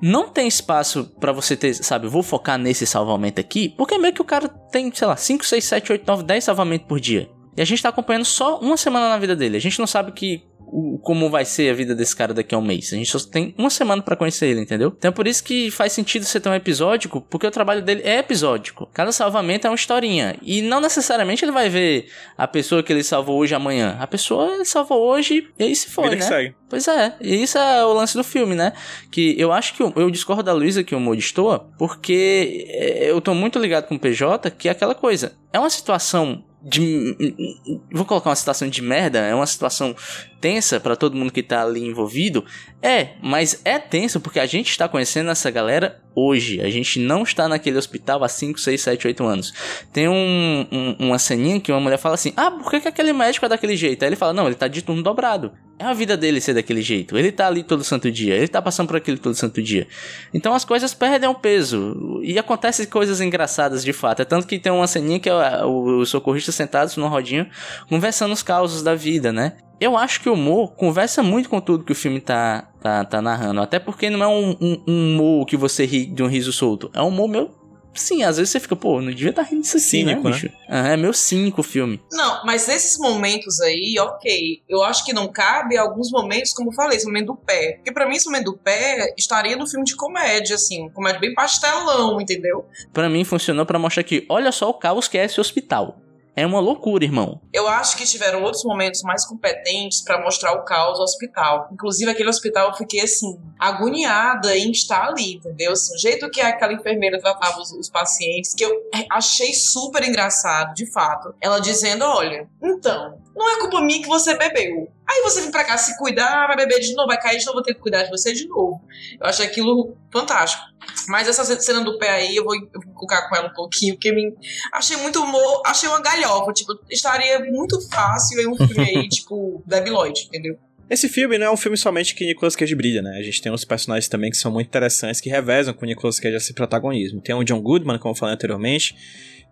não 0.00 0.28
tem 0.28 0.46
espaço 0.46 1.04
pra 1.20 1.32
você 1.32 1.56
ter, 1.56 1.74
sabe, 1.74 2.08
vou 2.08 2.22
focar 2.22 2.58
nesse 2.58 2.86
salvamento 2.86 3.40
aqui, 3.40 3.70
porque 3.70 3.98
meio 3.98 4.14
que 4.14 4.22
o 4.22 4.24
cara 4.24 4.48
tem, 4.48 4.92
sei 4.94 5.06
lá, 5.06 5.16
5, 5.16 5.44
6, 5.44 5.64
7, 5.64 5.92
8, 5.92 6.06
9, 6.06 6.22
10 6.22 6.44
salvamentos 6.44 6.86
por 6.86 7.00
dia. 7.00 7.28
E 7.56 7.62
a 7.62 7.64
gente 7.64 7.82
tá 7.82 7.88
acompanhando 7.88 8.24
só 8.24 8.58
uma 8.58 8.76
semana 8.76 9.08
na 9.08 9.18
vida 9.18 9.36
dele. 9.36 9.56
A 9.56 9.60
gente 9.60 9.78
não 9.78 9.86
sabe 9.86 10.12
que 10.12 10.42
o- 10.66 10.98
como 10.98 11.28
vai 11.30 11.44
ser 11.44 11.70
a 11.70 11.74
vida 11.74 11.94
desse 11.94 12.14
cara 12.14 12.32
daqui 12.34 12.54
a 12.54 12.58
um 12.58 12.62
mês. 12.62 12.92
A 12.92 12.96
gente 12.96 13.10
só 13.10 13.18
tem 13.18 13.54
uma 13.58 13.70
semana 13.70 14.02
pra 14.02 14.16
conhecer 14.16 14.46
ele, 14.46 14.60
entendeu? 14.60 14.92
Então 14.96 15.08
é 15.10 15.12
por 15.12 15.26
isso 15.26 15.42
que 15.44 15.70
faz 15.70 15.92
sentido 15.92 16.24
ter 16.26 16.48
um 16.48 16.54
episódico, 16.54 17.20
porque 17.30 17.46
o 17.46 17.50
trabalho 17.50 17.82
dele 17.82 18.02
é 18.04 18.18
episódico. 18.18 18.88
Cada 18.92 19.12
salvamento 19.12 19.66
é 19.66 19.70
uma 19.70 19.76
historinha. 19.76 20.36
E 20.42 20.62
não 20.62 20.80
necessariamente 20.80 21.44
ele 21.44 21.52
vai 21.52 21.68
ver 21.68 22.06
a 22.36 22.46
pessoa 22.48 22.82
que 22.82 22.92
ele 22.92 23.02
salvou 23.04 23.38
hoje 23.38 23.54
amanhã. 23.54 23.96
A 24.00 24.06
pessoa 24.06 24.54
ele 24.54 24.64
salvou 24.64 25.00
hoje 25.00 25.48
e 25.58 25.64
aí 25.64 25.74
se 25.76 25.88
foi, 25.90 26.04
Vida 26.04 26.16
né? 26.16 26.22
que 26.22 26.28
segue. 26.28 26.54
Pois 26.68 26.88
é, 26.88 27.14
e 27.20 27.42
isso 27.42 27.56
é 27.56 27.84
o 27.84 27.92
lance 27.92 28.16
do 28.16 28.24
filme, 28.24 28.54
né? 28.54 28.72
Que 29.12 29.34
eu 29.38 29.52
acho 29.52 29.74
que 29.74 29.82
eu, 29.82 29.92
eu 29.96 30.10
discordo 30.10 30.42
da 30.42 30.52
Luísa 30.52 30.82
que 30.82 30.94
o 30.94 30.98
humor 30.98 31.14
destoa, 31.14 31.68
porque 31.78 32.66
é, 32.68 33.10
eu 33.10 33.20
tô 33.20 33.32
muito 33.32 33.58
ligado 33.58 33.86
com 33.86 33.94
o 33.94 33.98
PJ, 33.98 34.50
que 34.50 34.68
é 34.68 34.72
aquela 34.72 34.94
coisa. 34.94 35.32
É 35.52 35.58
uma 35.58 35.70
situação 35.70 36.42
de. 36.64 37.80
Vou 37.92 38.04
colocar 38.04 38.30
uma 38.30 38.36
situação 38.36 38.68
de 38.68 38.80
merda, 38.82 39.18
é 39.20 39.34
uma 39.34 39.46
situação 39.46 39.94
tensa 40.40 40.78
pra 40.80 40.96
todo 40.96 41.16
mundo 41.16 41.32
que 41.32 41.42
tá 41.42 41.62
ali 41.62 41.84
envolvido. 41.84 42.44
É, 42.82 43.10
mas 43.22 43.60
é 43.64 43.78
tenso 43.78 44.20
porque 44.20 44.38
a 44.40 44.46
gente 44.46 44.70
está 44.70 44.88
conhecendo 44.88 45.30
essa 45.30 45.50
galera 45.50 46.02
hoje. 46.14 46.60
A 46.60 46.70
gente 46.70 46.98
não 47.00 47.22
está 47.22 47.48
naquele 47.48 47.78
hospital 47.78 48.22
há 48.24 48.28
5, 48.28 48.58
6, 48.60 48.80
7, 48.80 49.06
8 49.06 49.24
anos. 49.24 49.52
Tem 49.92 50.08
um, 50.08 50.66
um- 50.70 50.96
uma 51.06 51.18
ceninha 51.18 51.60
que 51.60 51.70
uma 51.72 51.80
mulher 51.80 51.98
fala 51.98 52.14
assim: 52.14 52.32
Ah, 52.36 52.50
por 52.50 52.70
que, 52.70 52.80
que 52.80 52.88
aquele 52.88 53.12
médico 53.12 53.44
é 53.46 53.48
daquele 53.48 53.76
jeito? 53.76 54.02
Aí 54.02 54.08
ele 54.08 54.16
fala: 54.16 54.32
Não, 54.32 54.46
ele 54.46 54.54
tá 54.54 54.68
de 54.68 54.82
turno 54.82 55.02
dobrado. 55.02 55.52
É 55.78 55.84
a 55.84 55.92
vida 55.92 56.16
dele 56.16 56.40
ser 56.40 56.54
daquele 56.54 56.82
jeito. 56.82 57.18
Ele 57.18 57.32
tá 57.32 57.46
ali 57.46 57.64
todo 57.64 57.82
santo 57.82 58.10
dia. 58.10 58.34
Ele 58.34 58.46
tá 58.46 58.62
passando 58.62 58.86
por 58.86 58.96
aquilo 58.96 59.18
todo 59.18 59.34
santo 59.34 59.60
dia. 59.60 59.88
Então 60.32 60.54
as 60.54 60.64
coisas 60.64 60.94
perdem 60.94 61.28
o 61.28 61.34
peso. 61.34 62.20
E 62.22 62.38
acontecem 62.38 62.86
coisas 62.86 63.20
engraçadas 63.20 63.84
de 63.84 63.92
fato. 63.92 64.22
É 64.22 64.24
tanto 64.24 64.46
que 64.46 64.58
tem 64.58 64.70
uma 64.70 64.86
ceninha 64.86 65.18
que 65.18 65.28
é 65.28 65.64
o, 65.64 66.00
o 66.00 66.06
socorrista 66.06 66.52
sentados 66.52 66.96
numa 66.96 67.08
rodinha 67.08 67.50
conversando 67.88 68.32
os 68.32 68.42
causos 68.42 68.82
da 68.82 68.94
vida, 68.94 69.32
né? 69.32 69.56
Eu 69.80 69.96
acho 69.96 70.20
que 70.20 70.28
o 70.28 70.34
humor 70.34 70.74
conversa 70.76 71.22
muito 71.22 71.48
com 71.48 71.60
tudo 71.60 71.84
que 71.84 71.92
o 71.92 71.96
filme 71.96 72.20
tá, 72.20 72.68
tá, 72.80 73.04
tá 73.04 73.20
narrando. 73.20 73.60
Até 73.60 73.80
porque 73.80 74.08
não 74.08 74.22
é 74.22 74.28
um, 74.28 74.56
um, 74.60 74.82
um 74.86 75.14
humor 75.14 75.46
que 75.46 75.56
você 75.56 75.84
ri 75.84 76.06
de 76.06 76.22
um 76.22 76.28
riso 76.28 76.52
solto. 76.52 76.88
É 76.94 77.02
um 77.02 77.08
humor 77.08 77.28
meu. 77.28 77.63
Sim, 77.94 78.22
às 78.22 78.36
vezes 78.36 78.50
você 78.50 78.60
fica, 78.60 78.76
pô, 78.76 79.00
não 79.00 79.10
devia 79.10 79.30
estar 79.30 79.42
rindo 79.42 79.62
disso 79.62 79.76
assim, 79.76 80.00
Cínico, 80.00 80.24
né, 80.24 80.30
né? 80.30 80.36
bicho? 80.36 80.52
Ah, 80.68 80.88
é 80.88 80.96
meu 80.96 81.12
cínico 81.12 81.60
o 81.60 81.64
filme. 81.64 82.00
Não, 82.12 82.44
mas 82.44 82.66
nesses 82.66 82.98
momentos 82.98 83.60
aí, 83.60 83.96
ok. 83.98 84.62
Eu 84.68 84.82
acho 84.82 85.04
que 85.04 85.12
não 85.12 85.28
cabe 85.28 85.76
alguns 85.76 86.10
momentos, 86.10 86.52
como 86.52 86.70
eu 86.70 86.74
falei, 86.74 86.96
esse 86.96 87.06
momento 87.06 87.26
do 87.26 87.36
pé. 87.36 87.74
Porque 87.76 87.92
pra 87.92 88.08
mim, 88.08 88.16
esse 88.16 88.26
momento 88.26 88.46
do 88.46 88.56
pé 88.56 89.14
estaria 89.16 89.56
no 89.56 89.66
filme 89.66 89.84
de 89.84 89.96
comédia, 89.96 90.56
assim. 90.56 90.88
Comédia 90.90 91.20
bem 91.20 91.34
pastelão, 91.34 92.20
entendeu? 92.20 92.66
Pra 92.92 93.08
mim 93.08 93.24
funcionou 93.24 93.64
pra 93.64 93.78
mostrar 93.78 94.02
que, 94.02 94.26
olha 94.28 94.50
só 94.52 94.68
o 94.70 94.74
caos 94.74 95.08
que 95.08 95.18
é 95.18 95.24
esse 95.24 95.40
hospital. 95.40 96.00
É 96.36 96.44
uma 96.44 96.58
loucura, 96.58 97.04
irmão. 97.04 97.40
Eu 97.52 97.68
acho 97.68 97.96
que 97.96 98.04
tiveram 98.04 98.42
outros 98.42 98.64
momentos 98.64 99.02
mais 99.02 99.24
competentes 99.24 100.02
pra 100.02 100.20
mostrar 100.20 100.52
o 100.52 100.64
caos 100.64 100.98
do 100.98 101.04
hospital. 101.04 101.68
Inclusive, 101.72 102.10
aquele 102.10 102.28
hospital 102.28 102.70
eu 102.70 102.74
fiquei 102.74 103.00
assim, 103.00 103.38
agoniada 103.58 104.56
em 104.56 104.70
estar 104.72 105.08
ali, 105.08 105.34
entendeu? 105.34 105.72
Assim, 105.72 105.94
o 105.94 105.98
jeito 105.98 106.28
que 106.30 106.40
aquela 106.40 106.72
enfermeira 106.72 107.20
tratava 107.20 107.60
os, 107.60 107.72
os 107.72 107.88
pacientes, 107.88 108.52
que 108.52 108.64
eu 108.64 108.72
achei 109.10 109.54
super 109.54 110.02
engraçado, 110.02 110.74
de 110.74 110.90
fato. 110.90 111.34
Ela 111.40 111.60
dizendo: 111.60 112.04
olha, 112.04 112.48
então, 112.62 113.18
não 113.36 113.48
é 113.50 113.60
culpa 113.60 113.80
minha 113.80 114.02
que 114.02 114.08
você 114.08 114.36
bebeu. 114.36 114.88
Aí 115.06 115.22
você 115.22 115.42
vem 115.42 115.50
pra 115.50 115.64
cá 115.64 115.76
se 115.76 115.96
cuidar, 115.98 116.46
vai 116.46 116.56
beber 116.56 116.80
de 116.80 116.94
novo, 116.94 117.08
vai 117.08 117.20
cair 117.20 117.38
de 117.38 117.44
novo, 117.44 117.56
vou 117.56 117.62
ter 117.62 117.74
que 117.74 117.80
cuidar 117.80 118.04
de 118.04 118.10
você 118.10 118.32
de 118.32 118.48
novo. 118.48 118.80
Eu 119.20 119.26
achei 119.26 119.46
aquilo 119.46 119.96
fantástico. 120.10 120.62
Mas 121.08 121.28
essa 121.28 121.44
cena 121.60 121.82
do 121.82 121.98
pé 121.98 122.10
aí, 122.10 122.36
eu 122.36 122.44
vou, 122.44 122.54
eu 122.54 122.80
vou 122.84 122.94
colocar 122.94 123.28
com 123.28 123.36
ela 123.36 123.48
um 123.48 123.54
pouquinho, 123.54 123.94
porque 123.94 124.12
me 124.12 124.34
achei 124.72 124.96
muito 124.96 125.22
humor, 125.22 125.62
achei 125.66 125.88
uma 125.88 126.00
galhofa. 126.00 126.52
Tipo, 126.52 126.78
estaria 126.90 127.40
muito 127.40 127.80
fácil 127.88 128.40
em 128.40 128.48
um 128.48 128.56
filme 128.56 128.80
aí, 128.80 129.08
tipo, 129.10 129.62
Debbie 129.66 129.90
Lloyd, 129.90 130.24
entendeu? 130.26 130.58
Esse 130.88 131.08
filme 131.08 131.38
não 131.38 131.46
é 131.46 131.50
um 131.50 131.56
filme 131.56 131.78
somente 131.78 132.14
que 132.14 132.26
Nicolas 132.26 132.54
Cage 132.54 132.74
brilha, 132.74 133.00
né? 133.00 133.16
A 133.18 133.22
gente 133.22 133.40
tem 133.40 133.50
uns 133.50 133.64
personagens 133.64 134.06
também 134.06 134.30
que 134.30 134.36
são 134.36 134.52
muito 134.52 134.66
interessantes, 134.66 135.20
que 135.20 135.30
revezam 135.30 135.72
com 135.72 135.86
Nicolas 135.86 136.20
Cage 136.20 136.36
esse 136.36 136.52
protagonismo. 136.52 137.22
Tem 137.22 137.34
o 137.34 137.42
John 137.42 137.60
Goodman, 137.60 137.98
como 137.98 138.12
eu 138.12 138.18
falei 138.18 138.34
anteriormente. 138.34 138.94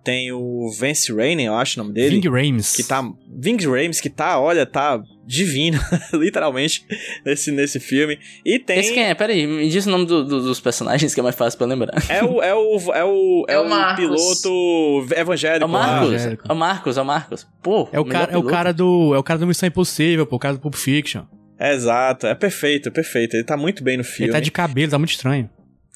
Tem 0.04 0.32
o 0.32 0.68
Vance 0.78 1.12
Rainey, 1.12 1.46
eu 1.46 1.54
acho 1.54 1.78
o 1.78 1.82
nome 1.84 1.94
dele. 1.94 2.20
Ving 2.20 2.28
Rames. 2.28 2.74
que 2.74 2.82
tá. 2.82 3.02
Ving 3.28 3.56
Rames, 3.64 4.00
que 4.00 4.10
tá, 4.10 4.40
olha, 4.40 4.66
tá 4.66 5.00
divino, 5.24 5.78
literalmente, 6.12 6.84
nesse, 7.24 7.52
nesse 7.52 7.78
filme. 7.78 8.18
E 8.44 8.58
tem. 8.58 8.80
Esse 8.80 8.92
quem 8.92 9.04
é? 9.04 9.14
Pera 9.14 9.32
aí, 9.32 9.46
me 9.46 9.68
diz 9.68 9.86
o 9.86 9.90
nome 9.90 10.04
do- 10.04 10.24
do- 10.24 10.42
dos 10.42 10.58
personagens 10.58 11.14
que 11.14 11.20
é 11.20 11.22
mais 11.22 11.36
fácil 11.36 11.56
pra 11.56 11.68
lembrar. 11.68 11.94
É 12.08 12.22
o, 12.24 12.42
é 12.42 12.52
o, 12.52 12.76
é 12.92 13.04
o, 13.04 13.44
é 13.48 13.54
É 13.54 13.58
o 13.58 13.66
o 13.66 13.94
piloto 13.96 15.06
É 15.14 15.20
evangélico 15.20 15.70
o 15.70 15.72
lá. 15.72 15.86
Marcos, 15.86 16.08
Evangélico. 16.08 16.44
é 16.48 16.52
o 16.52 16.56
Marcos, 16.56 16.98
é 16.98 17.02
o 17.02 17.04
Marcos. 17.04 17.46
Pô, 17.62 17.88
É 17.92 18.00
o, 18.00 18.04
cara, 18.04 18.32
é 18.32 18.36
o 18.36 18.42
cara 18.42 18.72
do. 18.72 19.14
É 19.14 19.18
o 19.18 19.22
cara 19.22 19.38
do 19.38 19.46
Missão 19.46 19.68
Impossível, 19.68 20.26
pô, 20.26 20.34
o 20.34 20.38
cara 20.40 20.54
do 20.54 20.60
Pulp 20.60 20.74
Fiction. 20.74 21.22
Exato, 21.60 22.26
é 22.26 22.34
perfeito, 22.34 22.88
é 22.88 22.92
perfeito. 22.92 23.34
Ele 23.34 23.44
tá 23.44 23.56
muito 23.56 23.84
bem 23.84 23.96
no 23.96 24.02
filme. 24.02 24.24
Ele 24.26 24.32
tá 24.32 24.40
de 24.40 24.50
cabelo, 24.50 24.90
tá 24.90 24.98
muito 24.98 25.10
estranho. 25.10 25.48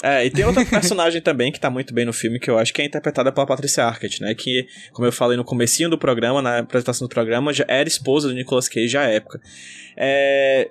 É, 0.02 0.26
e 0.26 0.30
tem 0.30 0.44
outra 0.44 0.64
personagem 0.66 1.22
também 1.22 1.50
que 1.50 1.58
tá 1.58 1.70
muito 1.70 1.94
bem 1.94 2.04
no 2.04 2.12
filme, 2.12 2.38
que 2.38 2.50
eu 2.50 2.58
acho 2.58 2.72
que 2.72 2.82
é 2.82 2.84
interpretada 2.84 3.32
pela 3.32 3.46
Patricia 3.46 3.84
Arquette, 3.84 4.20
né? 4.20 4.34
Que, 4.34 4.66
como 4.92 5.06
eu 5.06 5.12
falei 5.12 5.36
no 5.36 5.44
comecinho 5.44 5.88
do 5.88 5.96
programa, 5.96 6.42
na 6.42 6.58
apresentação 6.58 7.06
do 7.06 7.10
programa, 7.10 7.52
já 7.52 7.64
era 7.66 7.88
esposa 7.88 8.28
do 8.28 8.34
Nicolas 8.34 8.68
Cage 8.68 8.96
à 8.96 9.04
época. 9.04 9.40
É... 9.96 10.70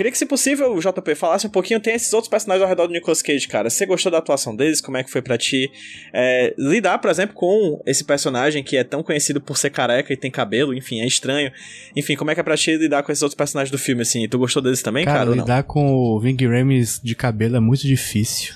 Queria 0.00 0.10
que, 0.10 0.16
se 0.16 0.24
possível, 0.24 0.74
o 0.74 0.80
JP 0.80 1.14
falasse 1.14 1.46
um 1.46 1.50
pouquinho, 1.50 1.78
tem 1.78 1.92
esses 1.94 2.10
outros 2.14 2.30
personagens 2.30 2.62
ao 2.62 2.68
redor 2.70 2.86
do 2.86 2.92
Nicolas 2.94 3.20
Cage, 3.20 3.46
cara. 3.46 3.68
Você 3.68 3.84
gostou 3.84 4.10
da 4.10 4.16
atuação 4.16 4.56
deles? 4.56 4.80
Como 4.80 4.96
é 4.96 5.04
que 5.04 5.10
foi 5.10 5.20
pra 5.20 5.36
ti? 5.36 5.70
É, 6.10 6.54
lidar, 6.56 6.96
por 6.96 7.10
exemplo, 7.10 7.34
com 7.34 7.78
esse 7.84 8.02
personagem 8.02 8.64
que 8.64 8.78
é 8.78 8.82
tão 8.82 9.02
conhecido 9.02 9.42
por 9.42 9.58
ser 9.58 9.68
careca 9.68 10.10
e 10.10 10.16
tem 10.16 10.30
cabelo, 10.30 10.72
enfim, 10.72 11.02
é 11.02 11.06
estranho. 11.06 11.52
Enfim, 11.94 12.16
como 12.16 12.30
é 12.30 12.34
que 12.34 12.40
é 12.40 12.42
pra 12.42 12.56
ti 12.56 12.78
lidar 12.78 13.02
com 13.02 13.12
esses 13.12 13.20
outros 13.20 13.36
personagens 13.36 13.70
do 13.70 13.76
filme, 13.76 14.00
assim? 14.00 14.26
Tu 14.26 14.38
gostou 14.38 14.62
deles 14.62 14.80
também, 14.80 15.04
cara? 15.04 15.18
Cara, 15.18 15.30
lidar 15.32 15.64
com 15.64 15.92
o 15.92 16.18
Ving 16.18 16.46
Rames 16.46 16.98
de 17.04 17.14
cabelo 17.14 17.56
é 17.56 17.60
muito 17.60 17.86
difícil. 17.86 18.54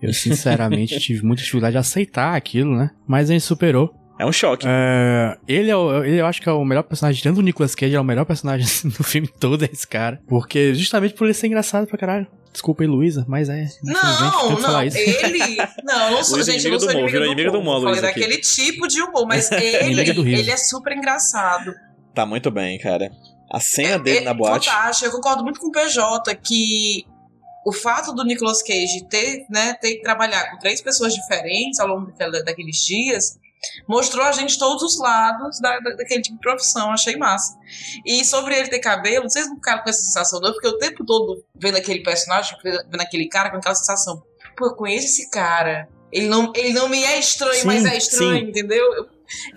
Eu, 0.00 0.14
sinceramente, 0.16 0.98
tive 0.98 1.22
muita 1.22 1.42
dificuldade 1.42 1.72
de 1.72 1.78
aceitar 1.78 2.34
aquilo, 2.34 2.74
né? 2.74 2.90
Mas 3.06 3.28
a 3.28 3.34
gente 3.34 3.44
superou. 3.44 3.94
É 4.18 4.24
um 4.24 4.32
choque. 4.32 4.66
É, 4.68 5.36
ele, 5.46 5.70
é 5.70 5.76
o- 5.76 6.02
ele 6.04 6.20
eu 6.20 6.26
acho 6.26 6.40
que 6.40 6.48
é 6.48 6.52
o 6.52 6.64
melhor 6.64 6.82
personagem, 6.82 7.20
tirando 7.20 7.38
o 7.38 7.42
Nicolas 7.42 7.74
Cage, 7.74 7.94
é 7.94 8.00
o 8.00 8.04
melhor 8.04 8.24
personagem 8.24 8.66
do 8.90 9.04
filme 9.04 9.28
todo, 9.28 9.64
é 9.64 9.68
esse 9.72 9.86
cara. 9.86 10.20
Porque, 10.26 10.74
justamente 10.74 11.14
por 11.14 11.24
ele 11.24 11.34
ser 11.34 11.46
engraçado 11.48 11.86
pra 11.86 11.98
caralho. 11.98 12.26
Desculpa 12.50 12.82
aí, 12.82 12.86
Luísa, 12.88 13.26
mas 13.28 13.50
é. 13.50 13.68
Não, 13.82 14.56
que 14.56 14.62
falar 14.62 14.78
não, 14.78 14.82
isso. 14.84 14.96
ele. 14.96 15.56
Não, 15.84 16.04
eu 16.06 16.10
não 16.12 16.24
sou, 16.24 16.36
Luísa 16.36 16.50
é 16.50 16.54
gente, 16.54 16.64
eu 16.64 16.70
não 16.72 16.78
do 16.78 16.84
sou 16.84 16.90
humor, 16.92 17.08
inimiga 17.10 17.34
virou 17.34 17.52
do 17.52 17.58
do 17.58 17.60
humor, 17.60 17.82
falei 17.82 18.00
daquele 18.00 18.38
tipo 18.38 18.88
de 18.88 19.02
humor, 19.02 19.26
mas 19.26 19.52
ele, 19.52 20.12
do 20.14 20.26
ele 20.26 20.50
é 20.50 20.56
super 20.56 20.96
engraçado. 20.96 21.74
Tá 22.14 22.24
muito 22.24 22.50
bem, 22.50 22.78
cara. 22.78 23.10
A 23.52 23.60
cena 23.60 23.98
dele 23.98 24.18
É, 24.18 24.20
na 24.22 24.32
boate. 24.32 24.70
Fantástico, 24.70 25.06
eu 25.06 25.12
concordo 25.12 25.42
muito 25.44 25.60
com 25.60 25.68
o 25.68 25.70
PJ 25.70 26.34
que 26.36 27.04
o 27.66 27.72
fato 27.72 28.14
do 28.14 28.24
Nicolas 28.24 28.62
Cage 28.62 29.06
ter, 29.10 29.44
né, 29.50 29.74
ter 29.74 29.96
que 29.96 30.02
trabalhar 30.02 30.50
com 30.50 30.58
três 30.58 30.80
pessoas 30.80 31.12
diferentes 31.14 31.78
ao 31.78 31.86
longo 31.86 32.10
daqueles 32.44 32.76
dias 32.78 33.38
mostrou 33.88 34.24
a 34.24 34.32
gente 34.32 34.58
todos 34.58 34.82
os 34.82 34.98
lados 34.98 35.60
da, 35.60 35.78
da- 35.80 35.94
daquele 35.94 36.22
tipo 36.22 36.36
de 36.36 36.42
profissão, 36.42 36.90
achei 36.92 37.16
massa. 37.16 37.56
E 38.04 38.24
sobre 38.24 38.56
ele 38.56 38.68
ter 38.68 38.78
cabelo, 38.80 39.28
vocês 39.28 39.46
não 39.48 39.56
ficaram 39.56 39.82
com 39.82 39.90
essa 39.90 40.02
sensação, 40.02 40.40
não? 40.40 40.52
Porque 40.52 40.68
o 40.68 40.78
tempo 40.78 41.04
todo 41.04 41.44
vendo 41.54 41.76
aquele 41.76 42.02
personagem, 42.02 42.56
vendo 42.62 43.00
aquele 43.00 43.28
cara 43.28 43.50
com 43.50 43.56
aquela 43.56 43.74
sensação, 43.74 44.22
pô, 44.56 44.66
eu 44.66 44.74
conheço 44.74 45.06
esse 45.06 45.30
cara. 45.30 45.88
Ele 46.12 46.28
não, 46.28 46.52
ele 46.54 46.72
não 46.72 46.88
me 46.88 47.02
é 47.04 47.18
estranho, 47.18 47.60
Sim, 47.60 47.66
mas 47.66 47.84
é 47.84 47.96
estranho, 47.96 48.38
sim. 48.44 48.50
entendeu? 48.50 48.84
Eu, 48.94 49.06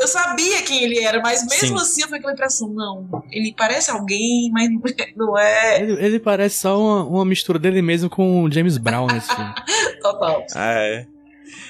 eu 0.02 0.08
sabia 0.08 0.64
quem 0.64 0.84
ele 0.84 1.00
era, 1.00 1.22
mas 1.22 1.46
mesmo 1.46 1.78
Sim. 1.78 1.84
assim 1.86 2.02
eu 2.02 2.08
fiquei 2.08 2.22
com 2.24 2.30
a 2.30 2.34
impressão, 2.34 2.68
não, 2.70 3.08
ele 3.32 3.54
parece 3.56 3.92
alguém, 3.92 4.50
mas 4.52 4.68
não 5.16 5.38
é. 5.38 5.80
Ele, 5.80 6.04
ele 6.04 6.20
parece 6.20 6.58
só 6.58 6.78
uma, 6.82 7.04
uma 7.04 7.24
mistura 7.26 7.60
dele 7.60 7.84
mesmo 7.84 8.10
com 8.10 8.44
o 8.44 8.52
James 8.52 8.78
Brown 8.80 9.06
nesse 9.06 9.28
filme. 9.34 9.54
Total. 10.02 10.44
É. 10.56 11.06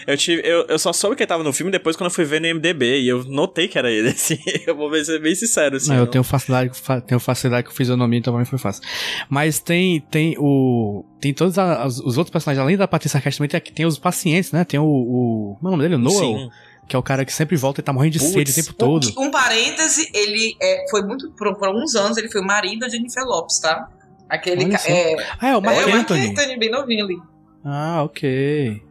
Eu, 0.07 0.17
tive, 0.17 0.41
eu, 0.47 0.65
eu 0.67 0.79
só 0.79 0.91
soube 0.93 1.15
que 1.15 1.23
ele 1.23 1.27
tava 1.27 1.43
no 1.43 1.51
filme 1.53 1.71
depois 1.71 1.95
quando 1.95 2.09
eu 2.09 2.13
fui 2.15 2.25
ver 2.25 2.39
no 2.41 2.47
MDB. 2.55 2.99
E 3.01 3.07
eu 3.07 3.23
notei 3.25 3.67
que 3.67 3.77
era 3.77 3.89
ele, 3.91 4.09
assim. 4.15 4.37
Eu 4.65 4.75
vou 4.75 4.93
ser 5.03 5.19
bem 5.21 5.35
sincero, 5.35 5.75
assim. 5.77 5.89
Não, 5.89 5.97
eu 5.97 6.07
tenho 6.07 6.23
facilidade, 6.23 6.77
fa- 6.79 7.01
tenho 7.01 7.19
facilidade 7.19 7.67
com 7.67 7.73
fisionomia, 7.73 8.19
então 8.19 8.33
pra 8.33 8.39
mim 8.39 8.45
foi 8.45 8.59
fácil. 8.59 8.83
Mas 9.29 9.59
tem, 9.59 10.01
tem 10.09 10.35
o. 10.37 11.03
Tem 11.19 11.33
todos 11.33 11.57
a- 11.57 11.85
os, 11.85 11.99
os 11.99 12.17
outros 12.17 12.31
personagens, 12.31 12.61
além 12.63 12.77
da 12.77 12.87
Patrícia 12.87 13.17
Arquette, 13.17 13.37
também 13.37 13.49
tem, 13.49 13.59
tem 13.73 13.85
os 13.85 13.97
pacientes, 13.99 14.51
né? 14.51 14.63
Tem 14.63 14.79
o. 14.79 14.85
o 14.85 15.55
como 15.59 15.67
é 15.67 15.67
o 15.67 15.71
nome 15.77 15.83
dele? 15.83 15.95
O 15.95 15.97
Noel, 15.99 16.17
Sim. 16.19 16.49
que 16.87 16.95
é 16.95 16.99
o 16.99 17.03
cara 17.03 17.25
que 17.25 17.33
sempre 17.33 17.55
volta 17.57 17.81
e 17.81 17.83
tá 17.83 17.91
morrendo 17.93 18.13
de 18.13 18.19
Putz. 18.19 18.31
sede 18.31 18.51
o 18.51 18.55
tempo 18.55 18.73
todo. 18.73 19.11
Um 19.17 19.29
parêntese, 19.29 20.09
ele 20.13 20.55
é, 20.61 20.85
foi 20.89 21.01
muito. 21.03 21.29
Por, 21.31 21.53
por 21.57 21.67
alguns 21.67 21.95
anos, 21.95 22.17
ele 22.17 22.29
foi 22.31 22.41
o 22.41 22.45
marido 22.45 22.79
da 22.79 22.89
Jennifer 22.89 23.23
Lopes, 23.25 23.59
tá? 23.59 23.87
Aquele. 24.29 24.65
Ca-. 24.69 24.79
É, 24.87 25.15
Ah, 25.39 25.49
é 25.49 25.57
o 25.57 25.61
Mark 25.61 25.77
é 25.77 25.85
o 25.85 25.89
Mark 25.89 26.01
Anthony. 26.03 26.27
Anthony, 26.29 26.57
bem 26.57 26.71
novinho 26.71 27.03
ali. 27.05 27.17
Ah, 27.65 28.03
ok. 28.03 28.81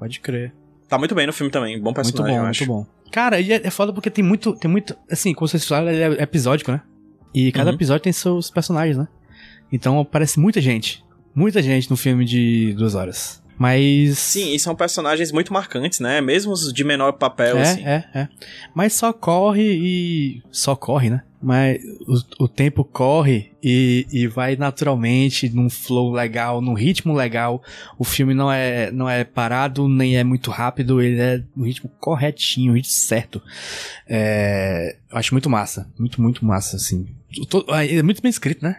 Pode 0.00 0.18
crer. 0.18 0.52
Tá 0.88 0.98
muito 0.98 1.14
bem 1.14 1.26
no 1.26 1.32
filme 1.32 1.52
também. 1.52 1.78
Bom 1.78 1.84
Muito 1.84 1.96
personagem, 1.96 2.34
bom, 2.34 2.40
eu 2.40 2.44
muito 2.46 2.66
bom. 2.66 2.86
Cara, 3.12 3.38
e 3.40 3.52
é, 3.52 3.60
é 3.64 3.70
foda 3.70 3.92
porque 3.92 4.10
tem 4.10 4.24
muito, 4.24 4.54
tem 4.54 4.68
muito, 4.70 4.96
assim, 5.10 5.32
como 5.34 5.46
vocês 5.46 5.64
falaram, 5.64 5.90
ele 5.90 6.16
é 6.18 6.22
episódico, 6.22 6.72
né? 6.72 6.80
E 7.34 7.52
cada 7.52 7.70
Uhum. 7.70 7.76
episódio 7.76 8.02
tem 8.02 8.12
seus 8.12 8.50
personagens, 8.50 8.96
né? 8.96 9.06
Então 9.70 10.00
aparece 10.00 10.40
muita 10.40 10.60
gente. 10.60 11.04
Muita 11.34 11.62
gente 11.62 11.88
no 11.90 11.96
filme 11.96 12.24
de 12.24 12.72
duas 12.76 12.94
horas. 12.96 13.40
Mas. 13.60 14.18
Sim, 14.18 14.54
e 14.54 14.58
são 14.58 14.74
personagens 14.74 15.30
muito 15.30 15.52
marcantes, 15.52 16.00
né? 16.00 16.18
Mesmo 16.22 16.50
os 16.50 16.72
de 16.72 16.82
menor 16.82 17.12
papel, 17.12 17.58
é, 17.58 17.60
assim. 17.60 17.84
é, 17.84 18.04
é. 18.14 18.28
Mas 18.74 18.94
só 18.94 19.12
corre 19.12 19.62
e. 19.62 20.42
Só 20.50 20.74
corre, 20.74 21.10
né? 21.10 21.22
Mas 21.42 21.78
o, 22.38 22.44
o 22.44 22.48
tempo 22.48 22.82
corre 22.82 23.52
e, 23.62 24.06
e 24.10 24.26
vai 24.26 24.56
naturalmente 24.56 25.50
num 25.50 25.68
flow 25.68 26.10
legal, 26.10 26.62
num 26.62 26.72
ritmo 26.72 27.12
legal. 27.12 27.62
O 27.98 28.04
filme 28.04 28.32
não 28.32 28.50
é, 28.50 28.90
não 28.90 29.06
é 29.08 29.24
parado, 29.24 29.86
nem 29.88 30.16
é 30.16 30.24
muito 30.24 30.50
rápido, 30.50 31.02
ele 31.02 31.20
é 31.20 31.42
no 31.54 31.64
ritmo 31.66 31.90
corretinho, 32.00 32.72
ritmo 32.72 32.90
certo. 32.92 33.42
É, 34.08 34.96
eu 35.12 35.18
acho 35.18 35.34
muito 35.34 35.50
massa. 35.50 35.86
Muito, 35.98 36.20
muito 36.22 36.44
massa, 36.46 36.76
assim. 36.76 37.06
To- 37.50 37.66
ah, 37.68 37.84
É 37.86 38.02
muito 38.02 38.22
bem 38.22 38.30
escrito, 38.30 38.62
né? 38.62 38.76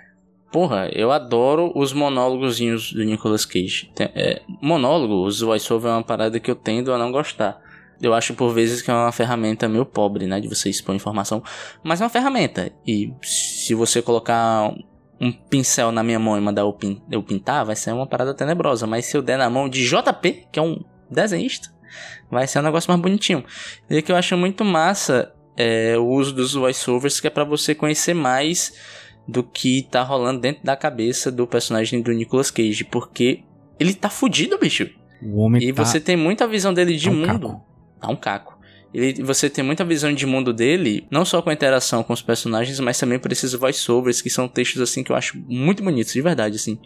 Porra, 0.51 0.89
eu 0.93 1.11
adoro 1.11 1.71
os 1.75 1.93
monólogozinhos 1.93 2.91
do 2.91 3.03
Nicolas 3.03 3.45
Cage. 3.45 3.89
Tem- 3.95 4.09
é, 4.13 4.41
monólogo, 4.61 5.25
os 5.25 5.39
voiceover 5.39 5.91
é 5.91 5.95
uma 5.95 6.03
parada 6.03 6.39
que 6.39 6.51
eu 6.51 6.55
tendo 6.55 6.93
a 6.93 6.97
não 6.97 7.11
gostar. 7.11 7.59
Eu 8.01 8.13
acho 8.13 8.33
por 8.33 8.51
vezes 8.53 8.81
que 8.81 8.89
é 8.91 8.93
uma 8.93 9.11
ferramenta 9.11 9.69
meio 9.69 9.85
pobre, 9.85 10.25
né? 10.27 10.39
De 10.41 10.47
você 10.49 10.69
expor 10.69 10.93
informação. 10.95 11.41
Mas 11.83 12.01
é 12.01 12.03
uma 12.03 12.09
ferramenta. 12.09 12.71
E 12.85 13.13
se 13.21 13.73
você 13.75 14.01
colocar 14.01 14.73
um 15.21 15.31
pincel 15.31 15.91
na 15.91 16.03
minha 16.03 16.17
mão 16.19 16.35
e 16.37 16.41
mandar 16.41 16.63
eu, 16.63 16.73
pin- 16.73 17.01
eu 17.11 17.21
pintar, 17.21 17.63
vai 17.63 17.75
ser 17.75 17.91
uma 17.93 18.07
parada 18.07 18.33
tenebrosa. 18.33 18.87
Mas 18.87 19.05
se 19.05 19.15
eu 19.15 19.21
der 19.21 19.37
na 19.37 19.49
mão 19.49 19.69
de 19.69 19.85
JP, 19.87 20.47
que 20.51 20.59
é 20.59 20.61
um 20.61 20.83
desenhista, 21.09 21.69
vai 22.29 22.47
ser 22.47 22.59
um 22.59 22.63
negócio 22.63 22.89
mais 22.89 22.99
bonitinho. 23.01 23.45
E 23.89 24.01
que 24.01 24.11
eu 24.11 24.15
acho 24.15 24.35
muito 24.35 24.65
massa 24.65 25.31
é 25.55 25.95
o 25.97 26.07
uso 26.07 26.33
dos 26.33 26.53
voiceovers, 26.55 27.19
que 27.19 27.27
é 27.27 27.29
pra 27.29 27.43
você 27.43 27.75
conhecer 27.75 28.15
mais 28.15 28.73
do 29.27 29.43
que 29.43 29.87
tá 29.89 30.03
rolando 30.03 30.41
dentro 30.41 30.63
da 30.63 30.75
cabeça 30.75 31.31
do 31.31 31.47
personagem 31.47 32.01
do 32.01 32.11
Nicolas 32.11 32.51
Cage, 32.51 32.83
porque 32.83 33.43
ele 33.79 33.93
tá 33.93 34.09
fudido, 34.09 34.57
bicho. 34.57 34.89
O 35.21 35.37
homem 35.39 35.63
E 35.63 35.73
tá... 35.73 35.85
você 35.85 35.99
tem 35.99 36.15
muita 36.15 36.47
visão 36.47 36.73
dele 36.73 36.95
de 36.95 37.05
tá 37.05 37.11
um 37.11 37.15
mundo. 37.15 37.27
caco. 37.49 37.65
Tá 37.99 38.07
um 38.09 38.15
caco. 38.15 38.59
Ele, 38.93 39.23
você 39.23 39.49
tem 39.49 39.63
muita 39.63 39.85
visão 39.85 40.13
de 40.13 40.25
mundo 40.25 40.51
dele, 40.51 41.07
não 41.09 41.23
só 41.23 41.41
com 41.41 41.49
a 41.49 41.53
interação 41.53 42.03
com 42.03 42.11
os 42.11 42.21
personagens, 42.21 42.77
mas 42.79 42.99
também 42.99 43.17
por 43.17 43.31
esses 43.31 43.53
voiceovers, 43.53 44.21
que 44.21 44.29
são 44.29 44.47
textos 44.49 44.81
assim 44.81 45.03
que 45.03 45.11
eu 45.11 45.15
acho 45.15 45.41
muito 45.47 45.81
bonitos, 45.81 46.11
de 46.11 46.21
verdade, 46.21 46.57
assim. 46.57 46.77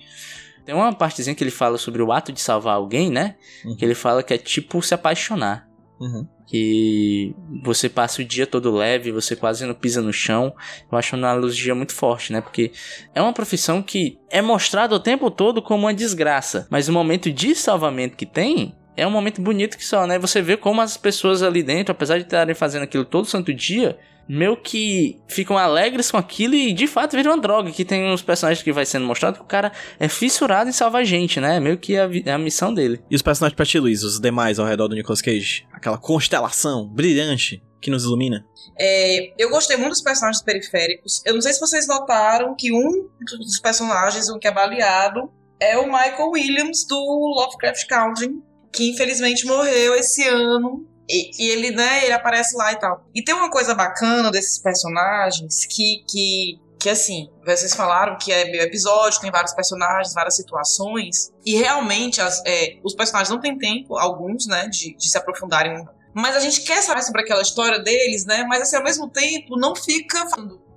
Tem 0.65 0.75
uma 0.75 0.93
partezinha 0.93 1.35
que 1.35 1.43
ele 1.43 1.51
fala 1.51 1.77
sobre 1.77 2.01
o 2.01 2.11
ato 2.11 2.31
de 2.31 2.41
salvar 2.41 2.75
alguém, 2.75 3.09
né? 3.09 3.35
Uhum. 3.63 3.75
Que 3.75 3.85
ele 3.85 3.95
fala 3.95 4.21
que 4.21 4.33
é 4.33 4.37
tipo 4.37 4.81
se 4.81 4.93
apaixonar 4.93 5.64
Uhum. 5.99 6.27
que 6.45 7.33
você 7.63 7.87
passa 7.87 8.21
o 8.21 8.25
dia 8.25 8.45
todo 8.45 8.75
leve, 8.75 9.11
você 9.11 9.35
quase 9.35 9.65
não 9.65 9.73
pisa 9.73 10.01
no 10.01 10.11
chão. 10.11 10.53
Eu 10.91 10.97
acho 10.97 11.15
uma 11.15 11.27
analogia 11.29 11.73
muito 11.73 11.93
forte, 11.93 12.33
né? 12.33 12.41
Porque 12.41 12.71
é 13.13 13.21
uma 13.21 13.33
profissão 13.33 13.81
que 13.81 14.19
é 14.29 14.41
mostrada 14.41 14.93
o 14.93 14.99
tempo 14.99 15.31
todo 15.31 15.61
como 15.61 15.85
uma 15.85 15.93
desgraça, 15.93 16.67
mas 16.69 16.89
o 16.89 16.93
momento 16.93 17.31
de 17.31 17.55
salvamento 17.55 18.17
que 18.17 18.25
tem 18.25 18.75
é 18.97 19.05
um 19.05 19.11
momento 19.11 19.41
bonito 19.41 19.77
que 19.77 19.85
só, 19.85 20.05
né? 20.05 20.19
Você 20.19 20.41
vê 20.41 20.55
como 20.55 20.81
as 20.81 20.97
pessoas 20.97 21.43
ali 21.43 21.63
dentro, 21.63 21.91
apesar 21.91 22.17
de 22.17 22.23
estarem 22.23 22.55
fazendo 22.55 22.83
aquilo 22.83 23.05
todo 23.05 23.25
santo 23.25 23.53
dia, 23.53 23.97
meio 24.27 24.57
que 24.57 25.19
ficam 25.27 25.57
alegres 25.57 26.09
com 26.09 26.17
aquilo 26.17 26.55
e 26.55 26.73
de 26.73 26.87
fato 26.87 27.15
viram 27.15 27.31
uma 27.31 27.41
droga. 27.41 27.71
Que 27.71 27.85
tem 27.85 28.09
uns 28.09 28.21
personagens 28.21 28.63
que 28.63 28.71
vai 28.71 28.85
sendo 28.85 29.05
mostrado 29.05 29.35
que 29.35 29.41
o 29.41 29.45
cara 29.45 29.71
é 29.99 30.07
fissurado 30.07 30.69
em 30.69 30.73
salvar 30.73 31.05
gente, 31.05 31.39
né? 31.39 31.59
Meio 31.59 31.77
que 31.77 31.95
é 31.95 32.01
a, 32.01 32.09
é 32.25 32.31
a 32.31 32.37
missão 32.37 32.73
dele. 32.73 33.01
E 33.09 33.15
os 33.15 33.21
personagens 33.21 33.55
pra 33.55 33.65
ti, 33.65 33.79
Luiz, 33.79 34.03
os 34.03 34.19
demais 34.19 34.59
ao 34.59 34.65
redor 34.65 34.87
do 34.87 34.95
Nicolas 34.95 35.21
Cage? 35.21 35.65
Aquela 35.85 35.99
constelação 35.99 36.87
brilhante 36.87 37.63
que 37.79 37.91
nos 37.91 38.05
ilumina? 38.05 38.43
É, 38.75 39.31
eu 39.37 39.51
gostei 39.51 39.77
muito 39.77 39.91
dos 39.91 40.01
personagens 40.01 40.43
periféricos. 40.43 41.21
Eu 41.23 41.35
não 41.35 41.41
sei 41.41 41.53
se 41.53 41.59
vocês 41.59 41.85
notaram 41.85 42.55
que 42.55 42.73
um 42.73 43.07
dos 43.37 43.59
personagens, 43.59 44.27
um 44.27 44.39
que 44.39 44.47
é 44.47 44.51
baleado, 44.51 45.31
é 45.59 45.77
o 45.77 45.85
Michael 45.85 46.31
Williams 46.31 46.87
do 46.87 46.97
Lovecraft 46.97 47.85
Country, 47.85 48.31
que 48.73 48.89
infelizmente 48.89 49.45
morreu 49.45 49.93
esse 49.93 50.27
ano. 50.27 50.87
E, 51.07 51.45
e 51.45 51.51
ele, 51.51 51.69
né, 51.69 52.03
ele 52.03 52.13
aparece 52.13 52.57
lá 52.57 52.71
e 52.71 52.79
tal. 52.79 53.07
E 53.13 53.23
tem 53.23 53.35
uma 53.35 53.51
coisa 53.51 53.75
bacana 53.75 54.31
desses 54.31 54.57
personagens 54.57 55.67
que, 55.67 56.03
que, 56.09 56.59
que 56.85 56.89
assim, 56.91 57.27
vocês 57.43 57.73
falaram 57.73 58.15
que 58.15 58.31
é 58.31 58.45
meio 58.45 58.61
episódio, 58.61 59.19
tem 59.19 59.31
vários 59.31 59.53
personagens, 59.53 60.13
várias 60.13 60.35
situações. 60.35 61.31
E 61.43 61.55
realmente 61.55 62.21
as- 62.21 62.43
é, 62.45 62.77
os 62.83 62.93
personagens 62.93 63.29
não 63.31 63.39
têm 63.39 63.57
tempo, 63.57 63.97
alguns, 63.97 64.45
né, 64.45 64.67
de, 64.67 64.95
de 64.95 65.09
se 65.09 65.17
aprofundarem 65.17 65.83
mas 66.13 66.35
a 66.35 66.39
gente 66.39 66.61
quer 66.61 66.81
saber 66.83 67.01
sobre 67.01 67.21
aquela 67.23 67.41
história 67.41 67.77
deles, 67.79 68.23
né? 68.25 68.45
Mas 68.47 68.61
assim, 68.61 68.77
ao 68.77 68.83
mesmo 68.83 69.09
tempo, 69.09 69.57
não 69.59 69.75
fica. 69.75 70.25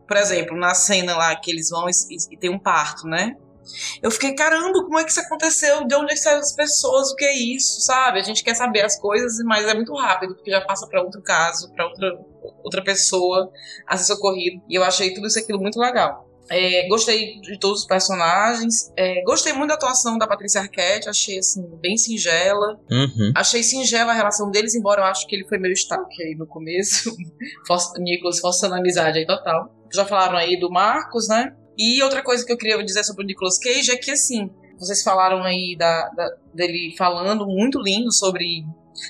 Por 0.09 0.17
exemplo, 0.17 0.57
na 0.57 0.75
cena 0.75 1.15
lá 1.17 1.37
que 1.37 1.49
eles 1.51 1.69
vão 1.71 1.87
e, 1.89 1.93
e- 1.93 2.35
e 2.35 2.39
tem 2.39 2.51
um 2.51 2.59
parto, 2.59 3.07
né? 3.07 3.37
Eu 4.03 4.11
fiquei, 4.11 4.35
caramba, 4.35 4.83
como 4.83 4.99
é 4.99 5.05
que 5.05 5.11
isso 5.11 5.21
aconteceu? 5.21 5.87
De 5.87 5.95
onde 5.95 6.13
é 6.15 6.17
saíram 6.17 6.41
as 6.41 6.55
pessoas? 6.55 7.11
O 7.13 7.15
que 7.17 7.25
é 7.25 7.37
isso? 7.37 7.83
Sabe? 7.83 8.19
A 8.19 8.23
gente 8.23 8.43
quer 8.43 8.55
saber 8.57 8.81
as 8.83 8.99
coisas, 8.99 9.37
mas 9.45 9.65
é 9.67 9.75
muito 9.75 9.95
rápido, 9.95 10.35
porque 10.35 10.51
já 10.51 10.61
passa 10.63 10.87
pra 10.89 11.03
outro 11.03 11.23
caso, 11.23 11.71
pra 11.75 11.87
outra, 11.87 12.09
outra 12.65 12.83
pessoa 12.83 13.51
a 13.87 13.97
ser 13.97 14.05
socorrido. 14.05 14.63
E 14.69 14.75
eu 14.75 14.85
achei 14.85 15.13
tudo 15.15 15.27
isso 15.27 15.39
aquilo 15.39 15.61
muito 15.61 15.79
legal. 15.79 16.27
É, 16.51 16.89
gostei 16.89 17.39
de 17.43 17.59
todos 17.59 17.81
os 17.83 17.87
personagens. 17.87 18.91
É, 18.97 19.23
gostei 19.23 19.53
muito 19.53 19.69
da 19.69 19.75
atuação 19.75 20.17
da 20.17 20.27
Patrícia 20.27 20.63
Arquette, 20.63 21.09
achei 21.09 21.39
assim, 21.39 21.63
bem 21.81 21.97
singela. 21.99 22.81
Uhum. 22.91 23.33
Achei 23.37 23.63
singela 23.63 24.13
a 24.13 24.15
relação 24.15 24.51
deles, 24.51 24.75
embora 24.75 25.03
eu 25.03 25.05
acho 25.05 25.27
que 25.27 25.37
ele 25.37 25.47
foi 25.47 25.59
meio 25.59 25.75
stalker 25.75 26.27
aí 26.27 26.35
no 26.35 26.47
começo. 26.47 27.15
Nicolas 27.99 28.41
forçando 28.41 28.75
a 28.75 28.79
amizade 28.79 29.19
aí 29.19 29.27
total. 29.27 29.75
Já 29.93 30.05
falaram 30.07 30.37
aí 30.39 30.59
do 30.59 30.71
Marcos, 30.71 31.29
né? 31.29 31.55
E 31.77 32.03
outra 32.03 32.23
coisa 32.23 32.45
que 32.45 32.53
eu 32.53 32.57
queria 32.57 32.83
dizer 32.83 33.05
sobre 33.05 33.25
o 33.25 33.27
Nicolas 33.27 33.59
Cage 33.59 33.91
é 33.91 33.97
que, 33.97 34.11
assim, 34.11 34.51
vocês 34.79 35.03
falaram 35.03 35.43
aí 35.45 35.77
da, 35.79 36.09
da- 36.09 36.35
dele 36.55 36.95
falando 36.97 37.47
muito 37.47 37.79
lindo 37.81 38.13
sobre 38.13 38.65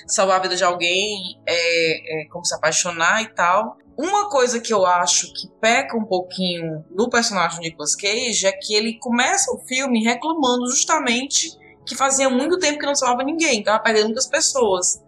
salvar 0.07 0.39
a 0.39 0.41
vida 0.41 0.55
de 0.55 0.63
alguém, 0.63 1.39
é, 1.45 2.23
é, 2.23 2.25
como 2.29 2.45
se 2.45 2.53
apaixonar 2.55 3.21
e 3.21 3.27
tal. 3.33 3.77
Uma 3.97 4.29
coisa 4.29 4.59
que 4.59 4.73
eu 4.73 4.85
acho 4.85 5.33
que 5.33 5.49
peca 5.59 5.97
um 5.97 6.05
pouquinho 6.05 6.85
no 6.89 7.09
personagem 7.09 7.57
do 7.57 7.63
Nicolas 7.63 7.95
Cage 7.95 8.47
é 8.47 8.51
que 8.51 8.73
ele 8.73 8.97
começa 8.97 9.51
o 9.51 9.59
filme 9.59 10.03
reclamando 10.03 10.69
justamente 10.69 11.57
que 11.85 11.95
fazia 11.95 12.29
muito 12.29 12.59
tempo 12.59 12.79
que 12.79 12.85
não 12.85 12.95
salvava 12.95 13.23
ninguém, 13.23 13.63
tava 13.63 13.79
perdendo 13.79 14.05
muitas 14.05 14.27
pessoas. 14.27 15.03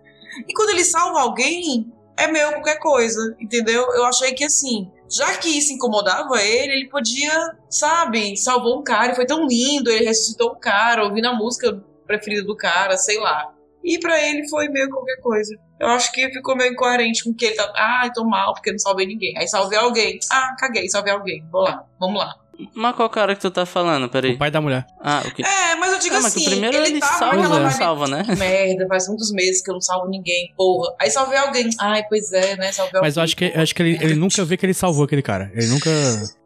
E 0.48 0.54
quando 0.54 0.72
ele 0.72 0.84
salva 0.84 1.22
alguém, 1.22 1.92
é 2.18 2.28
meio 2.28 2.52
qualquer 2.52 2.80
coisa, 2.80 3.36
entendeu? 3.40 3.84
Eu 3.94 4.06
achei 4.06 4.34
que 4.34 4.44
assim, 4.44 4.92
já 5.10 5.38
que 5.38 5.50
isso 5.50 5.74
incomodava 5.74 6.42
ele, 6.42 6.74
ele 6.74 6.90
podia, 6.90 7.56
sabe, 7.70 8.36
salvou 8.38 8.80
um 8.80 8.84
cara 8.84 9.12
e 9.12 9.16
foi 9.16 9.26
tão 9.26 9.46
lindo, 9.46 9.90
ele 9.90 10.06
ressuscitou 10.06 10.54
um 10.54 10.60
cara, 10.60 11.04
ouvindo 11.04 11.28
a 11.28 11.36
música 11.36 11.84
preferida 12.06 12.44
do 12.44 12.56
cara, 12.56 12.98
sei 12.98 13.20
lá. 13.20 13.54
E 13.84 14.00
pra 14.00 14.22
ele 14.22 14.48
foi 14.48 14.68
meio 14.70 14.90
qualquer 14.90 15.18
coisa. 15.22 15.56
Eu 15.80 15.88
acho 15.88 16.12
que 16.12 16.30
ficou 16.32 16.56
meio 16.56 16.72
incoerente 16.74 17.24
com 17.24 17.34
que 17.34 17.46
ele 17.46 17.56
tá. 17.56 17.72
Ah, 17.76 18.10
tô 18.14 18.24
mal 18.24 18.54
porque 18.54 18.72
não 18.72 18.80
salvei 18.80 19.06
ninguém. 19.08 19.36
Aí 19.38 19.48
salvei 19.48 19.78
alguém. 19.80 20.20
Ah, 20.32 20.56
caguei, 20.60 20.88
salvei 20.90 21.12
alguém. 21.14 21.44
Vou 21.52 21.62
lá, 21.62 21.84
vamos 22.00 22.20
lá. 22.20 22.36
Mas 22.76 22.96
qual 22.96 23.10
cara 23.10 23.34
que 23.34 23.42
tu 23.42 23.50
tá 23.50 23.66
falando? 23.66 24.08
Peraí. 24.08 24.34
O 24.36 24.38
pai 24.38 24.52
da 24.52 24.62
mulher. 24.62 24.86
Ah, 25.02 25.24
o 25.26 25.32
que? 25.34 25.42
É, 25.44 25.74
mas 25.78 25.94
eu 25.94 25.98
digo 26.00 26.14
Ah, 26.16 26.22
mas 26.22 26.36
assim. 26.36 26.46
o 26.46 26.50
primeiro 26.52 26.78
ele, 26.78 27.00
tava 27.00 27.14
salva, 27.18 27.60
não 27.60 27.72
salva, 27.72 28.08
né? 28.08 28.24
Que 28.24 28.36
merda, 28.38 28.86
faz 28.88 29.08
muitos 29.08 29.32
meses 29.32 29.64
que 29.64 29.72
eu 29.72 29.74
não 29.74 29.82
salvo 29.82 30.08
ninguém, 30.08 30.54
porra. 30.56 30.94
Aí 31.02 31.10
salvei 31.10 31.40
alguém. 31.40 31.68
Ai, 31.80 32.04
pois 32.08 32.32
é, 32.32 32.56
né? 32.58 32.72
Salvei 32.72 32.98
alguém. 32.98 33.02
Mas 33.02 33.18
eu 33.18 33.24
acho 33.24 33.36
que, 33.36 33.46
eu 33.56 33.62
acho 33.64 33.74
que 33.74 33.82
ele, 33.82 33.98
ele 34.00 34.14
nunca 34.14 34.46
vê 34.46 34.58
que 34.58 34.66
ele 34.66 34.76
salvou 34.76 35.06
aquele 35.06 35.24
cara. 35.24 35.52
Ele 35.56 35.66
nunca, 35.66 35.90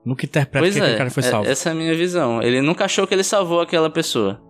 nunca 0.05 0.25
interpreta 0.25 0.63
Pois 0.63 0.73
que 0.73 0.79
aquele 0.79 0.95
é, 0.95 0.97
cara 0.97 1.09
foi 1.09 1.23
é- 1.23 1.29
salvo. 1.29 1.49
essa 1.49 1.67
é 1.67 1.71
a 1.73 1.75
minha 1.75 1.95
visão. 1.95 2.41
Ele 2.41 2.61
nunca 2.61 2.85
achou 2.85 3.05
que 3.05 3.13
ele 3.13 3.23
salvou 3.23 3.59
aquela 3.59 3.89
pessoa. 3.89 4.41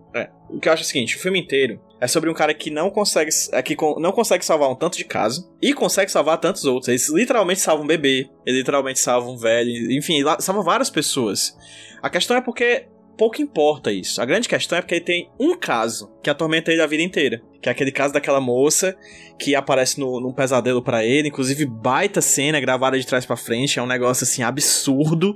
O 0.48 0.58
que 0.60 0.68
eu 0.68 0.72
acho 0.72 0.82
é 0.82 0.84
o 0.84 0.88
seguinte, 0.88 1.16
o 1.16 1.18
filme 1.18 1.40
inteiro 1.40 1.80
é 2.00 2.06
sobre 2.06 2.30
um 2.30 2.34
cara 2.34 2.52
que 2.54 2.70
não 2.70 2.90
consegue, 2.90 3.30
é, 3.52 3.62
que 3.62 3.74
con- 3.74 3.98
não 3.98 4.12
consegue 4.12 4.44
salvar 4.44 4.70
um 4.70 4.74
tanto 4.74 4.96
de 4.98 5.04
caso 5.04 5.50
e 5.62 5.72
consegue 5.72 6.10
salvar 6.10 6.38
tantos 6.38 6.64
outros. 6.64 6.88
Eles 6.88 7.08
literalmente 7.08 7.60
salvam 7.60 7.84
um 7.84 7.88
bebê, 7.88 8.28
ele 8.46 8.58
literalmente 8.58 8.98
salva 9.00 9.28
um 9.28 9.36
velho, 9.36 9.92
enfim, 9.92 10.22
lá- 10.22 10.38
salva 10.40 10.62
várias 10.62 10.90
pessoas. 10.90 11.56
A 12.02 12.10
questão 12.10 12.36
é 12.36 12.40
porque 12.40 12.86
pouco 13.18 13.40
importa 13.40 13.90
isso. 13.90 14.20
A 14.20 14.26
grande 14.26 14.46
questão 14.46 14.76
é 14.76 14.82
porque 14.82 14.96
ele 14.96 15.04
tem 15.04 15.30
um 15.40 15.56
caso 15.56 16.12
que 16.22 16.28
atormenta 16.28 16.70
ele 16.70 16.82
a 16.82 16.86
vida 16.86 17.02
inteira. 17.02 17.40
Que 17.62 17.70
é 17.70 17.72
aquele 17.72 17.90
caso 17.90 18.12
daquela 18.12 18.40
moça 18.42 18.94
que 19.38 19.54
aparece 19.56 19.98
no, 19.98 20.20
num 20.20 20.32
pesadelo 20.34 20.82
para 20.82 21.02
ele. 21.02 21.28
Inclusive, 21.28 21.64
baita 21.64 22.20
cena 22.20 22.60
gravada 22.60 22.98
de 22.98 23.06
trás 23.06 23.24
para 23.24 23.34
frente. 23.36 23.78
É 23.78 23.82
um 23.82 23.86
negócio, 23.86 24.22
assim, 24.24 24.42
absurdo, 24.42 25.34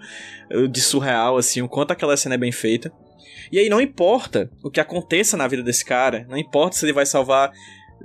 eh, 0.50 0.66
de 0.68 0.80
surreal, 0.80 1.38
assim, 1.38 1.62
o 1.62 1.68
quanto 1.68 1.92
aquela 1.92 2.16
cena 2.18 2.34
é 2.34 2.38
bem 2.38 2.52
feita. 2.52 2.92
E 3.50 3.58
aí 3.58 3.68
não 3.68 3.80
importa 3.80 4.50
o 4.62 4.70
que 4.70 4.80
aconteça 4.80 5.36
na 5.36 5.48
vida 5.48 5.62
desse 5.62 5.84
cara, 5.84 6.26
não 6.28 6.36
importa 6.38 6.76
se 6.76 6.84
ele 6.84 6.92
vai 6.92 7.06
salvar 7.06 7.52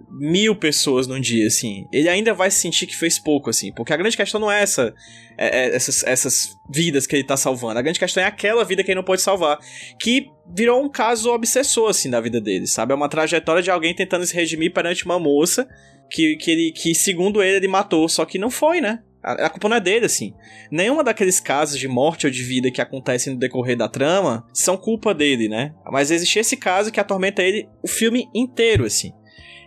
mil 0.10 0.56
pessoas 0.56 1.08
num 1.08 1.20
dia, 1.20 1.48
assim. 1.48 1.88
Ele 1.92 2.10
ainda 2.10 2.34
vai 2.34 2.52
sentir 2.52 2.86
que 2.88 2.96
fez 2.96 3.20
pouco, 3.20 3.50
assim. 3.50 3.72
Porque 3.74 3.94
a 3.94 3.98
grande 3.98 4.18
questão 4.18 4.40
não 4.40 4.52
é 4.52 4.62
essa. 4.62 4.94
É, 5.38 5.66
é, 5.66 5.76
essas, 5.76 6.04
essas 6.04 6.56
vidas 6.70 7.06
que 7.06 7.16
ele 7.16 7.24
tá 7.24 7.38
salvando. 7.38 7.80
A 7.80 7.82
grande 7.82 8.00
questão 8.00 8.24
é 8.24 8.26
aquela 8.26 8.64
vida 8.64 8.84
que 8.84 8.92
ele 8.92 8.96
não 8.96 9.04
pode 9.04 9.22
salvar. 9.22 9.60
Que 10.00 10.28
virou 10.54 10.82
um 10.82 10.90
caso 10.90 11.32
obsessor, 11.32 11.90
assim, 11.90 12.10
da 12.10 12.22
vida 12.22 12.40
dele, 12.40 12.68
sabe? 12.68 12.94
É 12.94 12.96
uma 12.96 13.10
trajetória 13.10 13.62
de 13.62 13.72
alguém 13.72 13.94
tentando 13.94 14.26
se 14.26 14.36
redimir 14.36 14.74
perante 14.74 15.06
uma 15.06 15.20
moça 15.20 15.68
que, 16.10 16.36
que, 16.38 16.52
ele, 16.52 16.72
que 16.72 16.94
segundo 16.94 17.42
ele, 17.42 17.58
ele 17.58 17.68
matou. 17.68 18.08
Só 18.08 18.26
que 18.26 18.38
não 18.38 18.50
foi, 18.50 18.82
né? 18.82 19.02
A, 19.26 19.50
culpa 19.50 19.68
não 19.68 19.78
é 19.78 19.82
dele, 19.82 20.06
assim. 20.06 20.36
Nenhuma 20.70 21.04
daqueles 21.04 21.40
casos 21.40 21.80
de 21.80 21.88
morte 21.88 22.28
ou 22.28 22.32
de 22.32 22.44
vida 22.44 22.70
que 22.70 22.80
acontecem 22.80 23.34
no 23.34 23.40
decorrer 23.40 23.76
da 23.76 23.90
trama 23.90 24.46
são 24.54 24.78
culpa 24.78 25.16
dele, 25.16 25.50
né? 25.50 25.74
Mas 25.92 26.12
existe 26.12 26.38
esse 26.38 26.56
caso 26.56 26.92
que 26.92 27.00
atormenta 27.00 27.42
ele 27.42 27.68
o 27.82 27.88
filme 27.88 28.30
inteiro, 28.36 28.86
assim. 28.86 29.12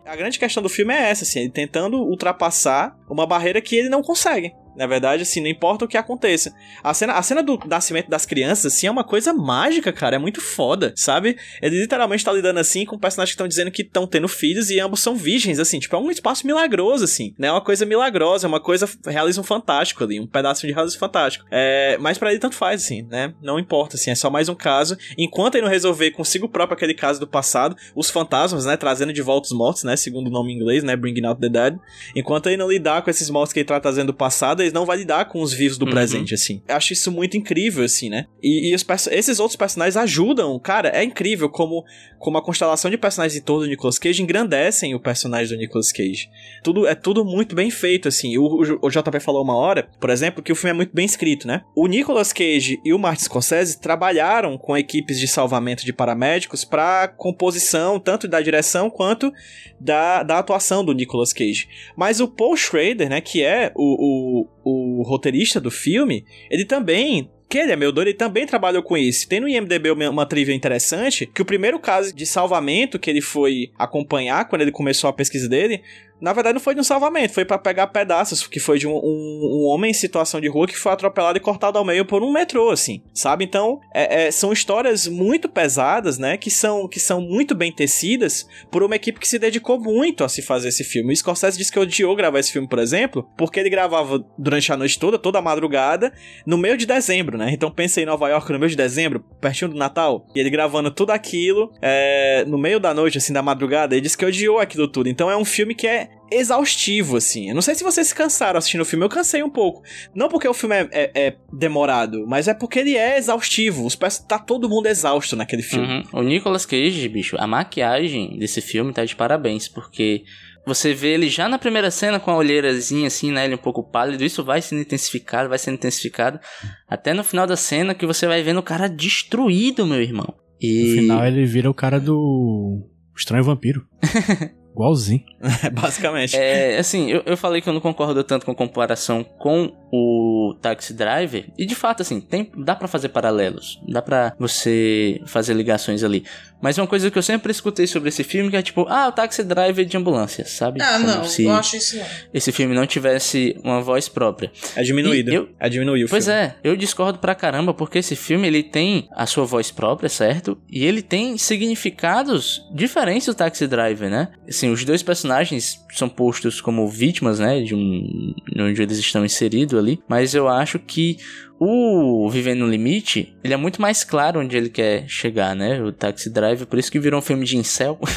A 0.07 0.15
grande 0.15 0.39
questão 0.39 0.63
do 0.63 0.69
filme 0.69 0.95
é 0.95 1.11
essa, 1.11 1.25
assim, 1.25 1.41
ele 1.41 1.51
tentando 1.51 1.99
ultrapassar 1.99 2.97
uma 3.11 3.27
barreira 3.27 3.61
que 3.61 3.77
ele 3.77 3.89
não 3.89 4.01
consegue. 4.01 4.55
Na 4.79 4.87
verdade, 4.87 5.23
assim, 5.23 5.41
não 5.41 5.49
importa 5.49 5.85
o 5.85 5.89
que 5.89 5.97
aconteça. 5.97 6.55
A 6.85 6.95
cena, 6.95 7.15
a 7.15 7.23
cena 7.23 7.43
do 7.43 7.59
nascimento 7.67 8.09
das 8.09 8.25
crianças, 8.25 8.73
assim, 8.73 8.87
é 8.87 8.91
uma 8.91 9.03
coisa 9.03 9.33
mágica, 9.35 9.93
cara. 9.93 10.17
É 10.17 10.19
muito 10.19 10.41
foda, 10.41 10.93
sabe? 10.97 11.37
Ele 11.61 11.81
literalmente 11.81 12.25
tá 12.25 12.33
lidando, 12.33 12.61
assim, 12.61 12.85
com 12.85 12.97
personagens 12.97 13.33
que 13.33 13.35
estão 13.35 13.49
dizendo 13.49 13.71
que 13.71 13.83
estão 13.83 14.07
tendo 14.07 14.29
filhos 14.29 14.71
e 14.71 14.79
ambos 14.79 15.01
são 15.01 15.17
virgens, 15.17 15.59
assim. 15.59 15.79
Tipo, 15.79 15.97
é 15.97 15.99
um 15.99 16.11
espaço 16.11 16.47
milagroso, 16.47 17.05
assim. 17.05 17.35
Né? 17.39 17.49
É 17.49 17.53
uma 17.53 17.61
coisa 17.61 17.85
milagrosa, 17.85 18.47
é 18.47 18.49
uma 18.49 18.61
coisa 18.61 18.89
realismo 19.05 19.43
fantástico 19.43 20.05
ali. 20.05 20.21
Um 20.21 20.27
pedaço 20.27 20.67
de 20.67 20.73
realismo 20.73 21.01
fantástico. 21.01 21.45
É, 21.51 21.99
mas 21.99 22.17
para 22.17 22.31
ele 22.31 22.39
tanto 22.39 22.55
faz, 22.55 22.85
assim, 22.85 23.03
né? 23.03 23.35
Não 23.43 23.59
importa, 23.59 23.97
assim. 23.97 24.11
É 24.11 24.15
só 24.15 24.31
mais 24.31 24.49
um 24.49 24.55
caso. 24.55 24.97
Enquanto 25.17 25.57
ele 25.57 25.65
não 25.65 25.71
resolver 25.71 26.13
consigo 26.13 26.49
próprio 26.49 26.77
aquele 26.77 26.95
caso 26.95 27.19
do 27.19 27.27
passado, 27.27 27.77
os 27.97 28.11
fantasmas, 28.11 28.65
né? 28.65 28.77
Trazendo 28.77 29.13
de 29.13 29.23
volta 29.23 29.47
os 29.47 29.53
mortos, 29.53 29.83
né? 29.83 29.97
Segundo 29.97 30.29
o 30.29 30.31
nome 30.31 30.53
em 30.53 30.57
inglês, 30.57 30.85
né? 30.85 30.95
Bringing 30.95 31.27
out 31.27 31.41
the 31.41 31.49
dead. 31.49 31.77
Enquanto 32.15 32.47
ele 32.47 32.57
não 32.57 32.71
lidar 32.71 33.03
com 33.03 33.11
esses 33.11 33.29
mortos 33.29 33.53
que 33.53 33.61
ele 33.61 33.67
tá 33.67 33.81
trazendo 33.81 34.09
do 34.09 34.15
passado, 34.15 34.63
eles 34.69 34.73
não 34.73 34.87
vai 34.87 34.99
lidar 34.99 35.25
com 35.27 35.41
os 35.41 35.53
vivos 35.53 35.79
do 35.79 35.85
uhum. 35.85 35.91
presente, 35.91 36.35
assim. 36.35 36.63
Eu 36.69 36.77
acho 36.77 36.93
isso 36.93 37.11
muito 37.11 37.37
incrível, 37.37 37.85
assim, 37.85 38.09
né? 38.09 38.27
E, 38.43 38.71
e 38.71 38.75
os, 38.75 38.85
esses 39.11 39.41
outros 39.41 39.57
personagens 39.57 39.97
ajudam, 39.97 40.59
cara, 40.59 40.91
é 40.91 41.03
incrível 41.03 41.49
como, 41.49 41.85
como 42.19 42.39
a 42.39 42.43
constelação 42.43 42.91
de 42.91 42.99
personagens 42.99 43.41
em 43.41 43.45
torno 43.45 43.65
do 43.65 43.69
Nicolas 43.69 43.99
Cage 43.99 44.23
engrandecem 44.23 44.95
o 44.95 45.01
personagem 45.01 45.57
do 45.57 45.61
Nicolas 45.61 45.93
Cage. 45.93 46.29
Tudo, 46.63 46.87
é 46.87 46.95
tudo 46.95 47.25
muito 47.25 47.55
bem 47.55 47.71
feito, 47.71 48.09
assim. 48.09 48.37
O, 48.39 48.45
o, 48.45 48.87
o 48.87 48.91
JP 48.91 49.21
falou 49.21 49.43
uma 49.43 49.57
hora, 49.57 49.89
por 50.01 50.11
exemplo, 50.11 50.43
que 50.43 50.53
o 50.53 50.57
filme 50.57 50.71
é 50.71 50.75
muito 50.75 50.95
bem 50.95 51.07
escrito, 51.07 51.47
né? 51.47 51.63
O 51.75 51.87
Nicolas 51.87 52.33
Cage 52.33 52.81
e 52.85 52.93
o 52.93 52.99
Martin 52.99 53.25
Scorsese 53.25 53.81
trabalharam 53.81 54.59
com 54.59 54.77
equipes 54.77 55.19
de 55.19 55.27
salvamento 55.27 55.85
de 55.85 55.93
paramédicos 55.93 56.65
para 56.65 57.09
composição, 57.09 57.99
tanto 57.99 58.29
da 58.29 58.41
direção 58.41 58.91
quanto 58.91 59.33
da, 59.81 60.23
da 60.23 60.39
atuação 60.39 60.85
do 60.85 60.93
Nicolas 60.93 61.33
Cage. 61.33 61.69
Mas 61.97 62.21
o 62.21 62.29
Paul 62.29 62.57
Schrader, 62.57 63.09
né, 63.09 63.21
que 63.21 63.43
é 63.43 63.73
o, 63.75 64.45
o 64.45 64.59
o 64.69 65.03
roteirista 65.03 65.59
do 65.59 65.71
filme, 65.71 66.27
ele 66.51 66.65
também 66.65 67.31
que 67.49 67.57
ele 67.57 67.73
é 67.73 67.77
meu 67.77 67.91
doido, 67.91 68.09
ele 68.09 68.17
também 68.17 68.45
trabalhou 68.45 68.83
com 68.83 68.95
isso. 68.95 69.27
Tem 69.27 69.41
no 69.41 69.49
IMDB 69.49 69.91
uma, 69.91 70.11
uma 70.11 70.27
trivia 70.27 70.55
interessante, 70.55 71.25
que 71.25 71.41
o 71.41 71.47
primeiro 71.47 71.79
caso 71.81 72.15
de 72.15 72.27
salvamento 72.27 72.99
que 72.99 73.09
ele 73.09 73.23
foi 73.23 73.71
acompanhar 73.79 74.47
quando 74.47 74.61
ele 74.61 74.71
começou 74.71 75.09
a 75.09 75.15
pesquisa 75.15 75.49
dele 75.49 75.83
na 76.21 76.33
verdade, 76.33 76.55
não 76.55 76.61
foi 76.61 76.75
de 76.75 76.81
um 76.81 76.85
salvamento, 76.85 77.35
foi 77.35 77.45
para 77.45 77.59
pegar 77.59 77.87
pedaços, 77.89 78.47
que 78.47 78.59
foi 78.59 78.79
de 78.79 78.87
um, 78.87 78.93
um, 78.93 79.63
um, 79.63 79.67
homem 79.67 79.91
em 79.91 79.95
situação 79.95 80.41
de 80.41 80.49
rua 80.49 80.67
que 80.67 80.77
foi 80.77 80.93
atropelado 80.93 81.39
e 81.39 81.41
cortado 81.41 81.79
ao 81.79 81.85
meio 81.85 82.05
por 82.05 82.23
um 82.23 82.33
metrô, 82.33 82.71
assim, 82.71 83.03
sabe? 83.15 83.45
Então, 83.45 83.81
é, 83.95 84.27
é, 84.27 84.31
são 84.31 84.53
histórias 84.53 85.07
muito 85.07 85.49
pesadas, 85.49 86.19
né? 86.19 86.37
Que 86.37 86.51
são, 86.51 86.89
que 86.89 86.99
são 86.99 87.21
muito 87.21 87.55
bem 87.55 87.73
tecidas 87.73 88.47
por 88.71 88.83
uma 88.83 88.97
equipe 88.97 89.21
que 89.21 89.29
se 89.29 89.39
dedicou 89.39 89.81
muito 89.81 90.25
a 90.25 90.29
se 90.29 90.43
fazer 90.43 90.69
esse 90.69 90.83
filme. 90.83 91.13
O 91.13 91.17
Scorsese 91.17 91.57
disse 91.57 91.71
que 91.71 91.79
odiou 91.79 92.15
gravar 92.17 92.41
esse 92.41 92.53
filme, 92.53 92.69
por 92.69 92.79
exemplo, 92.79 93.29
porque 93.37 93.61
ele 93.61 93.71
gravava 93.71 94.25
durante 94.37 94.73
a 94.73 94.77
noite 94.77 94.99
toda, 94.99 95.19
toda 95.19 95.39
a 95.39 95.43
madrugada, 95.43 96.13
no 96.45 96.59
meio 96.59 96.77
de 96.77 96.87
dezembro, 96.87 97.39
né? 97.39 97.51
Então, 97.53 97.71
pensa 97.71 98.01
em 98.01 98.07
Nova 98.07 98.29
York 98.29 98.53
no 98.53 98.59
meio 98.59 98.71
de 98.71 98.77
dezembro, 98.77 99.25
pertinho 99.41 99.71
do 99.71 99.77
Natal, 99.77 100.27
e 100.35 100.41
ele 100.41 100.51
gravando 100.51 100.91
tudo 100.91 101.11
aquilo 101.11 101.73
é, 101.81 102.45
no 102.47 102.59
meio 102.59 102.81
da 102.81 102.93
noite, 102.93 103.19
assim, 103.19 103.33
da 103.33 103.43
madrugada, 103.43 103.95
ele 103.95 104.03
disse 104.03 104.19
que 104.19 104.25
odiou 104.25 104.59
aquilo 104.59 104.89
tudo. 104.89 105.09
Então, 105.09 105.31
é 105.31 105.37
um 105.37 105.45
filme 105.45 105.75
que 105.75 105.87
é 105.87 106.08
exaustivo, 106.31 107.17
assim. 107.17 107.49
Eu 107.49 107.55
não 107.55 107.63
sei 107.63 107.75
se 107.75 107.85
vocês 107.85 108.09
se 108.09 108.15
cansaram 108.15 108.59
assistindo 108.59 108.81
o 108.83 108.85
filme, 108.85 109.05
eu 109.05 109.09
cansei 109.09 109.43
um 109.43 109.51
pouco. 109.51 109.83
Não 110.15 110.29
porque 110.29 110.49
o 110.49 110.55
filme 110.55 110.77
é, 110.77 110.89
é, 110.93 111.27
é 111.27 111.37
demorado, 111.53 112.27
mas 112.27 112.49
é 112.49 112.55
porque 112.55 112.79
ele 112.79 112.97
é 112.97 113.19
exaustivo. 113.19 113.87
Os 113.87 113.97
tá 114.27 114.39
todo 114.39 114.69
mundo 114.69 114.87
exausto 114.87 115.37
naquele 115.37 115.63
filme. 115.63 115.87
Uhum. 116.13 116.21
O 116.21 116.23
Nicolas 116.23 116.67
Cage, 116.67 117.09
bicho, 117.09 117.37
a 117.39 117.47
maquiagem 117.47 118.39
desse 118.39 118.61
filme 118.61 118.93
tá 118.93 119.05
de 119.05 119.17
parabéns, 119.17 119.69
porque 119.69 120.25
você 120.67 120.93
vê 120.93 121.15
ele 121.15 121.29
já 121.29 121.49
na 121.49 121.59
primeira 121.59 121.91
cena 121.91 122.21
com 122.21 122.31
a 122.31 122.37
olheirazinha 122.37 123.07
assim, 123.07 123.33
né? 123.33 123.47
Ele 123.47 123.55
um 123.55 123.59
pouco 123.59 123.83
pálido. 123.83 124.23
Isso 124.23 124.45
vai 124.45 124.61
sendo 124.61 124.83
intensificado, 124.83 125.49
vai 125.49 125.59
sendo 125.59 125.75
intensificado. 125.75 126.39
Até 126.87 127.15
no 127.15 127.25
final 127.25 127.47
da 127.47 127.57
cena 127.57 127.95
que 127.95 128.07
você 128.07 128.27
vai 128.27 128.43
vendo 128.43 128.59
o 128.59 128.63
cara 128.63 128.89
destruído, 128.89 129.87
meu 129.87 130.03
irmão. 130.03 130.35
E... 130.61 130.85
No 130.85 131.01
final 131.01 131.27
ele 131.27 131.47
vira 131.47 131.71
o 131.71 131.75
cara 131.75 131.99
do 131.99 132.87
Estranho 133.17 133.45
Vampiro. 133.45 133.87
Igualzinho. 134.79 135.25
Basicamente. 135.73 136.37
É, 136.37 136.79
assim, 136.79 137.11
eu, 137.11 137.23
eu 137.27 137.37
falei 137.37 137.61
que 137.61 137.69
eu 137.69 137.73
não 137.73 137.81
concordo 137.81 138.23
tanto 138.23 138.47
com 138.47 138.53
a 138.53 138.55
comparação 138.55 139.25
com 139.25 139.73
o 139.91 140.55
Taxi 140.63 140.95
Driver. 140.95 141.47
E 141.59 141.67
de 141.67 141.75
fato, 141.75 142.03
assim, 142.03 142.21
tem, 142.21 142.51
dá 142.57 142.77
para 142.77 142.87
fazer 142.87 143.09
paralelos. 143.09 143.81
Dá 143.89 144.01
para 144.01 144.35
você 144.39 145.21
fazer 145.27 145.55
ligações 145.55 146.05
ali. 146.05 146.25
Mas 146.61 146.77
uma 146.77 146.87
coisa 146.87 147.11
que 147.11 147.17
eu 147.17 147.23
sempre 147.23 147.53
escutei 147.53 147.87
sobre 147.87 148.09
esse 148.09 148.25
filme 148.25 148.51
que 148.51 148.57
é 148.57 148.63
tipo, 148.63 148.85
ah, 148.89 149.09
o 149.09 149.13
Taxi 149.13 149.45
Driver 149.45 149.85
de 149.85 149.97
ambulância, 149.97 150.45
sabe? 150.45 150.83
Ah, 150.83 150.95
Como 150.95 151.07
não, 151.07 151.25
se 151.25 151.45
eu 151.45 151.53
acho 151.53 151.77
isso 151.77 151.97
não. 151.97 152.05
Esse 152.35 152.51
filme 152.51 152.75
não 152.75 152.87
tivesse 152.87 153.57
uma 153.63 153.81
voz 153.81 154.09
própria. 154.09 154.51
É 154.75 154.83
diminuído. 154.83 155.33
Eu, 155.33 155.49
é 155.59 155.69
diminuir 155.69 156.05
o 156.05 156.09
pois 156.09 156.25
filme. 156.27 156.41
é, 156.41 156.57
eu 156.65 156.77
discordo 156.77 157.19
pra 157.21 157.35
caramba, 157.35 157.73
porque 157.73 157.99
esse 157.99 158.17
filme 158.17 158.47
ele 158.49 158.63
tem 158.65 159.09
a 159.15 159.25
sua 159.25 159.45
voz 159.45 159.71
própria, 159.71 160.09
certo? 160.09 160.59
E 160.69 160.85
ele 160.85 161.01
tem 161.01 161.39
significados 161.39 162.67
diferentes 162.75 163.27
do 163.27 163.35
Taxi 163.35 163.67
Driver, 163.67 164.11
né? 164.11 164.29
Assim, 164.49 164.68
os 164.71 164.85
dois 164.85 165.03
personagens 165.03 165.85
são 165.93 166.09
postos 166.09 166.61
como 166.61 166.89
vítimas, 166.89 167.39
né? 167.39 167.61
De 167.61 167.75
um. 167.75 168.35
onde 168.59 168.83
eles 168.83 168.99
estão 168.99 169.25
inseridos 169.25 169.79
ali. 169.79 170.01
Mas 170.09 170.35
eu 170.35 170.49
acho 170.49 170.79
que 170.79 171.19
o 171.59 172.29
Vivendo 172.31 172.61
no 172.61 172.69
Limite, 172.69 173.37
ele 173.43 173.55
é 173.55 173.57
muito 173.57 173.83
mais 173.83 174.05
claro 174.05 174.41
onde 174.41 174.57
ele 174.57 174.69
quer 174.69 175.09
chegar, 175.09 175.55
né? 175.57 175.83
O 175.83 175.93
Taxi 175.93 176.31
Driver, 176.31 176.67
por 176.67 176.79
isso 176.79 176.91
que 176.91 177.01
virou 177.01 177.19
um 177.19 177.23
filme 177.23 177.45
de 177.45 177.57
incel. 177.57 177.99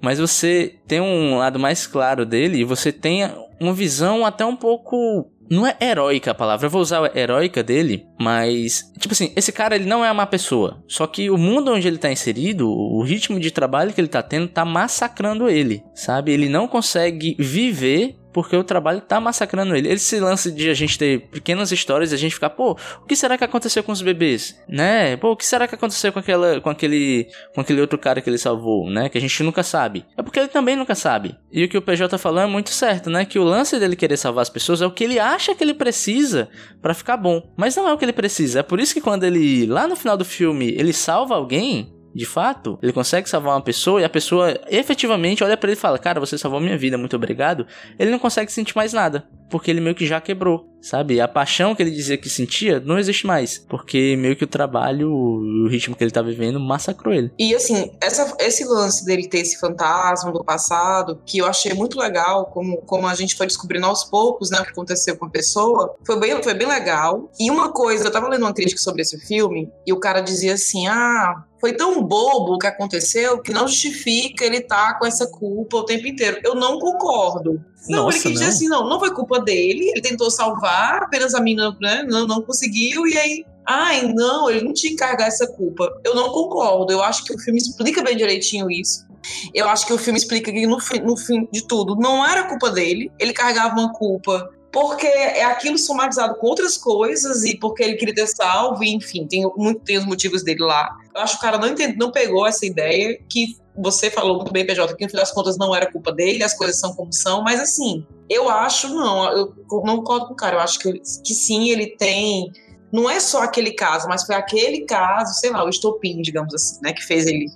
Mas 0.00 0.18
você 0.18 0.76
tem 0.86 1.00
um 1.00 1.36
lado 1.36 1.58
mais 1.58 1.86
claro 1.86 2.24
dele 2.24 2.58
e 2.58 2.64
você 2.64 2.92
tem 2.92 3.22
uma 3.60 3.74
visão 3.74 4.24
até 4.24 4.44
um 4.44 4.56
pouco 4.56 5.30
não 5.50 5.66
é 5.66 5.76
heróica 5.80 6.30
a 6.30 6.34
palavra, 6.34 6.66
eu 6.66 6.70
vou 6.70 6.80
usar 6.80 7.04
a 7.04 7.18
heróica 7.18 7.62
dele, 7.62 8.06
mas. 8.18 8.92
Tipo 8.98 9.12
assim, 9.12 9.32
esse 9.36 9.52
cara 9.52 9.76
ele 9.76 9.86
não 9.86 10.04
é 10.04 10.10
uma 10.10 10.26
pessoa. 10.26 10.82
Só 10.86 11.06
que 11.06 11.30
o 11.30 11.38
mundo 11.38 11.72
onde 11.72 11.86
ele 11.86 11.98
tá 11.98 12.10
inserido, 12.10 12.68
o 12.68 13.02
ritmo 13.02 13.40
de 13.40 13.50
trabalho 13.50 13.92
que 13.92 14.00
ele 14.00 14.08
tá 14.08 14.22
tendo, 14.22 14.48
tá 14.48 14.64
massacrando 14.64 15.48
ele, 15.48 15.82
sabe? 15.94 16.32
Ele 16.32 16.48
não 16.48 16.68
consegue 16.68 17.36
viver 17.38 18.16
porque 18.32 18.56
o 18.56 18.64
trabalho 18.64 19.00
tá 19.00 19.20
massacrando 19.20 19.74
ele. 19.74 19.88
Esse 19.88 20.20
lance 20.20 20.50
de 20.52 20.68
a 20.68 20.74
gente 20.74 20.98
ter 20.98 21.28
pequenas 21.28 21.72
histórias 21.72 22.12
e 22.12 22.14
a 22.14 22.18
gente 22.18 22.34
ficar, 22.34 22.50
pô, 22.50 22.76
o 23.02 23.06
que 23.06 23.16
será 23.16 23.38
que 23.38 23.44
aconteceu 23.44 23.82
com 23.82 23.92
os 23.92 24.02
bebês? 24.02 24.60
Né? 24.68 25.16
Pô, 25.16 25.32
o 25.32 25.36
que 25.36 25.46
será 25.46 25.66
que 25.66 25.74
aconteceu 25.74 26.12
com 26.12 26.18
aquela 26.18 26.60
com 26.60 26.70
aquele 26.70 27.28
com 27.54 27.60
aquele 27.60 27.80
outro 27.80 27.98
cara 27.98 28.20
que 28.20 28.28
ele 28.28 28.38
salvou, 28.38 28.90
né? 28.90 29.08
Que 29.08 29.18
a 29.18 29.20
gente 29.20 29.42
nunca 29.42 29.62
sabe. 29.62 30.04
É 30.16 30.22
porque 30.22 30.38
ele 30.38 30.48
também 30.48 30.76
nunca 30.76 30.94
sabe. 30.94 31.36
E 31.50 31.64
o 31.64 31.68
que 31.68 31.78
o 31.78 31.82
PJ 31.82 32.16
falou 32.18 32.40
é 32.40 32.46
muito 32.46 32.70
certo, 32.70 33.10
né? 33.10 33.24
Que 33.24 33.38
o 33.38 33.44
lance 33.44 33.78
dele 33.78 33.96
querer 33.96 34.16
salvar 34.16 34.42
as 34.42 34.50
pessoas 34.50 34.82
é 34.82 34.86
o 34.86 34.90
que 34.90 35.04
ele 35.04 35.18
acha 35.18 35.54
que 35.54 35.64
ele 35.64 35.74
precisa 35.74 36.48
para 36.80 36.94
ficar 36.94 37.16
bom, 37.16 37.52
mas 37.56 37.74
não 37.76 37.88
é 37.88 37.92
o 37.92 37.98
que 37.98 38.04
ele 38.04 38.12
precisa. 38.12 38.60
É 38.60 38.62
por 38.62 38.80
isso 38.80 38.94
que 38.94 39.00
quando 39.00 39.24
ele 39.24 39.66
lá 39.66 39.86
no 39.86 39.96
final 39.96 40.16
do 40.16 40.24
filme, 40.24 40.74
ele 40.76 40.92
salva 40.92 41.34
alguém, 41.34 41.92
de 42.14 42.26
fato, 42.26 42.78
ele 42.82 42.92
consegue 42.92 43.28
salvar 43.28 43.54
uma 43.54 43.62
pessoa 43.62 44.00
e 44.00 44.04
a 44.04 44.08
pessoa 44.08 44.58
efetivamente 44.68 45.44
olha 45.44 45.56
para 45.56 45.70
ele 45.70 45.78
e 45.78 45.80
fala: 45.80 45.98
Cara, 45.98 46.18
você 46.18 46.36
salvou 46.38 46.60
minha 46.60 46.76
vida, 46.76 46.98
muito 46.98 47.16
obrigado. 47.16 47.66
Ele 47.98 48.10
não 48.10 48.18
consegue 48.18 48.50
sentir 48.50 48.74
mais 48.76 48.92
nada, 48.92 49.28
porque 49.50 49.70
ele 49.70 49.80
meio 49.80 49.94
que 49.94 50.06
já 50.06 50.20
quebrou. 50.20 50.67
Sabe? 50.80 51.20
A 51.20 51.28
paixão 51.28 51.74
que 51.74 51.82
ele 51.82 51.90
dizia 51.90 52.16
que 52.16 52.28
sentia 52.28 52.80
não 52.80 52.98
existe 52.98 53.26
mais, 53.26 53.58
porque 53.58 54.16
meio 54.16 54.36
que 54.36 54.44
o 54.44 54.48
trabalho, 54.48 55.10
o 55.12 55.68
ritmo 55.68 55.96
que 55.96 56.04
ele 56.04 56.10
tá 56.10 56.22
vivendo 56.22 56.60
massacrou 56.60 57.14
ele. 57.14 57.32
E 57.38 57.54
assim, 57.54 57.90
essa, 58.00 58.36
esse 58.40 58.64
lance 58.64 59.04
dele 59.04 59.28
ter 59.28 59.38
esse 59.38 59.58
fantasma 59.58 60.32
do 60.32 60.44
passado, 60.44 61.20
que 61.26 61.38
eu 61.38 61.46
achei 61.46 61.72
muito 61.74 61.98
legal, 61.98 62.46
como, 62.46 62.78
como 62.78 63.06
a 63.06 63.14
gente 63.14 63.36
foi 63.36 63.46
descobrindo 63.46 63.86
aos 63.86 64.04
poucos, 64.04 64.50
né, 64.50 64.60
o 64.60 64.64
que 64.64 64.70
aconteceu 64.70 65.16
com 65.16 65.26
a 65.26 65.30
pessoa, 65.30 65.94
foi 66.06 66.18
bem, 66.18 66.42
foi 66.42 66.54
bem 66.54 66.68
legal. 66.68 67.30
E 67.38 67.50
uma 67.50 67.72
coisa, 67.72 68.06
eu 68.06 68.10
tava 68.10 68.28
lendo 68.28 68.42
uma 68.42 68.54
crítica 68.54 68.80
sobre 68.80 69.02
esse 69.02 69.18
filme, 69.26 69.70
e 69.86 69.92
o 69.92 70.00
cara 70.00 70.20
dizia 70.20 70.54
assim: 70.54 70.86
ah, 70.86 71.44
foi 71.60 71.72
tão 71.72 72.02
bobo 72.02 72.54
o 72.54 72.58
que 72.58 72.66
aconteceu 72.66 73.40
que 73.40 73.52
não 73.52 73.66
justifica 73.66 74.44
ele 74.44 74.58
estar 74.58 74.92
tá 74.92 74.98
com 74.98 75.06
essa 75.06 75.26
culpa 75.26 75.78
o 75.78 75.84
tempo 75.84 76.06
inteiro. 76.06 76.40
Eu 76.44 76.54
não 76.54 76.78
concordo. 76.78 77.62
Não, 77.88 78.04
Nossa, 78.04 78.18
ele 78.18 78.22
quis 78.22 78.32
dizer 78.32 78.46
assim, 78.46 78.68
não, 78.68 78.88
não 78.88 78.98
foi 78.98 79.12
culpa 79.12 79.40
dele, 79.40 79.90
ele 79.90 80.00
tentou 80.00 80.30
salvar, 80.30 81.02
apenas 81.02 81.34
a 81.34 81.40
mina 81.40 81.76
né, 81.80 82.04
não, 82.08 82.26
não 82.26 82.42
conseguiu, 82.42 83.06
e 83.06 83.16
aí 83.16 83.44
ai, 83.68 84.12
não, 84.14 84.50
ele 84.50 84.64
não 84.64 84.72
tinha 84.72 84.92
que 84.92 84.98
carregar 84.98 85.26
essa 85.26 85.46
culpa. 85.46 86.00
Eu 86.02 86.14
não 86.14 86.30
concordo. 86.30 86.90
Eu 86.90 87.02
acho 87.02 87.22
que 87.24 87.34
o 87.34 87.38
filme 87.38 87.58
explica 87.58 88.02
bem 88.02 88.16
direitinho 88.16 88.70
isso. 88.70 89.06
Eu 89.52 89.68
acho 89.68 89.86
que 89.86 89.92
o 89.92 89.98
filme 89.98 90.18
explica 90.18 90.50
que 90.50 90.66
no 90.66 90.80
fim, 90.80 91.00
no 91.00 91.16
fim 91.16 91.46
de 91.52 91.66
tudo 91.66 91.94
não 91.94 92.24
era 92.26 92.44
culpa 92.44 92.70
dele, 92.70 93.12
ele 93.18 93.34
carregava 93.34 93.78
uma 93.78 93.92
culpa 93.92 94.48
porque 94.72 95.06
é 95.06 95.44
aquilo 95.44 95.78
somatizado 95.78 96.34
com 96.36 96.46
outras 96.46 96.76
coisas 96.76 97.42
e 97.44 97.56
porque 97.56 97.82
ele 97.82 97.96
queria 97.96 98.14
ter 98.14 98.26
salvo, 98.26 98.84
e, 98.84 98.94
enfim, 98.94 99.26
tem, 99.26 99.50
muito, 99.56 99.80
tem 99.80 99.96
os 99.96 100.04
motivos 100.04 100.42
dele 100.42 100.60
lá. 100.60 100.94
Eu 101.14 101.22
acho 101.22 101.34
que 101.34 101.38
o 101.38 101.42
cara 101.42 101.58
não, 101.58 101.68
entende, 101.68 101.96
não 101.96 102.12
pegou 102.12 102.46
essa 102.46 102.66
ideia 102.66 103.18
que 103.28 103.56
você 103.80 104.10
falou 104.10 104.36
muito 104.36 104.52
bem, 104.52 104.66
PJ, 104.66 104.94
que 104.96 105.04
no 105.04 105.10
fim 105.10 105.16
das 105.16 105.30
contas 105.30 105.56
não 105.56 105.74
era 105.74 105.90
culpa 105.90 106.12
dele, 106.12 106.42
as 106.42 106.54
coisas 106.54 106.78
são 106.78 106.94
como 106.94 107.12
são, 107.12 107.42
mas 107.42 107.60
assim, 107.60 108.04
eu 108.28 108.48
acho, 108.48 108.88
não, 108.88 109.32
eu 109.32 109.54
não 109.84 109.98
concordo 109.98 110.26
com 110.26 110.32
o 110.32 110.36
cara, 110.36 110.56
eu 110.56 110.60
acho 110.60 110.78
que, 110.78 110.92
que 111.24 111.34
sim, 111.34 111.70
ele 111.70 111.96
tem. 111.96 112.52
Não 112.90 113.08
é 113.08 113.20
só 113.20 113.42
aquele 113.42 113.72
caso, 113.72 114.08
mas 114.08 114.24
foi 114.24 114.34
aquele 114.34 114.86
caso, 114.86 115.34
sei 115.34 115.50
lá, 115.50 115.64
o 115.64 115.68
estopim, 115.68 116.22
digamos 116.22 116.54
assim, 116.54 116.78
né, 116.82 116.92
que 116.92 117.04
fez 117.04 117.26
ele. 117.26 117.46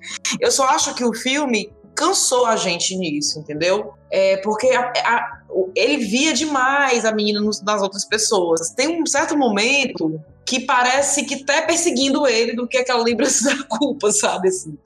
Eu 0.40 0.50
só 0.50 0.68
acho 0.68 0.94
que 0.94 1.04
o 1.04 1.12
filme 1.14 1.72
cansou 1.94 2.46
a 2.46 2.56
gente 2.56 2.96
nisso, 2.96 3.40
entendeu? 3.40 3.94
É, 4.10 4.36
porque 4.38 4.68
a, 4.68 4.92
a, 5.04 5.42
ele 5.74 5.98
via 5.98 6.32
demais 6.32 7.04
a 7.04 7.12
menina 7.12 7.40
nos, 7.40 7.62
nas 7.62 7.82
outras 7.82 8.04
pessoas. 8.04 8.70
Tem 8.70 9.02
um 9.02 9.06
certo 9.06 9.36
momento 9.36 10.20
que 10.44 10.60
parece 10.60 11.24
que 11.24 11.44
tá 11.44 11.62
perseguindo 11.62 12.26
ele 12.26 12.54
do 12.54 12.66
que 12.66 12.78
aquela 12.78 13.02
lembrança 13.02 13.48
da 13.54 13.64
culpa, 13.64 14.10
sabe? 14.12 14.48
Assim. 14.48 14.76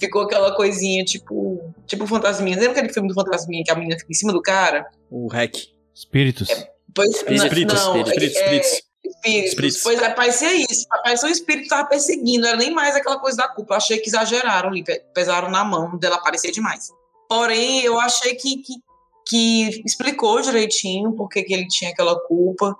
Ficou 0.00 0.22
aquela 0.22 0.54
coisinha 0.56 1.04
tipo. 1.04 1.74
Tipo 1.86 2.06
Fantasminha. 2.06 2.56
Lembra 2.56 2.72
aquele 2.72 2.92
filme 2.92 3.08
do 3.08 3.14
Fantasminha 3.14 3.62
que 3.62 3.70
a 3.70 3.74
menina 3.74 3.98
fica 3.98 4.10
em 4.10 4.14
cima 4.14 4.32
do 4.32 4.40
cara? 4.40 4.90
O 5.10 5.28
Hack. 5.28 5.54
Espíritos. 5.94 6.48
É, 6.48 6.70
pois, 6.94 7.10
espíritos, 7.10 7.74
não, 7.74 8.00
espíritos, 8.00 8.12
espíritos, 8.12 8.36
é, 8.36 8.56
espíritos. 8.56 8.90
Espíritos. 9.04 9.50
espíritos. 9.50 9.82
Pois 9.82 10.00
é, 10.00 10.10
parecia 10.10 10.54
isso. 10.54 10.86
Parecia 10.88 11.28
um 11.28 11.32
espírito 11.32 11.64
que 11.64 11.68
tava 11.68 11.88
perseguindo, 11.88 12.42
não 12.42 12.48
era 12.48 12.56
nem 12.56 12.70
mais 12.70 12.96
aquela 12.96 13.18
coisa 13.18 13.36
da 13.36 13.48
culpa. 13.48 13.74
Eu 13.74 13.76
achei 13.76 13.98
que 13.98 14.08
exageraram 14.08 14.70
ali, 14.70 14.82
pesaram 15.14 15.50
na 15.50 15.62
mão 15.62 15.98
dela 15.98 16.16
aparecer 16.16 16.50
demais. 16.50 16.88
Porém, 17.28 17.82
eu 17.82 18.00
achei 18.00 18.34
que, 18.34 18.56
que, 18.56 18.74
que 19.26 19.82
explicou 19.84 20.40
direitinho 20.40 21.12
porque 21.12 21.42
que 21.42 21.52
ele 21.52 21.66
tinha 21.68 21.90
aquela 21.90 22.18
culpa. 22.26 22.74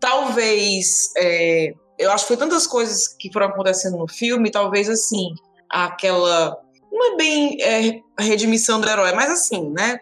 Talvez, 0.00 1.12
é, 1.18 1.74
eu 1.98 2.10
acho 2.10 2.24
que 2.24 2.28
foi 2.28 2.36
tantas 2.36 2.66
coisas 2.66 3.08
que 3.08 3.32
foram 3.32 3.48
acontecendo 3.48 3.98
no 3.98 4.08
filme, 4.08 4.50
talvez 4.50 4.88
assim, 4.88 5.34
aquela 5.70 6.56
não 6.94 7.14
é 7.14 7.16
bem 7.16 7.60
é, 7.60 8.00
redimissão 8.20 8.80
do 8.80 8.88
herói, 8.88 9.12
mas 9.14 9.28
assim, 9.28 9.68
né? 9.70 9.98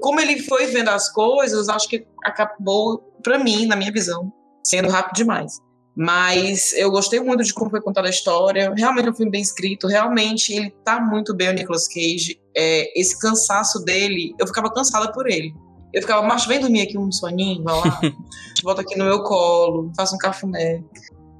como 0.00 0.20
ele 0.20 0.42
foi 0.42 0.66
vendo 0.66 0.88
as 0.88 1.08
coisas, 1.12 1.68
acho 1.68 1.88
que 1.88 2.04
acabou, 2.24 2.98
para 3.22 3.38
mim, 3.38 3.66
na 3.66 3.76
minha 3.76 3.92
visão, 3.92 4.32
sendo 4.64 4.88
rápido 4.88 5.14
demais. 5.14 5.60
Mas 5.96 6.72
eu 6.72 6.90
gostei 6.90 7.20
muito 7.20 7.44
de 7.44 7.54
como 7.54 7.70
foi 7.70 7.80
contada 7.80 8.08
a 8.08 8.10
história. 8.10 8.74
Realmente 8.76 9.06
é 9.06 9.10
um 9.12 9.14
filme 9.14 9.30
bem 9.30 9.42
escrito. 9.42 9.86
Realmente 9.86 10.52
ele 10.52 10.70
tá 10.84 11.00
muito 11.00 11.32
bem, 11.32 11.50
o 11.50 11.52
Nicolas 11.52 11.86
Cage. 11.86 12.40
É, 12.56 13.00
esse 13.00 13.16
cansaço 13.20 13.84
dele, 13.84 14.34
eu 14.36 14.46
ficava 14.46 14.72
cansada 14.72 15.12
por 15.12 15.30
ele. 15.30 15.54
Eu 15.92 16.02
ficava, 16.02 16.26
macho, 16.26 16.48
vem 16.48 16.58
dormir 16.58 16.82
aqui 16.82 16.98
um 16.98 17.12
soninho, 17.12 17.62
vai 17.62 17.76
lá. 17.76 18.00
Volta 18.64 18.82
aqui 18.82 18.98
no 18.98 19.04
meu 19.04 19.22
colo, 19.22 19.92
faça 19.96 20.16
um 20.16 20.18
cafuné. 20.18 20.82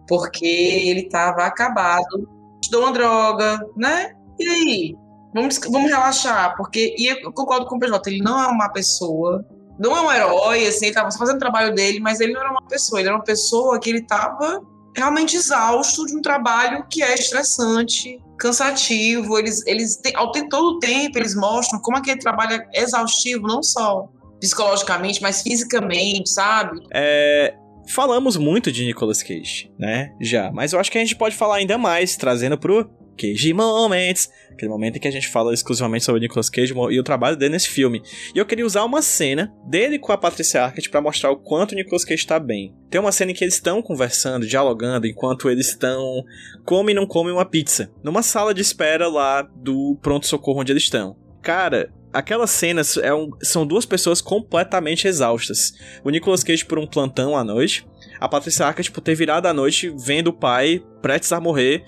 Porque 0.07 0.47
ele 0.47 1.09
tava 1.09 1.45
acabado. 1.45 2.29
Te 2.65 2.71
dou 2.71 2.83
uma 2.83 2.93
droga, 2.93 3.61
né? 3.77 4.13
E 4.39 4.49
aí? 4.49 4.95
Vamos, 5.35 5.59
vamos 5.71 5.91
relaxar. 5.91 6.55
Porque, 6.57 6.95
e 6.99 7.07
eu 7.07 7.33
concordo 7.33 7.67
com 7.67 7.77
o 7.77 7.79
PJ, 7.79 8.11
ele 8.11 8.23
não 8.23 8.41
é 8.43 8.47
uma 8.47 8.69
pessoa 8.69 9.45
não 9.79 9.97
é 9.97 10.01
um 10.01 10.13
herói, 10.13 10.67
assim, 10.67 10.87
ele 10.87 10.95
tava 10.95 11.11
fazendo 11.11 11.37
o 11.37 11.41
trabalho 11.41 11.75
dele, 11.75 11.99
mas 11.99 12.21
ele 12.21 12.33
não 12.33 12.41
era 12.41 12.51
uma 12.51 12.63
pessoa, 12.63 13.01
ele 13.01 13.09
era 13.09 13.17
uma 13.17 13.25
pessoa 13.25 13.79
que 13.81 13.91
ele 13.91 14.03
tava 14.03 14.63
realmente 14.97 15.37
exausto 15.37 16.07
de 16.07 16.17
um 16.17 16.23
trabalho 16.23 16.87
que 16.89 17.03
é 17.03 17.15
estressante, 17.15 18.19
cansativo. 18.39 19.39
Eles, 19.39 19.67
eles 19.67 20.01
ao 20.15 20.31
ter 20.31 20.49
todo 20.49 20.77
o 20.77 20.79
tempo, 20.79 21.19
eles 21.19 21.35
mostram 21.35 21.81
como 21.81 21.97
aquele 21.97 22.21
trabalho 22.21 22.63
é 22.73 22.83
exaustivo, 22.83 23.47
não 23.47 23.63
só 23.63 24.09
psicologicamente, 24.41 25.21
mas 25.21 25.43
fisicamente, 25.43 26.31
sabe? 26.31 26.81
É, 26.93 27.55
falamos 27.87 28.37
muito 28.37 28.71
de 28.71 28.85
Nicolas 28.85 29.23
Cage, 29.23 29.71
né? 29.79 30.13
Já, 30.21 30.51
mas 30.53 30.73
eu 30.73 30.81
acho 30.81 30.91
que 30.91 30.99
a 30.99 31.01
gente 31.01 31.17
pode 31.17 31.35
falar 31.35 31.57
ainda 31.57 31.79
mais, 31.79 32.17
trazendo 32.17 32.59
pro 32.59 32.91
Cage 33.17 33.53
Moments, 33.53 34.31
aquele 34.53 34.71
momento 34.71 34.97
em 34.97 35.01
que 35.01 35.09
a 35.09 35.11
gente 35.11 35.29
fala 35.29 35.55
exclusivamente 35.55 36.05
sobre 36.05 36.21
Nicolas 36.21 36.51
Cage 36.51 36.75
e 36.91 36.99
o 36.99 37.03
trabalho 37.03 37.37
dele 37.37 37.53
nesse 37.53 37.69
filme. 37.69 38.03
E 38.35 38.39
eu 38.39 38.47
queria 38.47 38.67
usar 38.67 38.85
uma 38.85 39.03
cena 39.03 39.53
dele 39.67 39.99
com 39.99 40.13
a 40.13 40.19
Patricia 40.19 40.63
Arquette 40.63 40.91
para 40.91 41.01
mostrar 41.01 41.31
o 41.31 41.37
quanto 41.37 41.73
o 41.73 41.75
Nicolas 41.75 42.05
Cage 42.05 42.23
está 42.23 42.39
bem. 42.39 42.75
Tem 42.91 43.01
uma 43.01 43.13
cena 43.13 43.31
em 43.31 43.35
que 43.35 43.45
eles 43.45 43.55
estão 43.55 43.81
conversando, 43.81 44.47
dialogando, 44.47 45.07
enquanto 45.07 45.49
eles 45.49 45.69
estão 45.69 46.25
come 46.65 46.93
e 46.93 46.95
não 46.95 47.07
come 47.07 47.31
uma 47.31 47.45
pizza, 47.45 47.91
numa 48.03 48.23
sala 48.23 48.53
de 48.53 48.61
espera 48.61 49.09
lá 49.09 49.43
do 49.43 49.99
pronto-socorro 50.03 50.61
onde 50.61 50.73
eles 50.73 50.85
estão. 50.85 51.17
Cara, 51.43 51.93
aquelas 52.15 52.51
cenas 52.51 52.97
é 52.97 53.13
um, 53.13 53.31
são 53.43 53.67
duas 53.67 53.85
pessoas 53.85 54.21
completamente 54.21 55.07
exaustas. 55.07 55.75
O 56.03 56.11
Nicolas 56.11 56.45
Cage 56.45 56.65
por 56.65 56.79
um 56.79 56.87
plantão 56.87 57.37
à 57.37 57.45
noite, 57.45 57.87
a 58.21 58.29
Patricia 58.29 58.67
Arquette 58.67 58.91
por 58.91 59.01
ter 59.01 59.15
virado 59.15 59.47
à 59.47 59.53
noite 59.53 59.93
vendo 59.99 60.29
o 60.29 60.33
pai 60.33 60.83
prestes 61.03 61.33
a 61.33 61.41
morrer 61.41 61.85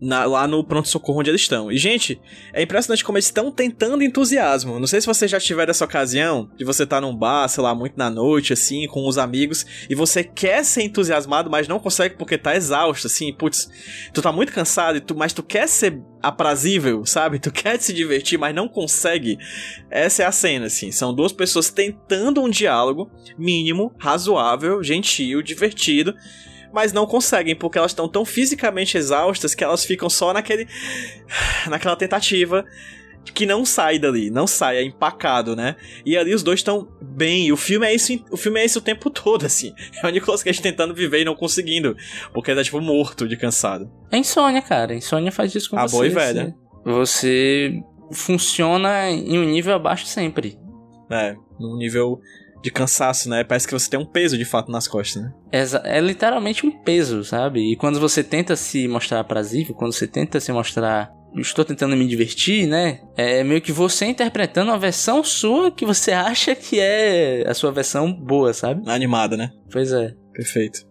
na, 0.00 0.24
lá 0.24 0.46
no 0.46 0.62
pronto-socorro 0.62 1.20
onde 1.20 1.30
eles 1.30 1.40
estão. 1.40 1.70
E, 1.72 1.76
gente, 1.76 2.20
é 2.52 2.62
impressionante 2.62 3.04
como 3.04 3.18
eles 3.18 3.26
estão 3.26 3.50
tentando 3.50 4.02
entusiasmo. 4.02 4.78
Não 4.78 4.86
sei 4.86 5.00
se 5.00 5.06
você 5.06 5.26
já 5.26 5.40
tiver 5.40 5.68
essa 5.68 5.84
ocasião 5.84 6.50
de 6.56 6.64
você 6.64 6.84
estar 6.84 6.96
tá 6.96 7.00
num 7.00 7.14
bar, 7.14 7.48
sei 7.48 7.62
lá, 7.62 7.74
muito 7.74 7.96
na 7.96 8.10
noite, 8.10 8.52
assim, 8.52 8.86
com 8.86 9.06
os 9.06 9.18
amigos, 9.18 9.66
e 9.88 9.94
você 9.94 10.22
quer 10.22 10.64
ser 10.64 10.82
entusiasmado, 10.82 11.50
mas 11.50 11.66
não 11.66 11.80
consegue 11.80 12.16
porque 12.16 12.38
tá 12.38 12.54
exausto, 12.54 13.06
assim, 13.06 13.32
putz, 13.32 13.68
tu 14.12 14.22
tá 14.22 14.30
muito 14.30 14.52
cansado, 14.52 15.00
tu, 15.00 15.16
mas 15.16 15.32
tu 15.32 15.42
quer 15.42 15.68
ser 15.68 16.00
aprazível, 16.22 17.04
sabe? 17.04 17.38
Tu 17.38 17.50
quer 17.50 17.80
se 17.80 17.92
divertir, 17.92 18.38
mas 18.38 18.54
não 18.54 18.68
consegue. 18.68 19.38
Essa 19.90 20.22
é 20.22 20.26
a 20.26 20.32
cena, 20.32 20.66
assim. 20.66 20.90
São 20.90 21.14
duas 21.14 21.32
pessoas 21.32 21.70
tentando 21.70 22.42
um 22.42 22.50
diálogo 22.50 23.10
mínimo, 23.36 23.92
razoável, 23.98 24.82
gentil, 24.82 25.42
divertido 25.42 26.14
mas 26.72 26.92
não 26.92 27.06
conseguem, 27.06 27.54
porque 27.56 27.78
elas 27.78 27.92
estão 27.92 28.08
tão 28.08 28.24
fisicamente 28.24 28.96
exaustas 28.96 29.54
que 29.54 29.64
elas 29.64 29.84
ficam 29.84 30.08
só 30.10 30.32
naquele. 30.32 30.66
naquela 31.68 31.96
tentativa 31.96 32.64
que 33.34 33.44
não 33.44 33.62
sai 33.64 33.98
dali, 33.98 34.30
não 34.30 34.46
sai, 34.46 34.78
é 34.78 34.82
empacado, 34.82 35.54
né? 35.54 35.76
E 36.04 36.16
ali 36.16 36.34
os 36.34 36.42
dois 36.42 36.60
estão 36.60 36.88
bem. 37.00 37.52
O 37.52 37.56
filme 37.56 37.86
é 37.86 37.94
isso, 37.94 38.24
o 38.30 38.36
filme 38.36 38.58
é 38.60 38.64
isso 38.64 38.78
o 38.78 38.82
tempo 38.82 39.10
todo, 39.10 39.44
assim. 39.44 39.74
É 40.02 40.06
o 40.06 40.10
Nicolas 40.10 40.42
Cage 40.42 40.62
tentando 40.62 40.94
viver 40.94 41.20
e 41.20 41.24
não 41.24 41.34
conseguindo, 41.34 41.94
porque 42.32 42.50
ele 42.50 42.58
tá 42.58 42.64
tipo 42.64 42.80
morto 42.80 43.28
de 43.28 43.36
cansado. 43.36 43.90
É 44.10 44.16
insônia, 44.16 44.62
cara. 44.62 44.94
Insônia 44.94 45.30
faz 45.30 45.54
isso 45.54 45.70
com 45.70 45.78
A 45.78 45.86
você. 45.86 45.92
boa 45.94 46.06
e 46.06 46.10
velha. 46.10 46.54
Você 46.84 47.82
funciona 48.12 49.10
em 49.10 49.38
um 49.38 49.44
nível 49.44 49.74
abaixo 49.74 50.06
sempre. 50.06 50.58
É, 51.10 51.34
num 51.58 51.76
nível 51.76 52.20
de 52.62 52.70
cansaço, 52.70 53.28
né? 53.28 53.44
Parece 53.44 53.66
que 53.66 53.72
você 53.72 53.88
tem 53.88 53.98
um 53.98 54.04
peso 54.04 54.36
de 54.36 54.44
fato 54.44 54.70
nas 54.70 54.88
costas, 54.88 55.22
né? 55.22 55.32
É, 55.52 55.96
é 55.96 56.00
literalmente 56.00 56.66
um 56.66 56.70
peso, 56.70 57.24
sabe? 57.24 57.72
E 57.72 57.76
quando 57.76 58.00
você 58.00 58.22
tenta 58.24 58.56
se 58.56 58.88
mostrar 58.88 59.20
aprazível, 59.20 59.74
quando 59.74 59.92
você 59.92 60.06
tenta 60.06 60.40
se 60.40 60.52
mostrar 60.52 61.12
estou 61.36 61.64
tentando 61.64 61.96
me 61.96 62.06
divertir, 62.06 62.66
né? 62.66 63.00
É 63.16 63.44
meio 63.44 63.60
que 63.60 63.72
você 63.72 64.06
interpretando 64.06 64.70
a 64.70 64.76
versão 64.76 65.22
sua 65.22 65.70
que 65.70 65.84
você 65.84 66.10
acha 66.12 66.54
que 66.54 66.80
é 66.80 67.44
a 67.46 67.54
sua 67.54 67.70
versão 67.70 68.12
boa, 68.12 68.52
sabe? 68.52 68.88
Animada, 68.90 69.36
né? 69.36 69.50
Pois 69.70 69.92
é. 69.92 70.14
Perfeito. 70.32 70.86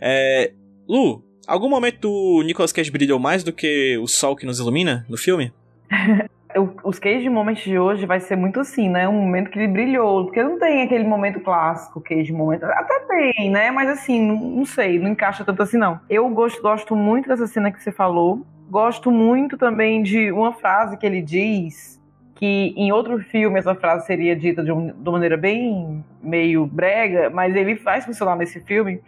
É, 0.00 0.52
Lu, 0.88 1.24
algum 1.46 1.68
momento 1.68 2.10
o 2.10 2.42
Nicolas 2.42 2.72
Cage 2.72 2.90
brilhou 2.90 3.18
mais 3.18 3.42
do 3.42 3.52
que 3.52 3.96
o 3.98 4.06
sol 4.06 4.36
que 4.36 4.46
nos 4.46 4.58
ilumina 4.58 5.06
no 5.08 5.16
filme? 5.16 5.52
os 6.82 6.98
Cage 6.98 7.28
Moments 7.28 7.62
de 7.62 7.78
hoje 7.78 8.06
vai 8.06 8.20
ser 8.20 8.36
muito 8.36 8.60
assim, 8.60 8.88
né? 8.88 9.06
Um 9.06 9.12
momento 9.12 9.50
que 9.50 9.58
ele 9.58 9.68
brilhou, 9.68 10.24
porque 10.24 10.42
não 10.42 10.58
tem 10.58 10.82
aquele 10.82 11.04
momento 11.04 11.40
clássico, 11.40 12.00
Cage 12.00 12.32
Moment. 12.32 12.60
Até 12.62 13.00
tem, 13.00 13.50
né? 13.50 13.70
Mas 13.70 13.90
assim, 13.90 14.20
não, 14.20 14.36
não 14.36 14.64
sei, 14.64 14.98
não 14.98 15.10
encaixa 15.10 15.44
tanto 15.44 15.62
assim, 15.62 15.76
não. 15.76 16.00
Eu 16.08 16.28
gosto, 16.30 16.62
gosto 16.62 16.96
muito 16.96 17.28
dessa 17.28 17.46
cena 17.46 17.70
que 17.70 17.82
você 17.82 17.92
falou. 17.92 18.46
Gosto 18.70 19.10
muito 19.10 19.56
também 19.58 20.02
de 20.02 20.32
uma 20.32 20.52
frase 20.52 20.96
que 20.96 21.04
ele 21.04 21.22
diz, 21.22 22.00
que 22.34 22.74
em 22.76 22.92
outro 22.92 23.18
filme 23.18 23.58
essa 23.58 23.74
frase 23.74 24.06
seria 24.06 24.36
dita 24.36 24.62
de, 24.62 24.72
um, 24.72 24.86
de 24.88 25.08
uma 25.08 25.12
maneira 25.12 25.36
bem 25.36 26.04
meio 26.22 26.66
brega, 26.66 27.30
mas 27.30 27.54
ele 27.56 27.76
faz 27.76 28.04
funcionar 28.04 28.36
nesse 28.36 28.60
filme, 28.60 29.02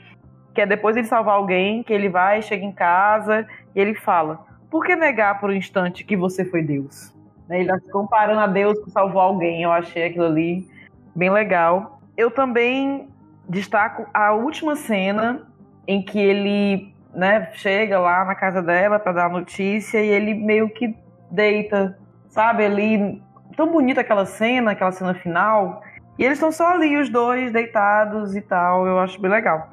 que 0.55 0.61
é 0.61 0.67
depois 0.67 0.95
de 0.95 1.01
ele 1.01 1.09
salvar 1.09 1.37
alguém, 1.37 1.83
que 1.83 1.93
ele 1.93 2.09
vai, 2.09 2.43
chega 2.43 2.65
em 2.65 2.73
casa 2.73 3.47
e 3.75 3.81
ele 3.81 3.95
fala: 3.95 4.45
Por 4.71 4.85
que 4.85 4.97
negar 4.97 5.41
por 5.41 5.51
um 5.51 5.55
instante 5.55 6.05
que 6.05 6.17
você 6.17 6.45
foi 6.45 6.63
Deus? 6.63 7.19
Ele 7.51 7.63
está 7.63 7.79
se 7.79 7.91
comparando 7.91 8.41
a 8.41 8.47
Deus 8.47 8.79
que 8.85 8.91
salvou 8.91 9.21
alguém. 9.21 9.63
Eu 9.63 9.73
achei 9.73 10.05
aquilo 10.05 10.27
ali 10.27 10.67
bem 11.15 11.31
legal. 11.31 12.01
Eu 12.17 12.31
também 12.31 13.09
destaco 13.49 14.07
a 14.15 14.33
última 14.33 14.77
cena 14.77 15.47
em 15.87 16.03
que 16.03 16.19
ele 16.19 16.95
né, 17.13 17.51
chega 17.55 17.99
lá 17.99 18.25
na 18.25 18.35
casa 18.35 18.63
dela 18.63 18.99
para 18.99 19.13
dar 19.13 19.27
a 19.27 19.29
notícia 19.29 19.99
e 19.99 20.09
ele 20.09 20.35
meio 20.35 20.71
que 20.71 20.97
deita, 21.31 21.99
sabe? 22.29 22.65
Ali, 22.65 23.21
tão 23.57 23.71
bonita 23.71 24.01
aquela 24.01 24.25
cena, 24.25 24.71
aquela 24.71 24.93
cena 24.93 25.15
final. 25.15 25.83
E 26.19 26.25
eles 26.25 26.39
estão 26.39 26.53
só 26.53 26.69
ali, 26.69 26.97
os 26.97 27.09
dois, 27.09 27.53
deitados 27.53 28.37
e 28.37 28.41
tal. 28.41 28.87
Eu 28.87 28.99
acho 28.99 29.21
bem 29.21 29.31
legal. 29.31 29.69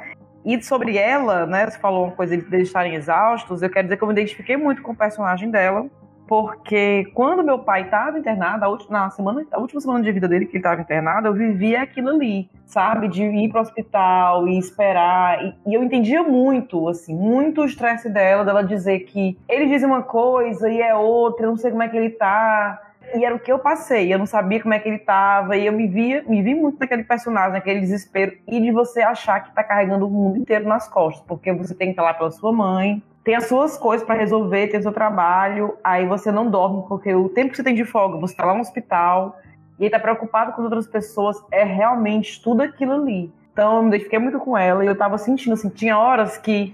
E 0.45 0.61
sobre 0.63 0.97
ela, 0.97 1.45
né? 1.45 1.69
Você 1.69 1.77
falou 1.77 2.05
uma 2.05 2.15
coisa 2.15 2.37
de 2.37 2.55
eles 2.55 2.67
estarem 2.67 2.95
exaustos. 2.95 3.61
Eu 3.61 3.69
quero 3.69 3.87
dizer 3.87 3.97
que 3.97 4.03
eu 4.03 4.07
me 4.07 4.13
identifiquei 4.13 4.55
muito 4.55 4.81
com 4.81 4.93
o 4.93 4.95
personagem 4.95 5.51
dela. 5.51 5.85
Porque 6.27 7.05
quando 7.13 7.43
meu 7.43 7.59
pai 7.59 7.83
estava 7.83 8.19
internado, 8.19 8.77
na 8.89 9.09
semana, 9.09 9.45
a 9.51 9.59
última 9.59 9.79
semana 9.79 10.03
de 10.03 10.11
vida 10.11 10.27
dele 10.27 10.45
que 10.45 10.51
ele 10.51 10.59
estava 10.59 10.81
internado, 10.81 11.27
eu 11.29 11.33
vivia 11.33 11.81
aquilo 11.81 12.09
ali, 12.09 12.49
sabe? 12.65 13.07
De 13.07 13.23
ir 13.23 13.49
para 13.49 13.59
o 13.59 13.61
hospital 13.61 14.47
e 14.47 14.59
esperar. 14.59 15.43
E, 15.43 15.55
e, 15.67 15.73
eu 15.73 15.83
entendia 15.83 16.21
muito, 16.23 16.89
assim, 16.89 17.15
muito 17.15 17.61
o 17.61 17.65
estresse 17.65 18.09
dela, 18.09 18.43
dela 18.43 18.61
dizer 18.61 18.99
que 19.01 19.39
ele 19.47 19.67
diz 19.67 19.83
uma 19.83 20.03
coisa 20.03 20.69
e 20.69 20.81
é 20.81 20.93
outra, 20.93 21.45
eu 21.45 21.51
não 21.51 21.57
sei 21.57 21.71
como 21.71 21.83
é 21.83 21.87
que 21.87 21.95
ele 21.95 22.09
tá. 22.09 22.83
E 23.15 23.23
era 23.23 23.33
o 23.33 23.39
que 23.39 23.49
eu 23.49 23.57
passei, 23.57 24.13
eu 24.13 24.19
não 24.19 24.25
sabia 24.25 24.61
como 24.61 24.73
é 24.73 24.79
que 24.79 24.89
ele 24.89 24.99
tava, 24.99 25.55
e 25.55 25.65
eu 25.65 25.71
me 25.71 25.87
via, 25.87 26.25
me 26.27 26.41
vi 26.41 26.53
muito 26.53 26.77
naquele 26.77 27.05
personagem, 27.05 27.53
naquele 27.53 27.79
desespero, 27.79 28.33
e 28.45 28.59
de 28.59 28.69
você 28.69 29.01
achar 29.01 29.39
que 29.39 29.55
tá 29.55 29.63
carregando 29.63 30.05
o 30.05 30.09
mundo 30.09 30.37
inteiro 30.37 30.67
nas 30.67 30.89
costas, 30.89 31.23
porque 31.25 31.53
você 31.53 31.73
tem 31.73 31.87
que 31.87 31.91
estar 31.93 32.03
lá 32.03 32.13
pela 32.13 32.31
sua 32.31 32.51
mãe, 32.51 33.01
tem 33.27 33.35
as 33.35 33.49
suas 33.49 33.77
coisas 33.77 34.07
para 34.07 34.15
resolver, 34.15 34.67
tem 34.67 34.79
o 34.79 34.83
seu 34.83 34.93
trabalho, 34.93 35.77
aí 35.83 36.05
você 36.05 36.31
não 36.31 36.49
dorme, 36.49 36.85
porque 36.87 37.13
o 37.13 37.27
tempo 37.27 37.49
que 37.49 37.57
você 37.57 37.63
tem 37.63 37.75
de 37.75 37.83
folga, 37.83 38.17
você 38.17 38.33
tá 38.33 38.45
lá 38.45 38.53
no 38.53 38.61
hospital, 38.61 39.37
e 39.77 39.83
aí 39.83 39.89
tá 39.89 39.99
preocupado 39.99 40.53
com 40.53 40.61
outras 40.61 40.87
pessoas, 40.87 41.35
é 41.51 41.61
realmente 41.61 42.41
tudo 42.41 42.61
aquilo 42.61 42.93
ali. 42.93 43.29
Então 43.51 43.75
eu 43.75 43.81
me 43.81 43.89
identifiquei 43.89 44.17
muito 44.17 44.39
com 44.39 44.57
ela, 44.57 44.81
e 44.81 44.87
eu 44.87 44.97
tava 44.97 45.17
sentindo, 45.17 45.55
assim, 45.55 45.67
tinha 45.67 45.99
horas 45.99 46.37
que 46.37 46.73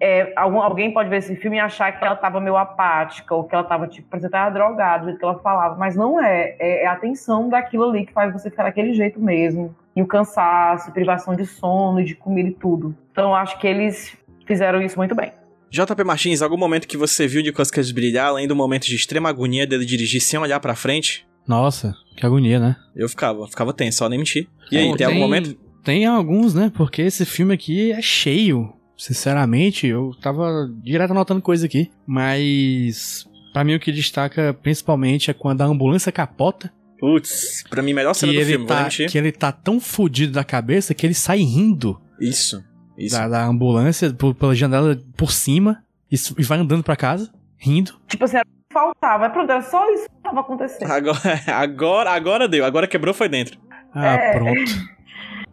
é, 0.00 0.32
algum, 0.36 0.60
alguém 0.60 0.94
pode 0.94 1.08
ver 1.08 1.16
esse 1.16 1.34
filme 1.34 1.56
e 1.56 1.60
achar 1.60 1.90
que 1.90 2.04
ela 2.04 2.14
estava 2.14 2.38
meio 2.38 2.56
apática, 2.56 3.34
ou 3.34 3.42
que 3.42 3.52
ela 3.52 3.64
estava, 3.64 3.88
tipo, 3.88 4.08
parecia 4.08 4.30
que 4.30 4.36
estava 4.36 4.54
drogada, 4.54 5.00
do 5.00 5.04
jeito 5.06 5.18
que 5.18 5.24
ela 5.24 5.40
falava, 5.40 5.74
mas 5.74 5.96
não 5.96 6.22
é. 6.22 6.54
é. 6.60 6.84
É 6.84 6.86
a 6.86 6.92
atenção 6.92 7.48
daquilo 7.48 7.88
ali 7.88 8.06
que 8.06 8.12
faz 8.12 8.32
você 8.32 8.48
ficar 8.48 8.62
daquele 8.62 8.94
jeito 8.94 9.18
mesmo. 9.18 9.74
E 9.96 10.00
o 10.00 10.06
cansaço, 10.06 10.92
privação 10.92 11.34
de 11.34 11.44
sono, 11.44 12.04
de 12.04 12.14
comida 12.14 12.50
e 12.50 12.54
tudo. 12.54 12.94
Então 13.10 13.30
eu 13.30 13.34
acho 13.34 13.58
que 13.58 13.66
eles 13.66 14.16
fizeram 14.46 14.80
isso 14.80 14.96
muito 14.96 15.16
bem. 15.16 15.32
JP 15.70 16.04
Martins, 16.04 16.42
algum 16.42 16.56
momento 16.56 16.88
que 16.88 16.96
você 16.96 17.26
viu 17.26 17.42
de 17.42 17.52
Coscas 17.52 17.90
brilhar, 17.90 18.28
além 18.28 18.48
do 18.48 18.56
momento 18.56 18.86
de 18.86 18.94
extrema 18.94 19.28
agonia 19.28 19.66
dele 19.66 19.84
dirigir 19.84 20.20
sem 20.20 20.38
olhar 20.38 20.60
pra 20.60 20.74
frente? 20.74 21.26
Nossa, 21.46 21.94
que 22.16 22.24
agonia, 22.24 22.58
né? 22.58 22.76
Eu 22.94 23.08
ficava, 23.08 23.46
ficava 23.46 23.72
tenso, 23.72 23.98
só 23.98 24.08
nem 24.08 24.18
mentir. 24.18 24.48
E 24.70 24.76
aí, 24.76 24.84
tem, 24.84 24.96
tem 24.96 25.06
algum 25.06 25.18
momento? 25.20 25.56
Tem 25.84 26.06
alguns, 26.06 26.54
né? 26.54 26.70
Porque 26.74 27.02
esse 27.02 27.24
filme 27.24 27.54
aqui 27.54 27.92
é 27.92 28.02
cheio 28.02 28.78
Sinceramente, 28.98 29.86
eu 29.86 30.10
tava 30.20 30.68
direto 30.82 31.12
anotando 31.12 31.40
coisa 31.40 31.66
aqui, 31.66 31.88
mas 32.04 33.24
para 33.52 33.62
mim 33.62 33.76
o 33.76 33.80
que 33.80 33.92
destaca 33.92 34.52
principalmente 34.52 35.30
é 35.30 35.34
quando 35.34 35.62
a 35.62 35.66
ambulância 35.66 36.10
capota. 36.10 36.72
Putz, 36.98 37.62
pra 37.70 37.80
mim 37.80 37.92
melhor 37.92 38.12
cena 38.12 38.32
do 38.32 38.44
filme, 38.44 38.66
tá, 38.66 38.88
Que 38.88 39.16
ele 39.16 39.30
tá 39.30 39.52
tão 39.52 39.80
fudido 39.80 40.32
da 40.32 40.42
cabeça 40.42 40.94
que 40.94 41.06
ele 41.06 41.14
sai 41.14 41.38
rindo. 41.38 42.00
Isso, 42.20 42.60
isso. 42.98 43.16
Da, 43.16 43.28
da 43.28 43.44
ambulância, 43.44 44.12
por, 44.12 44.34
pela 44.34 44.54
janela 44.54 44.98
por 45.16 45.32
cima, 45.32 45.82
e, 46.10 46.16
e 46.38 46.42
vai 46.42 46.58
andando 46.58 46.82
para 46.82 46.96
casa, 46.96 47.30
rindo. 47.56 47.94
Tipo 48.08 48.24
assim, 48.24 48.38
faltava. 48.72 49.26
É 49.26 49.28
pronto, 49.28 49.50
era 49.50 49.62
só 49.62 49.90
isso 49.92 50.04
que 50.04 50.22
tava 50.22 50.40
acontecendo. 50.40 50.90
Agora, 50.90 51.20
agora, 51.46 52.10
agora 52.10 52.48
deu, 52.48 52.64
agora 52.64 52.86
quebrou, 52.86 53.14
foi 53.14 53.28
dentro. 53.28 53.58
Ah, 53.94 54.14
é. 54.14 54.32
pronto. 54.32 54.98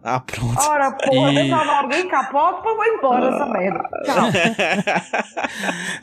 Ah, 0.07 0.19
pronto. 0.19 0.61
Ora, 0.61 0.91
porra, 0.91 1.33
e... 1.33 1.51
alguém 1.51 2.07
capota, 2.07 2.61
pô, 2.61 2.77
vai 2.77 2.89
embora 2.89 3.27
essa 3.27 3.45
merda. 3.49 3.89
Tchau. 4.03 4.29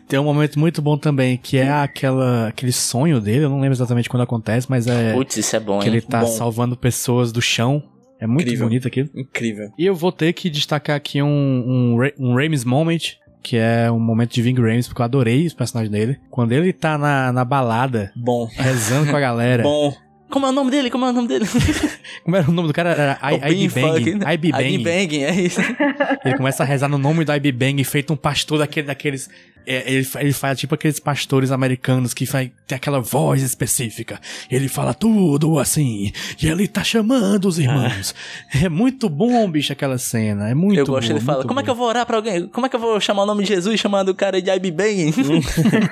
Tem 0.09 0.19
um 0.19 0.25
momento 0.25 0.59
muito 0.59 0.83
bom 0.83 0.99
também, 0.99 1.37
que 1.37 1.57
é 1.57 1.71
aquela, 1.71 2.49
aquele 2.49 2.73
sonho 2.73 3.21
dele, 3.21 3.45
eu 3.45 3.49
não 3.49 3.61
lembro 3.61 3.75
exatamente 3.75 4.09
quando 4.09 4.25
acontece, 4.25 4.67
mas 4.69 4.89
é... 4.89 5.13
Putz, 5.13 5.37
isso 5.37 5.55
é 5.55 5.61
bom, 5.61 5.79
Que 5.79 5.87
hein? 5.87 5.93
ele 5.95 6.01
tá 6.01 6.23
bom. 6.23 6.27
salvando 6.27 6.77
pessoas 6.77 7.31
do 7.31 7.41
chão. 7.41 7.81
É 8.23 8.27
muito 8.27 8.43
Incrível. 8.43 8.67
bonito 8.69 8.87
aquilo. 8.87 9.11
Incrível. 9.17 9.73
E 9.77 9.85
eu 9.85 9.97
vou 9.97 10.13
ter 10.13 10.33
que 10.33 10.49
destacar 10.49 10.95
aqui 10.95 11.21
um, 11.21 11.27
um, 11.29 11.99
um 12.21 12.35
Rames 12.37 12.65
Moment, 12.65 13.17
que 13.43 13.57
é 13.57 13.91
um 13.91 13.99
momento 13.99 14.33
de 14.33 14.41
Ving 14.41 14.55
Rames, 14.61 14.87
porque 14.87 15.03
eu 15.03 15.05
adorei 15.05 15.45
o 15.49 15.57
personagem 15.57 15.91
dele. 15.91 16.21
Quando 16.31 16.53
ele 16.53 16.73
tá 16.73 16.97
na, 16.97 17.33
na 17.33 17.45
balada, 17.45 18.13
Bom. 18.15 18.49
rezando 18.55 19.11
com 19.11 19.17
a 19.17 19.19
galera. 19.21 19.65
Bom. 19.65 19.93
Como 20.33 20.47
é 20.47 20.49
o 20.49 20.53
nome 20.53 20.71
dele? 20.71 20.91
Como 20.91 21.05
é 21.05 21.11
o 21.11 21.13
nome 21.13 21.29
dele? 21.29 21.45
Como 22.25 22.35
era 22.37 22.49
o 22.49 22.53
nome 22.53 22.69
do 22.69 22.75
cara? 22.75 22.91
Era 22.91 23.19
I- 23.51 23.69
Bang. 23.69 23.69
Fucking- 23.69 24.33
IB 24.33 24.53
Bang. 24.53 24.75
IB 24.75 24.79
Bang, 24.85 25.25
é 25.25 25.35
isso. 25.41 25.61
Ele 26.25 26.37
começa 26.37 26.63
a 26.63 26.67
rezar 26.67 26.89
no 26.89 26.99
nome 26.99 27.25
do 27.25 27.33
IB 27.35 27.53
Bang, 27.53 27.85
feito 27.85 28.13
um 28.13 28.17
pastor 28.17 28.59
daquele, 28.59 28.87
daqueles. 28.87 29.29
é, 29.67 29.85
ele, 29.93 30.07
ele 30.19 30.33
faz 30.33 30.59
tipo 30.59 30.75
aqueles 30.75 30.99
pastores 30.99 31.51
americanos 31.53 32.13
que 32.15 32.25
vai 32.25 32.51
ter 32.67 32.75
aquela 32.77 33.01
voz 33.01 33.43
específica. 33.43 34.21
Ele 34.51 34.69
fala 34.69 34.95
tudo 34.95 35.59
assim. 35.59 36.11
E 36.43 36.47
ele 36.49 36.67
tá 36.67 36.83
chamando 36.83 37.47
os 37.47 37.59
irmãos. 37.59 38.15
É 38.63 38.69
muito 38.69 39.09
bom, 39.09 39.51
bicho, 39.51 39.73
aquela 39.73 39.99
cena. 39.99 40.49
É 40.49 40.55
muito 40.55 40.79
eu 40.79 40.87
gosto, 40.87 41.09
boa, 41.09 41.19
ele 41.19 41.25
fala, 41.25 41.45
como 41.45 41.59
é 41.59 41.63
que 41.63 41.71
eu 41.71 41.75
vou 41.75 41.87
orar 41.89 42.07
pra 42.07 42.17
alguém? 42.17 42.47
Como 42.49 42.67
é 42.67 42.69
que 42.69 42.77
eu 42.77 42.81
vou 42.81 43.01
chamar 43.01 43.23
o 43.25 43.27
nome 43.27 43.43
de 43.43 43.49
Jesus 43.49 43.79
chamando 43.81 44.11
o 44.11 44.15
cara 44.15 44.41
de 44.41 44.51
IB 44.51 44.71
Bang? 44.71 45.13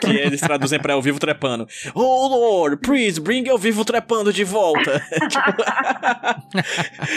que 0.01 0.11
eles 0.11 0.41
traduzem 0.41 0.79
pra 0.79 0.95
ao 0.95 1.03
vivo 1.03 1.19
trepando. 1.19 1.67
Oh 1.95 2.29
Lord, 2.29 2.77
please 2.79 3.21
bring 3.21 3.49
ao 3.49 3.59
vivo 3.59 3.85
trepando 3.85 4.30
de 4.33 4.45
volta. 4.45 5.01
Tipo, 5.29 5.63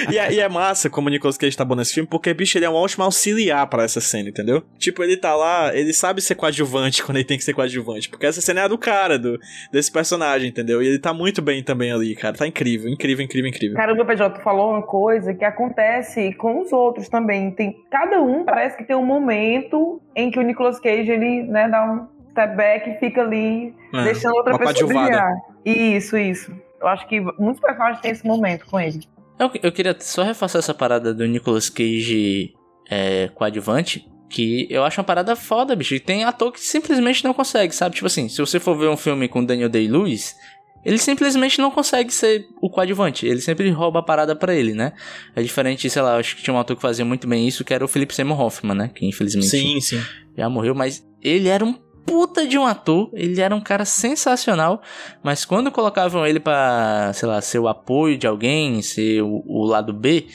e, 0.11 0.17
é, 0.17 0.33
e 0.33 0.39
é 0.39 0.49
massa 0.49 0.89
como 0.89 1.07
o 1.07 1.11
Nicolas 1.11 1.37
Cage 1.37 1.55
tá 1.55 1.65
bom 1.65 1.75
nesse 1.75 1.93
filme, 1.93 2.07
porque, 2.07 2.33
bicho, 2.33 2.57
ele 2.57 2.65
é 2.65 2.69
um 2.69 2.75
ótimo 2.75 3.03
auxiliar 3.03 3.67
pra 3.67 3.83
essa 3.83 4.01
cena, 4.01 4.29
entendeu? 4.29 4.63
Tipo, 4.77 5.03
ele 5.03 5.17
tá 5.17 5.35
lá, 5.35 5.75
ele 5.75 5.93
sabe 5.93 6.21
ser 6.21 6.35
coadjuvante 6.35 7.03
quando 7.05 7.17
ele 7.17 7.25
tem 7.25 7.37
que 7.37 7.43
ser 7.43 7.53
coadjuvante, 7.53 8.09
porque 8.09 8.25
essa 8.25 8.41
cena 8.41 8.61
é 8.61 8.63
a 8.63 8.67
do 8.67 8.77
cara, 8.77 9.17
do, 9.17 9.39
desse 9.71 9.91
personagem, 9.91 10.49
entendeu? 10.49 10.81
E 10.81 10.87
ele 10.87 10.99
tá 10.99 11.13
muito 11.13 11.41
bem 11.41 11.63
também 11.63 11.91
ali, 11.91 12.15
cara. 12.15 12.35
Tá 12.35 12.47
incrível, 12.47 12.89
incrível, 12.89 13.23
incrível, 13.23 13.49
incrível. 13.49 13.77
Caramba, 13.77 14.05
PJ, 14.05 14.37
tu 14.37 14.43
falou 14.43 14.71
uma 14.71 14.83
coisa 14.83 15.33
que 15.33 15.45
acontece 15.45 16.33
com 16.33 16.61
os 16.61 16.71
outros 16.71 17.09
também. 17.09 17.51
Tem, 17.51 17.75
cada 17.89 18.21
um 18.21 18.43
parece 18.43 18.77
que 18.77 18.83
tem 18.83 18.95
um 18.95 19.05
momento 19.05 20.01
em 20.15 20.29
que 20.31 20.39
o 20.39 20.41
Nicolas 20.41 20.79
Cage, 20.79 21.11
ele, 21.11 21.43
né, 21.43 21.67
dá 21.69 21.85
um 21.85 22.07
step 22.31 22.55
back 22.55 22.89
e 22.89 22.95
fica 22.99 23.21
ali, 23.21 23.73
É, 23.93 24.03
deixando 24.03 24.35
outra 24.35 24.57
pessoa 24.57 24.87
brilhar. 24.87 25.31
Isso, 25.65 26.17
isso. 26.17 26.51
Eu 26.83 26.89
acho 26.89 27.07
que 27.07 27.21
muitos 27.39 27.61
personagens 27.61 28.01
têm 28.01 28.11
esse 28.11 28.27
momento 28.27 28.65
com 28.65 28.77
ele. 28.77 29.07
Eu, 29.39 29.49
eu 29.63 29.71
queria 29.71 29.95
só 29.99 30.21
reforçar 30.21 30.59
essa 30.59 30.73
parada 30.73 31.13
do 31.13 31.25
Nicolas 31.25 31.69
Cage 31.69 32.53
é, 32.89 33.29
coadjuvante. 33.29 34.05
Que 34.29 34.67
eu 34.69 34.83
acho 34.83 34.99
uma 34.99 35.05
parada 35.05 35.35
foda, 35.35 35.75
bicho. 35.75 35.95
E 35.95 35.99
tem 35.99 36.23
ator 36.23 36.51
que 36.51 36.59
simplesmente 36.59 37.23
não 37.23 37.33
consegue, 37.33 37.73
sabe? 37.73 37.95
Tipo 37.95 38.07
assim, 38.07 38.27
se 38.27 38.39
você 38.39 38.59
for 38.59 38.75
ver 38.75 38.89
um 38.89 38.97
filme 38.97 39.27
com 39.27 39.45
Daniel 39.45 39.69
Day-Lewis, 39.69 40.35
ele 40.83 40.97
simplesmente 40.97 41.59
não 41.59 41.71
consegue 41.71 42.11
ser 42.11 42.45
o 42.61 42.69
coadjuvante. 42.69 43.25
Ele 43.25 43.39
sempre 43.39 43.69
rouba 43.69 43.99
a 43.99 44.03
parada 44.03 44.35
pra 44.35 44.53
ele, 44.53 44.73
né? 44.73 44.91
É 45.35 45.41
diferente, 45.41 45.89
sei 45.89 46.01
lá, 46.01 46.15
eu 46.15 46.19
acho 46.19 46.35
que 46.35 46.43
tinha 46.43 46.53
um 46.53 46.59
ator 46.59 46.75
que 46.75 46.81
fazia 46.81 47.05
muito 47.05 47.27
bem 47.27 47.47
isso, 47.47 47.63
que 47.63 47.73
era 47.73 47.85
o 47.85 47.87
Philip 47.87 48.13
Seymour 48.13 48.41
Hoffman, 48.41 48.75
né? 48.75 48.91
Que 48.93 49.05
infelizmente 49.05 49.47
Sim, 49.47 49.79
sim. 49.79 50.01
já 50.37 50.49
morreu, 50.49 50.75
mas 50.75 51.05
ele 51.21 51.47
era 51.47 51.63
um 51.63 51.77
puta 52.05 52.47
de 52.47 52.57
um 52.57 52.65
ator, 52.65 53.09
ele 53.13 53.39
era 53.41 53.55
um 53.55 53.61
cara 53.61 53.85
sensacional, 53.85 54.81
mas 55.23 55.45
quando 55.45 55.71
colocavam 55.71 56.25
ele 56.25 56.39
pra, 56.39 57.11
sei 57.13 57.27
lá, 57.27 57.41
ser 57.41 57.59
o 57.59 57.67
apoio 57.67 58.17
de 58.17 58.27
alguém, 58.27 58.81
ser 58.81 59.21
o, 59.21 59.43
o 59.45 59.65
lado 59.65 59.93
B, 59.93 60.27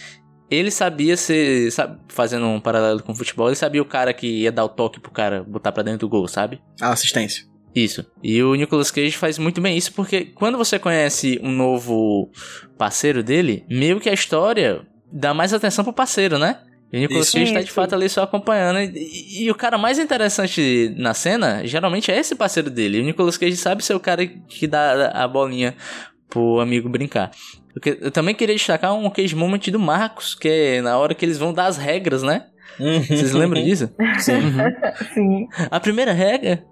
ele 0.51 0.71
sabia 0.71 1.17
ser, 1.17 1.71
sabe, 1.71 2.01
fazendo 2.09 2.47
um 2.47 2.61
paralelo 2.61 3.03
com 3.03 3.13
o 3.13 3.15
futebol, 3.15 3.49
ele 3.49 3.57
sabia 3.57 3.83
o 3.83 3.85
cara 3.85 4.15
que 4.15 4.27
ia 4.27 4.53
dar 4.53 4.65
o 4.65 4.69
toque 4.69 4.99
pro 4.99 5.11
cara 5.11 5.45
botar 5.45 5.73
pra 5.73 5.83
dentro 5.83 6.01
do 6.01 6.09
gol, 6.09 6.27
sabe? 6.27 6.61
A 6.81 6.91
assistência. 6.91 7.45
Isso. 7.75 8.05
E 8.23 8.43
o 8.43 8.55
Nicolas 8.55 8.91
Cage 8.91 9.17
faz 9.17 9.39
muito 9.39 9.61
bem 9.61 9.77
isso, 9.77 9.93
porque 9.93 10.25
quando 10.25 10.57
você 10.57 10.79
conhece 10.79 11.39
um 11.43 11.53
novo 11.53 12.31
parceiro 12.77 13.23
dele, 13.23 13.65
meio 13.69 14.01
que 14.01 14.09
a 14.09 14.15
história 14.15 14.87
dá 15.13 15.35
mais 15.35 15.53
atenção 15.53 15.85
pro 15.85 15.93
parceiro, 15.93 16.39
né? 16.39 16.61
E 16.93 16.97
o 16.97 17.01
Nicolas. 17.01 17.31
Cage 17.31 17.53
tá 17.53 17.61
de 17.61 17.71
fato 17.71 17.95
ali 17.95 18.09
só 18.09 18.23
acompanhando. 18.23 18.81
E, 18.81 19.45
e 19.45 19.51
o 19.51 19.55
cara 19.55 19.77
mais 19.77 19.99
interessante 19.99 20.95
na 20.97 21.13
cena, 21.15 21.67
geralmente 21.67 22.11
é 22.11 22.19
esse 22.19 22.35
parceiro 22.35 22.71
dele. 22.71 22.99
E 22.99 23.01
o 23.01 23.05
Nicolas 23.05 23.37
Cage 23.37 23.57
sabe 23.57 23.85
ser 23.85 23.95
o 23.95 24.01
cara 24.01 24.27
que 24.27 24.67
dá 24.67 25.09
a 25.09 25.29
bolinha 25.29 25.75
pro 26.29 26.61
amigo 26.61 26.89
brincar. 26.89 27.31
Porque 27.73 27.99
eu 28.01 28.11
também 28.11 28.35
queria 28.35 28.55
destacar 28.55 28.95
um 28.95 29.09
Cage 29.11 29.37
Moment 29.37 29.61
do 29.71 29.79
Marcos, 29.79 30.35
que 30.35 30.49
é 30.49 30.81
na 30.83 30.97
hora 30.99 31.15
que 31.15 31.25
eles 31.25 31.39
vão 31.39 31.53
dar 31.53 31.67
as 31.67 31.77
regras, 31.77 32.23
né? 32.23 32.47
Vocês 32.79 33.33
lembram 33.33 33.63
disso? 33.63 33.91
Sim. 34.19 34.35
Sim. 35.15 35.49
A 35.71 35.81
primeira 35.81 36.13
regra, 36.13 36.65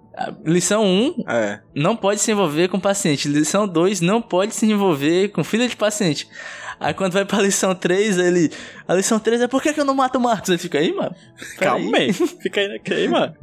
lição 0.45 0.83
1, 0.85 1.23
É. 1.29 1.59
não 1.75 1.95
pode 1.95 2.19
se 2.21 2.31
envolver 2.31 2.67
com 2.69 2.79
paciente. 2.79 3.27
Lição 3.27 3.67
2, 3.67 4.01
não 4.01 4.21
pode 4.21 4.53
se 4.55 4.65
envolver 4.65 5.29
com 5.29 5.43
filha 5.43 5.67
de 5.67 5.75
paciente. 5.75 6.27
Aí 6.79 6.93
quando 6.93 7.13
vai 7.13 7.25
pra 7.25 7.41
lição 7.41 7.73
3, 7.73 8.17
ele. 8.17 8.51
A 8.87 8.93
lição 8.93 9.19
3 9.19 9.41
é 9.41 9.47
por 9.47 9.61
que, 9.61 9.73
que 9.73 9.79
eu 9.79 9.85
não 9.85 9.95
mato 9.95 10.17
o 10.17 10.21
Marcos? 10.21 10.49
Ele 10.49 10.57
fica 10.57 10.77
aí, 10.77 10.93
mano. 10.93 11.15
Calma 11.57 11.97
aí. 11.97 12.13
Fica 12.13 12.61
aí, 12.61 12.81
aí, 12.91 13.07
mano. 13.07 13.35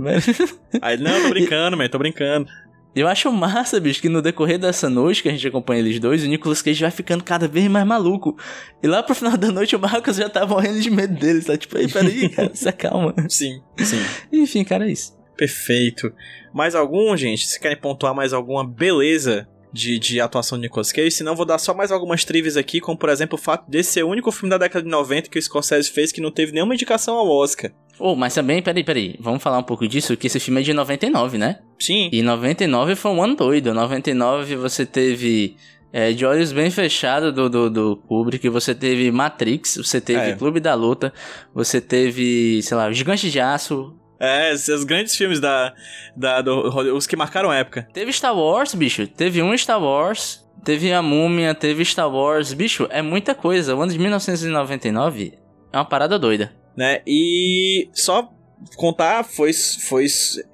Aí, 0.80 0.96
não, 0.96 1.22
tô 1.22 1.28
brincando, 1.30 1.76
man, 1.76 1.88
tô 1.88 1.98
brincando. 1.98 2.48
Eu 2.94 3.08
acho 3.08 3.30
massa, 3.32 3.80
bicho, 3.80 4.00
que 4.00 4.08
no 4.08 4.22
decorrer 4.22 4.56
dessa 4.56 4.88
noite 4.88 5.20
que 5.20 5.28
a 5.28 5.32
gente 5.32 5.48
acompanha 5.48 5.80
eles 5.80 5.98
dois, 5.98 6.22
o 6.22 6.28
Nicolas 6.28 6.62
Cage 6.62 6.80
vai 6.80 6.92
ficando 6.92 7.24
cada 7.24 7.48
vez 7.48 7.66
mais 7.66 7.84
maluco. 7.84 8.38
E 8.80 8.86
lá 8.86 9.02
pro 9.02 9.16
final 9.16 9.36
da 9.36 9.50
noite 9.50 9.74
o 9.74 9.80
Marcos 9.80 10.16
já 10.16 10.28
tá 10.28 10.46
morrendo 10.46 10.80
de 10.80 10.90
medo 10.90 11.12
dele, 11.18 11.42
tá? 11.42 11.56
Tipo, 11.56 11.76
aí, 11.76 11.90
peraí, 11.90 12.28
cara, 12.30 12.54
se 12.54 12.68
acalma. 12.68 13.12
Sim, 13.28 13.60
sim. 13.78 13.98
Enfim, 14.32 14.62
cara, 14.62 14.86
é 14.86 14.92
isso. 14.92 15.12
Perfeito. 15.36 16.12
Mais 16.52 16.76
algum, 16.76 17.16
gente? 17.16 17.48
Se 17.48 17.58
querem 17.58 17.76
pontuar 17.76 18.14
mais 18.14 18.32
alguma 18.32 18.64
beleza 18.64 19.48
de, 19.74 19.98
de 19.98 20.20
atuação 20.20 20.56
de 20.56 20.62
Nicolas 20.62 20.92
Cage? 20.92 21.10
Senão 21.10 21.34
vou 21.34 21.44
dar 21.44 21.58
só 21.58 21.74
mais 21.74 21.90
algumas 21.90 22.24
trivias 22.24 22.56
aqui, 22.56 22.80
como 22.80 22.96
por 22.96 23.08
exemplo 23.08 23.36
o 23.36 23.42
fato 23.42 23.68
desse 23.68 23.92
ser 23.92 24.04
o 24.04 24.08
único 24.08 24.30
filme 24.30 24.48
da 24.48 24.56
década 24.56 24.84
de 24.84 24.90
90 24.90 25.28
que 25.28 25.38
o 25.38 25.42
Scorsese 25.42 25.90
fez 25.90 26.12
que 26.12 26.20
não 26.20 26.30
teve 26.30 26.52
nenhuma 26.52 26.74
indicação 26.74 27.16
ao 27.16 27.28
Oscar. 27.28 27.72
Oh, 27.98 28.14
mas 28.14 28.34
também, 28.34 28.62
peraí, 28.62 28.84
peraí, 28.84 29.16
vamos 29.20 29.42
falar 29.42 29.58
um 29.58 29.62
pouco 29.62 29.86
disso, 29.86 30.16
que 30.16 30.28
esse 30.28 30.40
filme 30.40 30.60
é 30.60 30.64
de 30.64 30.72
99, 30.72 31.38
né? 31.38 31.58
Sim. 31.78 32.08
E 32.12 32.22
99 32.22 32.94
foi 32.94 33.10
um 33.10 33.22
ano 33.22 33.36
doido. 33.36 33.74
99 33.74 34.56
você 34.56 34.86
teve 34.86 35.56
é, 35.92 36.12
De 36.12 36.24
Olhos 36.24 36.52
Bem 36.52 36.70
Fechados 36.70 37.32
do, 37.32 37.48
do, 37.48 37.70
do 37.70 37.96
Kubrick, 37.96 38.48
você 38.48 38.74
teve 38.74 39.10
Matrix, 39.12 39.76
você 39.76 40.00
teve 40.00 40.30
É. 40.30 40.34
Clube 40.34 40.58
da 40.60 40.74
Luta, 40.74 41.12
você 41.54 41.80
teve, 41.80 42.62
sei 42.62 42.76
lá, 42.76 42.90
Gigante 42.92 43.30
de 43.30 43.38
Aço. 43.38 43.94
É, 44.24 44.52
esses 44.52 44.84
grandes 44.84 45.14
filmes 45.16 45.40
da, 45.40 45.74
da 46.16 46.40
do, 46.40 46.94
os 46.96 47.06
que 47.06 47.16
marcaram 47.16 47.50
a 47.50 47.56
época. 47.56 47.88
Teve 47.92 48.12
Star 48.12 48.36
Wars, 48.36 48.74
bicho. 48.74 49.06
Teve 49.06 49.42
um 49.42 49.56
Star 49.56 49.82
Wars, 49.82 50.44
teve 50.64 50.92
A 50.92 51.02
Múmia, 51.02 51.54
teve 51.54 51.84
Star 51.84 52.10
Wars. 52.10 52.52
Bicho, 52.52 52.86
é 52.90 53.02
muita 53.02 53.34
coisa. 53.34 53.74
O 53.74 53.82
ano 53.82 53.92
de 53.92 53.98
1999 53.98 55.34
é 55.72 55.76
uma 55.76 55.84
parada 55.84 56.18
doida. 56.18 56.52
né? 56.76 57.02
E 57.06 57.88
só 57.92 58.30
contar, 58.76 59.24
foi, 59.24 59.52
foi 59.52 60.06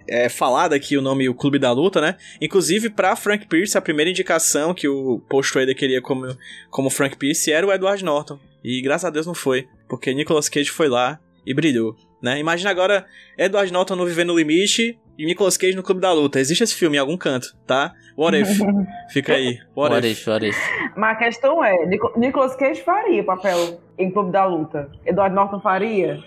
é, 0.08 0.28
falado 0.28 0.72
aqui 0.72 0.96
o 0.96 1.02
nome 1.02 1.28
O 1.28 1.34
Clube 1.34 1.58
da 1.58 1.70
Luta, 1.72 2.00
né? 2.00 2.16
Inclusive, 2.40 2.90
pra 2.90 3.14
Frank 3.16 3.46
Pierce, 3.46 3.78
a 3.78 3.80
primeira 3.80 4.10
indicação 4.10 4.74
que 4.74 4.88
o 4.88 5.20
Paul 5.28 5.42
Schrader 5.42 5.76
queria 5.76 6.02
como, 6.02 6.36
como 6.70 6.90
Frank 6.90 7.16
Pierce 7.16 7.52
era 7.52 7.66
o 7.66 7.72
Edward 7.72 8.04
Norton. 8.04 8.38
E 8.64 8.82
graças 8.82 9.04
a 9.04 9.10
Deus 9.10 9.26
não 9.26 9.34
foi, 9.34 9.66
porque 9.88 10.12
Nicolas 10.12 10.48
Cage 10.48 10.70
foi 10.70 10.88
lá 10.88 11.18
e 11.46 11.54
brilhou, 11.54 11.96
né? 12.22 12.38
Imagina 12.38 12.70
agora 12.70 13.06
Edward 13.38 13.72
Norton 13.72 13.96
no 13.96 14.06
Viver 14.06 14.24
no 14.24 14.36
Limite 14.36 14.98
e 15.18 15.24
Nicolas 15.26 15.56
Cage 15.56 15.76
no 15.76 15.82
Clube 15.82 16.00
da 16.00 16.12
Luta. 16.12 16.40
Existe 16.40 16.64
esse 16.64 16.74
filme 16.74 16.96
em 16.96 17.00
algum 17.00 17.16
canto, 17.16 17.54
tá? 17.66 17.92
What 18.16 18.36
if? 18.38 18.58
Fica 19.12 19.34
aí. 19.34 19.58
What, 19.74 19.94
What 19.94 20.06
if? 20.06 20.20
if, 20.20 20.26
what 20.28 20.46
if. 20.46 20.56
Mas 20.96 21.16
a 21.16 21.18
questão 21.18 21.64
é, 21.64 21.86
Nico- 21.86 22.12
Nicolas 22.18 22.54
Cage 22.56 22.82
faria 22.82 23.22
papel 23.24 23.80
em 23.98 24.10
Clube 24.10 24.30
da 24.32 24.44
Luta. 24.44 24.90
Eduardo 25.04 25.34
Norton 25.34 25.60
faria 25.60 26.18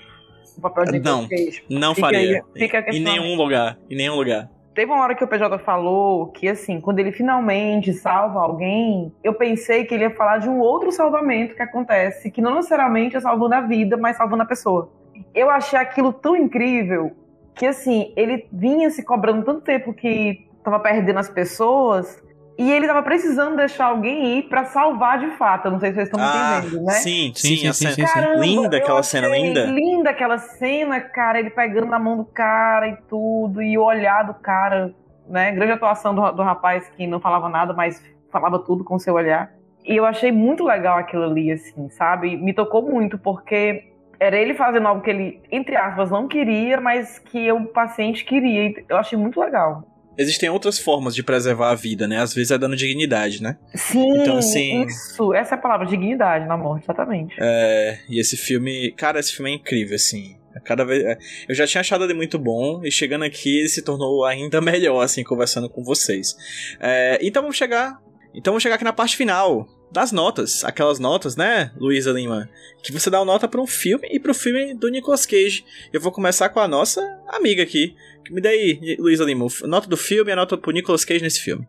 o 0.57 0.61
papel 0.61 0.85
de 0.85 0.91
Nicolas 0.93 1.21
Não, 1.21 1.27
Cage. 1.27 1.63
Não 1.69 1.95
Fica 1.95 2.07
faria. 2.07 2.19
aí, 2.19 2.59
fica 2.59 2.77
a 2.77 2.81
em 2.81 2.83
questão. 2.85 3.03
nenhum 3.13 3.35
lugar. 3.35 3.77
Em 3.89 3.95
nenhum 3.95 4.15
lugar. 4.15 4.49
Teve 4.75 4.91
uma 4.91 5.03
hora 5.03 5.13
que 5.13 5.23
o 5.23 5.27
PJ 5.27 5.59
falou 5.59 6.27
que, 6.31 6.47
assim, 6.47 6.81
quando 6.81 6.97
ele 6.97 7.11
finalmente 7.11 7.93
salva 7.93 8.39
alguém, 8.39 9.13
eu 9.23 9.35
pensei 9.35 9.85
que 9.85 9.93
ele 9.93 10.03
ia 10.05 10.09
falar 10.15 10.39
de 10.39 10.49
um 10.49 10.57
outro 10.59 10.91
salvamento 10.91 11.53
que 11.55 11.61
acontece, 11.61 12.31
que 12.31 12.41
não 12.41 12.55
necessariamente 12.55 13.15
é 13.15 13.19
salvando 13.19 13.53
a 13.53 13.61
vida, 13.61 13.95
mas 13.97 14.17
salvando 14.17 14.41
a 14.41 14.45
pessoa. 14.47 14.91
Eu 15.33 15.49
achei 15.49 15.77
aquilo 15.77 16.11
tão 16.13 16.35
incrível 16.35 17.11
que, 17.55 17.65
assim, 17.65 18.11
ele 18.15 18.47
vinha 18.51 18.89
se 18.89 19.03
cobrando 19.03 19.43
tanto 19.45 19.61
tempo 19.61 19.93
que 19.93 20.47
tava 20.63 20.79
perdendo 20.79 21.19
as 21.19 21.29
pessoas 21.29 22.21
e 22.57 22.71
ele 22.71 22.87
tava 22.87 23.01
precisando 23.03 23.55
deixar 23.57 23.85
alguém 23.85 24.37
ir 24.39 24.43
pra 24.43 24.65
salvar 24.65 25.19
de 25.19 25.29
fato. 25.37 25.65
Eu 25.65 25.71
não 25.71 25.79
sei 25.79 25.89
se 25.89 25.95
vocês 25.95 26.07
estão 26.07 26.19
me 26.19 26.25
Ah, 26.25 26.59
entendendo, 26.61 26.83
né? 26.85 26.93
sim, 26.93 27.31
Sim, 27.35 27.55
sim, 27.55 27.55
sim, 27.57 27.73
sim, 27.73 27.73
cena- 27.73 27.93
sim, 27.95 28.05
sim. 28.07 28.13
Caramba, 28.21 28.45
Linda 28.45 28.77
aquela 28.77 29.03
cena, 29.03 29.27
linda. 29.27 29.65
Linda 29.65 30.09
aquela 30.11 30.37
cena, 30.37 30.99
cara, 31.01 31.39
ele 31.39 31.49
pegando 31.49 31.87
na 31.87 31.99
mão 31.99 32.17
do 32.17 32.25
cara 32.25 32.87
e 32.87 32.95
tudo, 33.09 33.61
e 33.61 33.77
o 33.77 33.83
olhar 33.83 34.23
do 34.23 34.33
cara, 34.35 34.93
né? 35.27 35.51
Grande 35.51 35.73
atuação 35.73 36.13
do, 36.13 36.31
do 36.31 36.41
rapaz 36.43 36.87
que 36.89 37.05
não 37.07 37.19
falava 37.19 37.49
nada, 37.49 37.73
mas 37.73 38.03
falava 38.31 38.57
tudo 38.59 38.83
com 38.83 38.97
seu 38.99 39.13
olhar. 39.15 39.51
E 39.85 39.95
eu 39.97 40.05
achei 40.05 40.31
muito 40.31 40.63
legal 40.63 40.97
aquilo 40.97 41.23
ali, 41.23 41.51
assim, 41.51 41.89
sabe? 41.89 42.37
Me 42.37 42.53
tocou 42.53 42.81
muito, 42.81 43.17
porque 43.17 43.92
era 44.19 44.37
ele 44.37 44.53
fazendo 44.53 44.87
algo 44.87 45.01
que 45.01 45.09
ele, 45.09 45.41
entre 45.51 45.75
aspas, 45.75 46.09
não 46.11 46.27
queria, 46.27 46.79
mas 46.79 47.19
que 47.19 47.51
o 47.51 47.65
paciente 47.67 48.23
queria. 48.25 48.73
Eu 48.89 48.97
achei 48.97 49.17
muito 49.17 49.39
legal. 49.39 49.83
Existem 50.17 50.47
outras 50.47 50.77
formas 50.77 51.15
de 51.15 51.23
preservar 51.23 51.71
a 51.71 51.75
vida, 51.75 52.07
né? 52.07 52.19
Às 52.19 52.33
vezes 52.35 52.51
é 52.51 52.57
dando 52.57 52.75
dignidade, 52.75 53.41
né? 53.41 53.57
Sim, 53.73 54.21
Então, 54.21 54.37
assim- 54.37 54.83
isso. 54.85 55.33
Essa 55.33 55.55
é 55.55 55.57
a 55.57 55.61
palavra, 55.61 55.87
dignidade 55.87 56.45
na 56.45 56.55
morte, 56.55 56.83
exatamente. 56.85 57.35
É, 57.39 57.97
e 58.07 58.19
esse 58.19 58.37
filme, 58.37 58.91
cara, 58.91 59.19
esse 59.19 59.33
filme 59.35 59.51
é 59.51 59.55
incrível, 59.55 59.95
assim. 59.95 60.37
A 60.55 60.59
Cada 60.59 60.85
vez, 60.85 61.03
é, 61.03 61.17
eu 61.49 61.55
já 61.55 61.65
tinha 61.65 61.81
achado 61.81 62.03
ele 62.03 62.13
muito 62.13 62.37
bom 62.37 62.81
e 62.85 62.91
chegando 62.91 63.23
aqui 63.25 63.57
ele 63.61 63.69
se 63.69 63.81
tornou 63.83 64.23
ainda 64.23 64.61
melhor, 64.61 65.01
assim, 65.01 65.23
conversando 65.23 65.67
com 65.67 65.83
vocês. 65.83 66.35
É, 66.79 67.17
então 67.19 67.41
vamos 67.41 67.57
chegar, 67.57 67.97
então 68.35 68.53
vamos 68.53 68.61
chegar 68.61 68.75
aqui 68.75 68.83
na 68.83 68.93
parte 68.93 69.17
final 69.17 69.67
das 69.93 70.11
notas, 70.11 70.65
aquelas 70.65 70.99
notas, 70.99 71.37
né, 71.37 71.71
Luísa 71.77 72.11
Lima, 72.11 72.49
que 72.83 72.91
você 72.91 73.11
dá 73.11 73.19
uma 73.19 73.31
nota 73.33 73.47
para 73.47 73.61
um 73.61 73.67
filme 73.67 74.07
e 74.11 74.19
pro 74.19 74.33
filme 74.33 74.73
do 74.73 74.89
Nicolas 74.89 75.23
Cage. 75.23 75.63
Eu 75.93 76.01
vou 76.01 76.11
começar 76.11 76.49
com 76.49 76.59
a 76.59 76.67
nossa 76.67 76.99
amiga 77.27 77.61
aqui. 77.61 77.95
Me 78.31 78.41
dá 78.41 78.49
aí, 78.49 78.97
Luísa 78.99 79.23
Lima, 79.23 79.45
nota 79.65 79.87
do 79.87 79.95
filme 79.95 80.31
e 80.31 80.33
a 80.33 80.35
nota 80.35 80.57
pro 80.57 80.71
Nicolas 80.71 81.05
Cage 81.05 81.21
nesse 81.21 81.41
filme. 81.41 81.67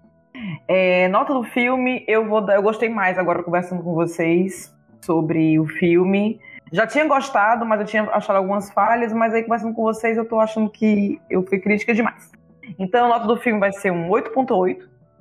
É, 0.66 1.06
nota 1.08 1.34
do 1.34 1.44
filme, 1.44 2.02
eu 2.08 2.26
vou 2.26 2.40
dar. 2.40 2.54
Eu 2.54 2.62
gostei 2.62 2.88
mais 2.88 3.18
agora 3.18 3.42
conversando 3.42 3.82
com 3.82 3.94
vocês 3.94 4.74
sobre 5.02 5.58
o 5.58 5.66
filme. 5.66 6.40
Já 6.72 6.86
tinha 6.86 7.04
gostado, 7.04 7.66
mas 7.66 7.80
eu 7.80 7.86
tinha 7.86 8.04
achado 8.04 8.36
algumas 8.36 8.70
falhas, 8.72 9.12
mas 9.12 9.34
aí 9.34 9.42
conversando 9.42 9.74
com 9.74 9.82
vocês 9.82 10.16
eu 10.16 10.24
tô 10.24 10.40
achando 10.40 10.70
que 10.70 11.20
eu 11.28 11.46
fui 11.46 11.58
crítica 11.58 11.92
demais. 11.92 12.32
Então 12.78 13.04
a 13.04 13.08
nota 13.08 13.26
do 13.26 13.36
filme 13.36 13.60
vai 13.60 13.72
ser 13.72 13.92
um 13.92 14.08
8.8, 14.08 14.78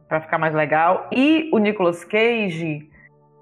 pra 0.08 0.22
ficar 0.22 0.38
mais 0.38 0.56
legal. 0.56 1.10
E 1.12 1.50
o 1.52 1.58
Nicolas 1.58 2.06
Cage, 2.06 2.90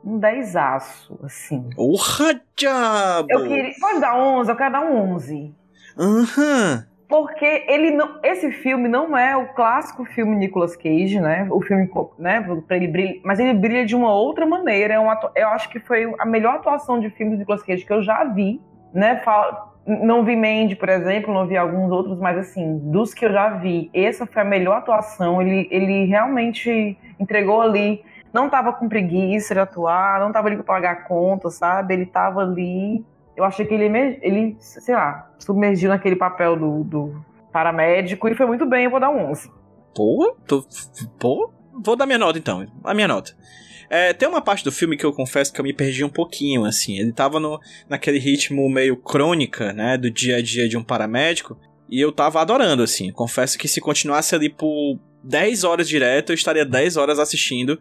um 0.04 0.18
10 0.18 0.56
aço, 0.56 1.20
assim. 1.24 1.70
Porra, 1.76 2.42
diabo! 2.56 3.28
Eu 3.30 3.44
queria. 3.48 3.72
Pode 3.80 4.00
dar 4.00 4.16
11, 4.18 4.50
eu 4.52 4.56
quero 4.56 4.72
dar 4.72 4.82
um 4.82 5.14
11. 5.14 5.54
Aham. 5.98 6.86
Porque 7.08 7.66
ele 7.68 7.92
não, 7.92 8.20
esse 8.24 8.50
filme 8.52 8.88
não 8.88 9.18
é 9.18 9.36
o 9.36 9.48
clássico 9.54 10.06
filme 10.06 10.34
Nicolas 10.38 10.78
Cage, 10.78 11.20
né? 11.20 11.46
O 11.52 11.60
filme, 11.62 11.90
né? 12.18 12.40
Pra 12.66 12.78
ele 12.78 12.88
brilha, 12.88 13.20
mas 13.26 13.38
ele 13.38 13.54
brilha 13.54 13.86
de 13.86 13.94
uma 13.94 14.14
outra 14.14 14.46
maneira. 14.46 14.94
É 14.94 15.00
uma, 15.00 15.12
atu- 15.12 15.30
eu 15.36 15.50
acho 15.50 15.68
que 15.70 15.78
foi 15.80 16.14
a 16.18 16.26
melhor 16.26 16.56
atuação 16.56 17.02
de 17.02 17.10
filme 17.10 17.34
do 17.34 17.40
Nicolas 17.40 17.64
Cage 17.64 17.84
que 17.86 17.92
eu 17.92 18.02
já 18.02 18.24
vi, 18.24 18.62
né? 18.94 19.18
Fala- 19.26 19.70
não 19.86 20.24
vi 20.24 20.38
Mandy, 20.38 20.78
por 20.78 20.88
exemplo, 20.88 21.34
não 21.34 21.46
vi 21.48 21.58
alguns 21.58 21.92
outros, 21.92 22.18
mas 22.18 22.38
assim, 22.38 22.78
dos 22.78 23.14
que 23.14 23.26
eu 23.26 23.34
já 23.34 23.50
vi, 23.50 23.90
essa 23.94 24.26
foi 24.26 24.44
a 24.44 24.46
melhor 24.46 24.78
atuação. 24.78 25.42
Ele, 25.42 25.68
ele 25.70 26.06
realmente 26.06 26.98
entregou 27.20 27.62
ali. 27.62 28.06
Não 28.34 28.50
tava 28.50 28.74
com 28.74 28.88
preguiça 28.88 29.54
de 29.54 29.60
atuar, 29.60 30.20
não 30.20 30.32
tava 30.32 30.48
ali 30.48 30.56
pra 30.56 30.66
pagar 30.66 30.92
a 30.92 31.04
conta, 31.04 31.50
sabe? 31.50 31.94
Ele 31.94 32.06
tava 32.06 32.42
ali 32.42 33.06
eu 33.36 33.46
achei 33.46 33.66
que 33.66 33.74
ele, 33.74 33.86
ele 34.22 34.56
sei 34.60 34.94
lá, 34.94 35.32
submergiu 35.40 35.90
naquele 35.90 36.16
papel 36.16 36.56
do, 36.56 36.84
do 36.84 37.26
paramédico 37.52 38.28
e 38.28 38.36
foi 38.36 38.46
muito 38.46 38.66
bem, 38.66 38.86
eu 38.86 38.92
vou 38.92 39.00
dar 39.00 39.10
um 39.10 39.32
11. 39.32 39.50
Pô, 39.96 40.36
tô, 40.46 40.64
pô, 41.20 41.52
vou 41.84 41.96
dar 41.96 42.06
minha 42.06 42.18
nota 42.18 42.38
então. 42.38 42.66
A 42.84 42.94
minha 42.94 43.08
nota. 43.08 43.36
É, 43.90 44.14
tem 44.14 44.28
uma 44.28 44.42
parte 44.42 44.64
do 44.64 44.72
filme 44.72 44.96
que 44.96 45.06
eu 45.06 45.12
confesso 45.12 45.52
que 45.52 45.60
eu 45.60 45.66
me 45.66 45.74
perdi 45.74 46.04
um 46.04 46.10
pouquinho, 46.10 46.64
assim. 46.64 46.98
Ele 46.98 47.12
tava 47.12 47.40
no, 47.40 47.60
naquele 47.90 48.20
ritmo 48.20 48.70
meio 48.70 48.96
crônica, 48.96 49.74
né, 49.74 49.98
do 49.98 50.10
dia 50.10 50.38
a 50.38 50.42
dia 50.42 50.70
de 50.70 50.78
um 50.78 50.84
paramédico. 50.84 51.58
E 51.90 52.00
eu 52.00 52.12
tava 52.12 52.40
adorando, 52.40 52.84
assim. 52.84 53.12
Confesso 53.12 53.58
que 53.58 53.68
se 53.68 53.82
continuasse 53.82 54.34
ali 54.34 54.50
por 54.50 54.98
10 55.24 55.66
horas 55.66 55.90
direto, 55.90 56.32
eu 56.32 56.36
estaria 56.36 56.64
10 56.64 56.96
horas 56.96 57.20
assistindo 57.20 57.78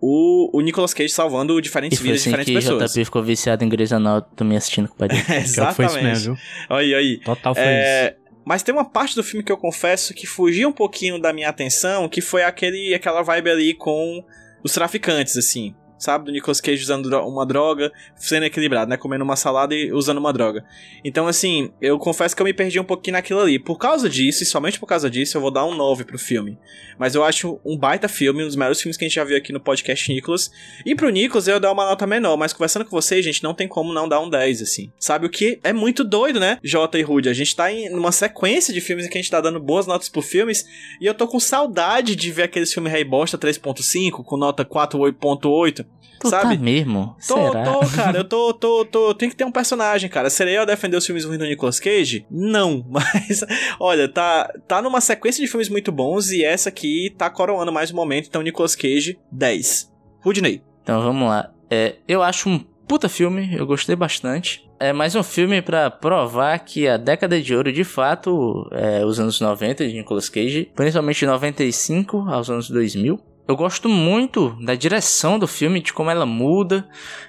o, 0.00 0.50
o 0.56 0.60
Nicolas 0.60 0.94
Cage 0.94 1.10
salvando 1.10 1.58
E 1.58 1.62
diferentes 1.62 1.98
foi 1.98 2.04
vidas 2.04 2.22
de 2.22 2.28
assim 2.28 2.30
diferentes 2.30 2.64
que 2.64 2.70
pessoas. 2.70 2.92
JP 2.92 3.04
ficou 3.04 3.22
viciado 3.22 3.64
em 3.64 3.68
Grey's 3.68 3.92
Anatomy 3.92 4.56
assistindo 4.56 4.88
com 4.88 4.94
o 4.94 4.98
pai 4.98 5.08
dele. 5.08 5.22
Que 5.22 5.26
foi 5.26 5.38
isso 5.38 5.60
Exatamente. 5.60 6.02
mesmo, 6.02 6.34
viu? 6.34 6.44
Olha 6.70 6.96
aí. 6.96 7.18
Total 7.18 7.54
foi 7.54 7.62
isso. 7.62 7.70
É, 7.70 8.16
mas 8.44 8.62
tem 8.62 8.74
uma 8.74 8.84
parte 8.84 9.14
do 9.14 9.22
filme 9.22 9.44
que 9.44 9.52
eu 9.52 9.56
confesso 9.58 10.14
que 10.14 10.26
fugia 10.26 10.68
um 10.68 10.72
pouquinho 10.72 11.20
da 11.20 11.32
minha 11.32 11.48
atenção, 11.48 12.08
que 12.08 12.20
foi 12.20 12.42
aquele, 12.42 12.94
aquela 12.94 13.22
vibe 13.22 13.50
ali 13.50 13.74
com 13.74 14.24
os 14.62 14.72
traficantes, 14.72 15.36
assim. 15.36 15.74
Sabe? 16.00 16.24
Do 16.24 16.32
Nicolas 16.32 16.60
Cage 16.60 16.82
usando 16.82 17.06
uma 17.20 17.46
droga, 17.46 17.92
sendo 18.16 18.46
equilibrado, 18.46 18.90
né? 18.90 18.96
Comendo 18.96 19.22
uma 19.22 19.36
salada 19.36 19.74
e 19.74 19.92
usando 19.92 20.18
uma 20.18 20.32
droga. 20.32 20.64
Então, 21.04 21.28
assim, 21.28 21.70
eu 21.80 21.98
confesso 21.98 22.34
que 22.34 22.42
eu 22.42 22.46
me 22.46 22.52
perdi 22.52 22.80
um 22.80 22.84
pouquinho 22.84 23.12
naquilo 23.12 23.40
ali. 23.40 23.58
Por 23.58 23.76
causa 23.76 24.08
disso, 24.08 24.42
e 24.42 24.46
somente 24.46 24.80
por 24.80 24.86
causa 24.86 25.08
disso, 25.08 25.36
eu 25.36 25.40
vou 25.40 25.50
dar 25.50 25.64
um 25.64 25.74
9 25.74 26.04
pro 26.04 26.18
filme. 26.18 26.58
Mas 26.98 27.14
eu 27.14 27.22
acho 27.22 27.60
um 27.64 27.76
baita 27.76 28.08
filme, 28.08 28.42
um 28.42 28.46
dos 28.46 28.56
melhores 28.56 28.80
filmes 28.80 28.96
que 28.96 29.04
a 29.04 29.08
gente 29.08 29.14
já 29.14 29.24
viu 29.24 29.36
aqui 29.36 29.52
no 29.52 29.60
podcast 29.60 30.12
Nicolas. 30.12 30.50
E 30.84 30.94
pro 30.94 31.10
Nicolas 31.10 31.46
eu 31.46 31.54
ia 31.54 31.60
dar 31.60 31.72
uma 31.72 31.84
nota 31.84 32.06
menor, 32.06 32.36
mas 32.36 32.52
conversando 32.52 32.84
com 32.84 32.90
vocês, 32.90 33.24
gente, 33.24 33.42
não 33.42 33.54
tem 33.54 33.68
como 33.68 33.92
não 33.92 34.08
dar 34.08 34.20
um 34.20 34.28
10, 34.28 34.62
assim. 34.62 34.90
Sabe 34.98 35.26
o 35.26 35.30
que? 35.30 35.60
É 35.62 35.72
muito 35.72 36.02
doido, 36.02 36.40
né? 36.40 36.58
Jota 36.62 36.98
e 36.98 37.02
Rude, 37.02 37.28
a 37.28 37.34
gente 37.34 37.54
tá 37.54 37.70
em 37.70 37.90
uma 37.94 38.12
sequência 38.12 38.72
de 38.72 38.80
filmes 38.80 39.06
em 39.06 39.10
que 39.10 39.18
a 39.18 39.20
gente 39.20 39.30
tá 39.30 39.40
dando 39.40 39.60
boas 39.60 39.86
notas 39.86 40.08
por 40.08 40.22
filmes, 40.22 40.66
e 41.00 41.06
eu 41.06 41.14
tô 41.14 41.26
com 41.26 41.40
saudade 41.40 42.16
de 42.16 42.30
ver 42.30 42.44
aqueles 42.44 42.72
filmes 42.72 42.92
Rei 42.92 43.04
Bosta 43.04 43.38
3.5, 43.38 44.24
com 44.24 44.36
nota 44.36 44.64
4.8, 44.64 45.84
Tu 46.20 46.28
sabe? 46.28 46.56
tá 46.56 46.62
mesmo? 46.62 47.16
Tô, 47.26 47.34
Será? 47.34 47.64
tô, 47.64 47.80
cara, 47.96 48.18
eu 48.18 48.24
tô, 48.24 48.52
tô, 48.52 48.84
tô. 48.84 49.14
Tem 49.14 49.30
que 49.30 49.34
ter 49.34 49.44
um 49.44 49.50
personagem, 49.50 50.10
cara. 50.10 50.28
Serei 50.28 50.58
eu 50.58 50.62
a 50.62 50.64
defender 50.66 50.98
os 50.98 51.06
filmes 51.06 51.24
ruins 51.24 51.38
do 51.38 51.46
Nicolas 51.46 51.80
Cage? 51.80 52.26
Não, 52.30 52.84
mas 52.90 53.42
olha, 53.78 54.06
tá, 54.06 54.52
tá 54.68 54.82
numa 54.82 55.00
sequência 55.00 55.42
de 55.42 55.50
filmes 55.50 55.70
muito 55.70 55.90
bons 55.90 56.30
e 56.30 56.44
essa 56.44 56.68
aqui 56.68 57.14
tá 57.16 57.30
coroando 57.30 57.72
mais 57.72 57.90
um 57.90 57.96
momento. 57.96 58.26
Então, 58.28 58.42
Nicolas 58.42 58.76
Cage, 58.76 59.18
10. 59.32 59.90
Rudney. 60.20 60.62
Então 60.82 61.00
vamos 61.00 61.26
lá. 61.26 61.50
É, 61.70 61.96
eu 62.06 62.22
acho 62.22 62.50
um 62.50 62.58
puta 62.86 63.08
filme, 63.08 63.54
eu 63.56 63.64
gostei 63.66 63.96
bastante. 63.96 64.68
É 64.78 64.92
mais 64.92 65.14
um 65.14 65.22
filme 65.22 65.62
pra 65.62 65.90
provar 65.90 66.58
que 66.58 66.88
a 66.88 66.96
década 66.96 67.40
de 67.40 67.54
ouro, 67.54 67.72
de 67.72 67.84
fato, 67.84 68.68
é 68.72 69.04
os 69.04 69.20
anos 69.20 69.40
90 69.40 69.86
de 69.86 69.94
Nicolas 69.94 70.28
Cage, 70.28 70.70
principalmente 70.74 71.20
de 71.20 71.26
95 71.26 72.28
aos 72.28 72.50
anos 72.50 72.68
2000. 72.68 73.20
Eu 73.48 73.56
gosto 73.56 73.88
muito 73.88 74.56
da 74.64 74.74
direção 74.76 75.36
do 75.38 75.46
filme, 75.48 75.80
de 75.82 75.92
como 75.92 76.10
ela 76.10 76.24
muda. 76.24 76.88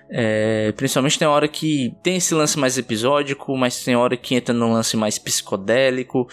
É, 0.10 0.72
principalmente 0.74 1.18
tem 1.18 1.28
hora 1.28 1.48
que 1.48 1.96
tem 2.04 2.18
esse 2.18 2.34
lance 2.36 2.60
mais 2.60 2.78
episódico, 2.78 3.58
mas 3.58 3.84
tem 3.84 3.96
hora 3.96 4.16
que 4.16 4.36
entra 4.36 4.54
num 4.54 4.72
lance 4.72 4.96
mais 4.96 5.18
psicodélico. 5.18 6.28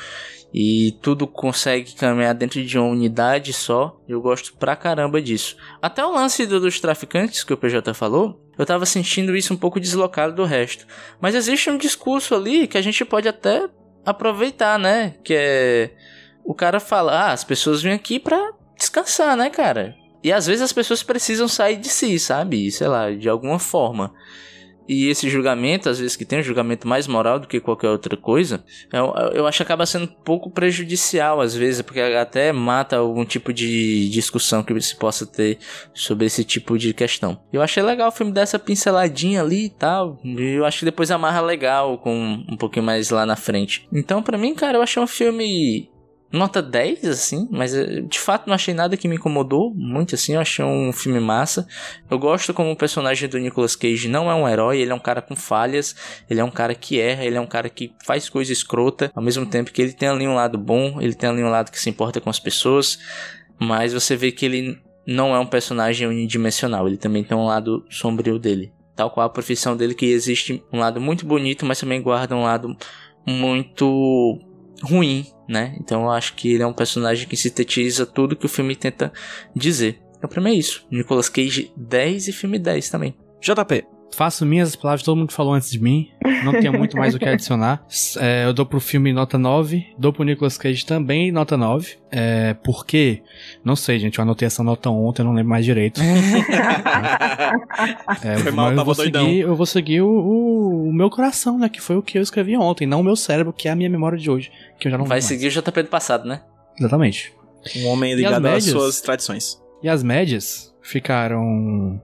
E 0.52 0.92
tudo 1.02 1.26
consegue 1.26 1.94
caminhar 1.94 2.34
dentro 2.34 2.62
de 2.64 2.78
uma 2.78 2.88
unidade 2.88 3.52
só. 3.52 3.98
Eu 4.08 4.20
gosto 4.20 4.54
pra 4.56 4.74
caramba 4.76 5.20
disso. 5.20 5.56
Até 5.80 6.04
o 6.04 6.12
lance 6.12 6.46
do- 6.46 6.60
dos 6.60 6.80
traficantes 6.80 7.44
que 7.44 7.52
o 7.52 7.56
PJ 7.56 7.92
falou, 7.94 8.42
eu 8.58 8.64
tava 8.66 8.86
sentindo 8.86 9.36
isso 9.36 9.52
um 9.52 9.58
pouco 9.58 9.78
deslocado 9.78 10.34
do 10.34 10.44
resto. 10.44 10.86
Mas 11.20 11.34
existe 11.34 11.68
um 11.70 11.76
discurso 11.78 12.34
ali 12.34 12.66
que 12.66 12.78
a 12.78 12.82
gente 12.82 13.04
pode 13.04 13.28
até 13.28 13.68
aproveitar, 14.04 14.78
né? 14.78 15.14
Que 15.22 15.34
é. 15.36 15.90
O 16.44 16.54
cara 16.54 16.80
fala, 16.80 17.12
ah, 17.12 17.32
as 17.32 17.44
pessoas 17.44 17.82
vêm 17.82 17.92
aqui 17.92 18.18
pra 18.18 18.52
descansar, 18.78 19.36
né, 19.36 19.50
cara? 19.50 19.94
E 20.22 20.32
às 20.32 20.46
vezes 20.46 20.62
as 20.62 20.72
pessoas 20.72 21.02
precisam 21.02 21.46
sair 21.48 21.76
de 21.76 21.88
si, 21.88 22.18
sabe? 22.18 22.70
Sei 22.70 22.88
lá, 22.88 23.10
de 23.10 23.28
alguma 23.28 23.58
forma. 23.58 24.12
E 24.88 25.08
esse 25.08 25.28
julgamento, 25.28 25.90
às 25.90 25.98
vezes 25.98 26.16
que 26.16 26.24
tem 26.24 26.38
um 26.38 26.42
julgamento 26.42 26.88
mais 26.88 27.06
moral 27.06 27.38
do 27.38 27.46
que 27.46 27.60
qualquer 27.60 27.90
outra 27.90 28.16
coisa, 28.16 28.64
eu, 28.90 29.12
eu 29.34 29.46
acho 29.46 29.58
que 29.58 29.62
acaba 29.62 29.84
sendo 29.84 30.04
um 30.04 30.22
pouco 30.24 30.50
prejudicial, 30.50 31.42
às 31.42 31.54
vezes, 31.54 31.82
porque 31.82 32.00
até 32.00 32.52
mata 32.52 32.96
algum 32.96 33.22
tipo 33.22 33.52
de 33.52 34.08
discussão 34.08 34.62
que 34.62 34.80
se 34.80 34.96
possa 34.96 35.26
ter 35.26 35.58
sobre 35.92 36.24
esse 36.24 36.42
tipo 36.42 36.78
de 36.78 36.94
questão. 36.94 37.38
Eu 37.52 37.60
achei 37.60 37.82
legal 37.82 38.08
o 38.08 38.12
filme 38.12 38.32
dessa 38.32 38.58
pinceladinha 38.58 39.42
ali 39.42 39.66
e 39.66 39.70
tal. 39.70 40.18
E 40.24 40.54
eu 40.54 40.64
acho 40.64 40.78
que 40.78 40.84
depois 40.86 41.10
amarra 41.10 41.42
legal 41.42 41.98
com 41.98 42.42
um 42.48 42.56
pouquinho 42.56 42.86
mais 42.86 43.10
lá 43.10 43.26
na 43.26 43.36
frente. 43.36 43.86
Então, 43.92 44.22
pra 44.22 44.38
mim, 44.38 44.54
cara, 44.54 44.78
eu 44.78 44.82
achei 44.82 45.02
um 45.02 45.06
filme 45.06 45.90
nota 46.30 46.60
10, 46.60 47.04
assim, 47.06 47.48
mas 47.50 47.74
eh, 47.74 48.02
de 48.02 48.18
fato 48.18 48.46
não 48.46 48.54
achei 48.54 48.74
nada 48.74 48.96
que 48.96 49.08
me 49.08 49.16
incomodou 49.16 49.72
muito, 49.74 50.14
assim, 50.14 50.34
eu 50.34 50.40
achei 50.40 50.64
um 50.64 50.92
filme 50.92 51.20
massa. 51.20 51.66
Eu 52.10 52.18
gosto 52.18 52.52
como 52.52 52.70
o 52.70 52.76
personagem 52.76 53.28
do 53.28 53.38
Nicolas 53.38 53.74
Cage 53.74 54.08
não 54.08 54.30
é 54.30 54.34
um 54.34 54.48
herói, 54.48 54.80
ele 54.80 54.90
é 54.90 54.94
um 54.94 54.98
cara 54.98 55.22
com 55.22 55.34
falhas, 55.34 55.96
ele 56.28 56.40
é 56.40 56.44
um 56.44 56.50
cara 56.50 56.74
que 56.74 57.00
erra, 57.00 57.24
ele 57.24 57.36
é 57.36 57.40
um 57.40 57.46
cara 57.46 57.68
que 57.68 57.92
faz 58.04 58.28
coisa 58.28 58.52
escrota, 58.52 59.10
ao 59.14 59.22
mesmo 59.22 59.46
tempo 59.46 59.72
que 59.72 59.80
ele 59.80 59.92
tem 59.92 60.08
ali 60.08 60.26
um 60.28 60.34
lado 60.34 60.58
bom, 60.58 61.00
ele 61.00 61.14
tem 61.14 61.30
ali 61.30 61.42
um 61.42 61.50
lado 61.50 61.70
que 61.70 61.80
se 61.80 61.88
importa 61.88 62.20
com 62.20 62.28
as 62.28 62.38
pessoas, 62.38 62.98
mas 63.58 63.92
você 63.92 64.14
vê 64.14 64.30
que 64.30 64.44
ele 64.44 64.78
não 65.06 65.34
é 65.34 65.38
um 65.38 65.46
personagem 65.46 66.06
unidimensional, 66.06 66.86
ele 66.86 66.98
também 66.98 67.24
tem 67.24 67.36
um 67.36 67.46
lado 67.46 67.84
sombrio 67.88 68.38
dele. 68.38 68.70
Tal 68.94 69.10
qual 69.10 69.26
a 69.26 69.30
profissão 69.30 69.76
dele, 69.76 69.94
que 69.94 70.06
existe 70.06 70.62
um 70.72 70.80
lado 70.80 71.00
muito 71.00 71.24
bonito, 71.24 71.64
mas 71.64 71.80
também 71.80 72.02
guarda 72.02 72.36
um 72.36 72.42
lado 72.42 72.76
muito 73.24 74.38
ruim, 74.82 75.26
né? 75.48 75.76
Então 75.80 76.02
eu 76.02 76.10
acho 76.10 76.34
que 76.34 76.52
ele 76.52 76.62
é 76.62 76.66
um 76.66 76.72
personagem 76.72 77.26
que 77.26 77.36
sintetiza 77.36 78.06
tudo 78.06 78.36
que 78.36 78.46
o 78.46 78.48
filme 78.48 78.76
tenta 78.76 79.12
dizer. 79.54 80.00
Então 80.16 80.28
pra 80.28 80.40
mim 80.40 80.50
é 80.50 80.54
isso. 80.54 80.86
Nicolas 80.90 81.28
Cage 81.28 81.72
10 81.76 82.28
e 82.28 82.32
filme 82.32 82.58
10 82.58 82.88
também. 82.90 83.16
JP. 83.40 83.97
Faço 84.16 84.44
minhas 84.44 84.74
palavras, 84.74 85.02
todo 85.04 85.16
mundo 85.16 85.32
falou 85.32 85.54
antes 85.54 85.70
de 85.70 85.78
mim. 85.80 86.08
Não 86.44 86.52
tenho 86.52 86.72
muito 86.72 86.96
mais 86.96 87.14
o 87.14 87.18
que 87.18 87.28
adicionar. 87.28 87.84
É, 88.20 88.44
eu 88.46 88.52
dou 88.52 88.66
pro 88.66 88.80
filme 88.80 89.12
nota 89.12 89.38
9. 89.38 89.86
Dou 89.96 90.12
pro 90.12 90.24
Nicolas 90.24 90.58
Cage 90.58 90.84
também 90.84 91.30
nota 91.30 91.56
9. 91.56 91.96
É, 92.10 92.54
por 92.54 92.84
quê? 92.84 93.22
Não 93.64 93.76
sei, 93.76 93.98
gente. 93.98 94.18
Eu 94.18 94.22
anotei 94.22 94.46
essa 94.46 94.62
nota 94.62 94.90
ontem, 94.90 95.22
eu 95.22 95.26
não 95.26 95.32
lembro 95.34 95.50
mais 95.50 95.64
direito. 95.64 96.00
É, 98.24 98.36
Foi 98.38 98.52
mal, 98.52 98.70
eu 98.70 98.76
tava 98.76 98.84
vou 98.84 98.94
doidão. 98.94 99.24
seguir, 99.26 99.40
eu 99.40 99.54
vou 99.56 99.66
seguir 99.66 100.00
o, 100.02 100.08
o- 100.08 100.88
o 100.88 100.92
meu 100.92 101.08
coração, 101.10 101.58
né? 101.58 101.68
Que 101.68 101.80
foi 101.80 101.96
o 101.96 102.02
que 102.02 102.18
eu 102.18 102.22
escrevi 102.22 102.56
ontem, 102.56 102.86
não 102.86 103.00
o 103.00 103.04
meu 103.04 103.16
cérebro, 103.16 103.52
que 103.52 103.68
é 103.68 103.70
a 103.70 103.76
minha 103.76 103.88
memória 103.90 104.18
de 104.18 104.30
hoje. 104.30 104.50
Que 104.78 104.88
eu 104.88 104.92
já 104.92 104.98
não 104.98 105.04
Vai 105.04 105.20
seguir 105.22 105.46
o 105.48 105.50
JP 105.50 105.82
do 105.84 105.88
passado, 105.88 106.26
né? 106.26 106.40
Exatamente. 106.78 107.32
Um 107.76 107.86
homem 107.88 108.14
ligado 108.14 108.34
às 108.34 108.40
médias? 108.42 108.64
suas 108.64 109.00
tradições. 109.00 109.60
E 109.82 109.88
as 109.88 110.02
médias 110.02 110.74
ficaram. 110.82 112.00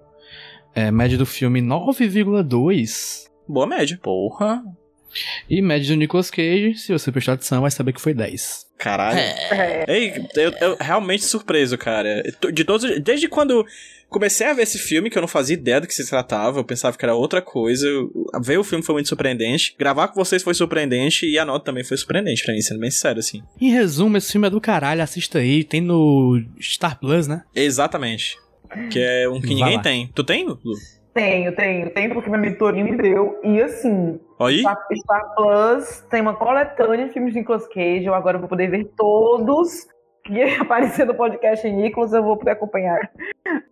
É, 0.75 0.91
média 0.91 1.17
do 1.17 1.27
filme 1.27 1.61
9,2. 1.61 3.25
Boa 3.49 3.67
média. 3.67 3.99
Porra. 4.03 4.63
E 5.49 5.63
média 5.63 5.89
do 5.89 5.97
Nicolas 5.97 6.31
Cage, 6.31 6.75
se 6.75 6.93
você 6.93 7.13
prestar 7.13 7.35
atenção, 7.35 7.63
vai 7.63 7.71
saber 7.71 7.93
que 7.93 8.01
foi 8.01 8.15
10. 8.15 8.67
Caralho. 8.77 9.19
É. 9.19 9.85
Ei, 9.89 10.27
eu, 10.37 10.53
eu 10.61 10.77
realmente 10.81 11.25
surpreso, 11.25 11.79
cara. 11.79 12.23
De 12.53 12.65
todos, 12.65 13.01
desde 13.01 13.29
quando 13.29 13.65
comecei 14.09 14.47
a 14.47 14.53
ver 14.53 14.63
esse 14.63 14.79
filme, 14.79 15.11
que 15.11 15.19
eu 15.19 15.21
não 15.21 15.29
fazia 15.29 15.55
ideia 15.55 15.81
do 15.81 15.87
que 15.87 15.95
se 15.95 16.09
tratava, 16.09 16.59
eu 16.59 16.65
pensava 16.65 16.97
que 16.97 17.05
era 17.05 17.15
outra 17.15 17.41
coisa. 17.41 17.89
Ver 18.43 18.59
o 18.59 18.65
filme 18.65 18.85
foi 18.85 18.95
muito 18.95 19.09
surpreendente. 19.09 19.75
Gravar 19.79 20.09
com 20.09 20.15
vocês 20.15 20.43
foi 20.43 20.55
surpreendente 20.55 21.27
e 21.27 21.39
a 21.39 21.45
nota 21.45 21.65
também 21.65 21.85
foi 21.85 21.97
surpreendente 21.97 22.45
pra 22.45 22.55
mim, 22.55 22.61
sendo 22.61 22.81
bem 22.81 22.91
sincero, 22.91 23.19
assim. 23.19 23.43
Em 23.61 23.71
resumo, 23.71 24.17
esse 24.17 24.33
filme 24.33 24.47
é 24.47 24.51
do 24.51 24.61
caralho, 24.61 25.03
assista 25.03 25.39
aí. 25.39 25.65
Tem 25.65 25.81
no 25.81 26.43
Star 26.61 26.99
Plus, 26.99 27.27
né? 27.27 27.43
Exatamente. 27.55 28.37
Que 28.91 29.01
é 29.01 29.29
um 29.29 29.41
que 29.41 29.47
Vai 29.49 29.55
ninguém 29.57 29.77
lá. 29.77 29.83
tem. 29.83 30.07
Tu 30.15 30.25
tem, 30.25 30.47
Lu? 30.47 30.59
Tenho, 31.15 31.55
tenho, 31.55 31.91
tenho, 31.91 32.13
porque 32.13 32.29
minha 32.29 32.41
mentoria 32.41 32.83
me 32.83 32.97
deu. 32.97 33.39
E 33.45 33.63
assim, 33.63 34.19
Aí? 34.41 34.59
Star, 34.59 34.79
Star 34.93 35.35
Plus 35.37 36.01
tem 36.11 36.21
uma 36.21 36.35
coletânea 36.35 37.07
de 37.07 37.13
filmes 37.13 37.33
de 37.33 37.39
Nicolas 37.39 37.69
Cage. 37.69 38.05
Eu 38.05 38.15
agora 38.15 38.37
vou 38.37 38.49
poder 38.49 38.69
ver 38.69 38.85
todos 38.97 39.87
que 40.25 40.43
aparecer 40.61 41.07
no 41.07 41.15
podcast 41.15 41.71
Nicolas. 41.71 42.13
Eu 42.13 42.25
vou 42.25 42.37
poder 42.37 42.51
acompanhar 42.53 42.99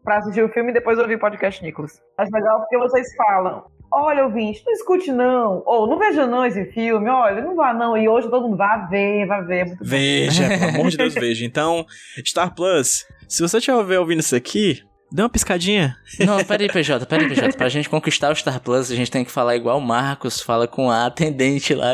pra 0.04 0.18
assistir 0.18 0.42
o 0.44 0.48
filme 0.50 0.70
e 0.70 0.74
depois 0.74 0.98
ouvir 1.00 1.16
o 1.16 1.18
podcast 1.18 1.62
Nicolas. 1.64 2.00
Acho 2.16 2.30
legal 2.32 2.60
porque 2.60 2.78
vocês 2.78 3.08
falam. 3.16 3.64
Olha, 3.94 4.24
ouvinte, 4.24 4.62
não 4.64 4.72
escute 4.72 5.10
não. 5.12 5.62
Ou 5.66 5.86
não 5.86 5.98
veja 5.98 6.26
não 6.26 6.46
esse 6.46 6.64
filme. 6.66 7.10
Olha, 7.10 7.42
não 7.42 7.56
vá 7.56 7.74
não. 7.74 7.96
E 7.98 8.08
hoje 8.08 8.30
todo 8.30 8.44
mundo 8.48 8.56
vai 8.56 8.88
ver, 8.88 9.26
vai 9.26 9.44
ver. 9.44 9.58
É 9.58 9.64
muito 9.64 9.78
bom. 9.80 9.84
Veja, 9.84 10.48
pelo 10.48 10.64
amor 10.70 10.90
de 10.90 10.96
Deus, 10.96 11.12
veja. 11.14 11.44
Então, 11.44 11.84
Star 12.24 12.54
Plus, 12.54 13.04
se 13.28 13.42
você 13.42 13.58
estiver 13.58 13.98
ouvindo 13.98 14.20
isso 14.20 14.34
aqui, 14.34 14.80
dê 15.12 15.22
uma 15.22 15.28
piscadinha. 15.28 15.96
Não, 16.24 16.42
peraí, 16.44 16.68
PJ, 16.68 17.04
peraí, 17.06 17.28
PJ. 17.28 17.56
Pra 17.56 17.68
gente 17.68 17.88
conquistar 17.88 18.32
o 18.32 18.36
Star 18.36 18.60
Plus, 18.60 18.90
a 18.90 18.94
gente 18.96 19.10
tem 19.10 19.24
que 19.24 19.30
falar 19.30 19.54
igual 19.56 19.78
o 19.78 19.80
Marcos 19.80 20.40
fala 20.40 20.66
com 20.66 20.90
a 20.90 21.06
atendente 21.06 21.74
lá. 21.74 21.92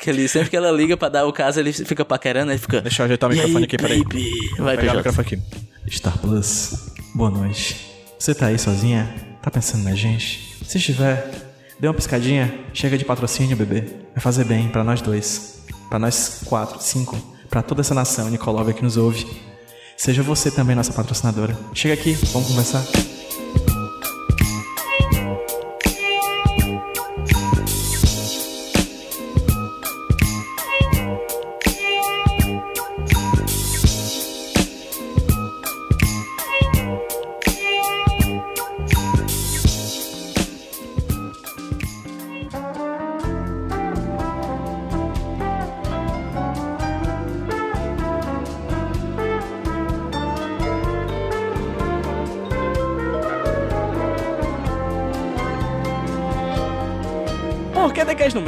Que 0.00 0.10
ele, 0.10 0.28
sempre 0.28 0.50
que 0.50 0.56
ela 0.56 0.70
liga 0.70 0.96
pra 0.96 1.08
dar 1.08 1.26
o 1.26 1.32
caso, 1.32 1.58
ele 1.60 1.72
fica 1.72 2.04
paquerando, 2.04 2.52
ele 2.52 2.58
fica. 2.58 2.80
Deixa 2.80 3.02
eu 3.02 3.04
ajeitar 3.06 3.30
o 3.30 3.32
"E 3.32 3.36
microfone 3.36 3.58
aí, 3.58 3.64
aqui, 3.64 3.76
peraí. 3.76 4.02
baby?" 4.02 4.30
Vou 4.56 4.64
Vai, 4.66 4.76
pegar 4.76 4.92
o 4.92 5.02
PJ. 5.02 5.08
microfone 5.08 5.26
aqui. 5.26 5.96
Star 5.96 6.18
Plus, 6.18 6.90
boa 7.14 7.30
noite. 7.30 7.76
Você 8.18 8.34
tá 8.34 8.46
aí 8.46 8.58
sozinha? 8.58 9.14
Tá 9.42 9.50
pensando 9.50 9.84
na 9.84 9.94
gente? 9.94 10.56
Se 10.64 10.76
estiver, 10.78 11.30
dê 11.80 11.86
uma 11.88 11.94
piscadinha, 11.94 12.52
chega 12.74 12.98
de 12.98 13.04
patrocínio, 13.04 13.56
bebê. 13.56 13.80
Vai 14.12 14.20
fazer 14.20 14.44
bem 14.44 14.68
pra 14.68 14.82
nós 14.84 15.00
dois. 15.00 15.62
Pra 15.88 15.98
nós 15.98 16.42
quatro, 16.44 16.80
cinco, 16.82 17.16
pra 17.48 17.62
toda 17.62 17.80
essa 17.80 17.94
nação 17.94 18.28
Nicolóvia 18.28 18.74
que 18.74 18.82
nos 18.82 18.96
ouve. 18.96 19.26
Seja 19.98 20.22
você 20.22 20.48
também 20.48 20.76
nossa 20.76 20.92
patrocinadora. 20.92 21.58
Chega 21.74 21.92
aqui, 21.92 22.12
vamos 22.32 22.46
conversar. 22.48 22.84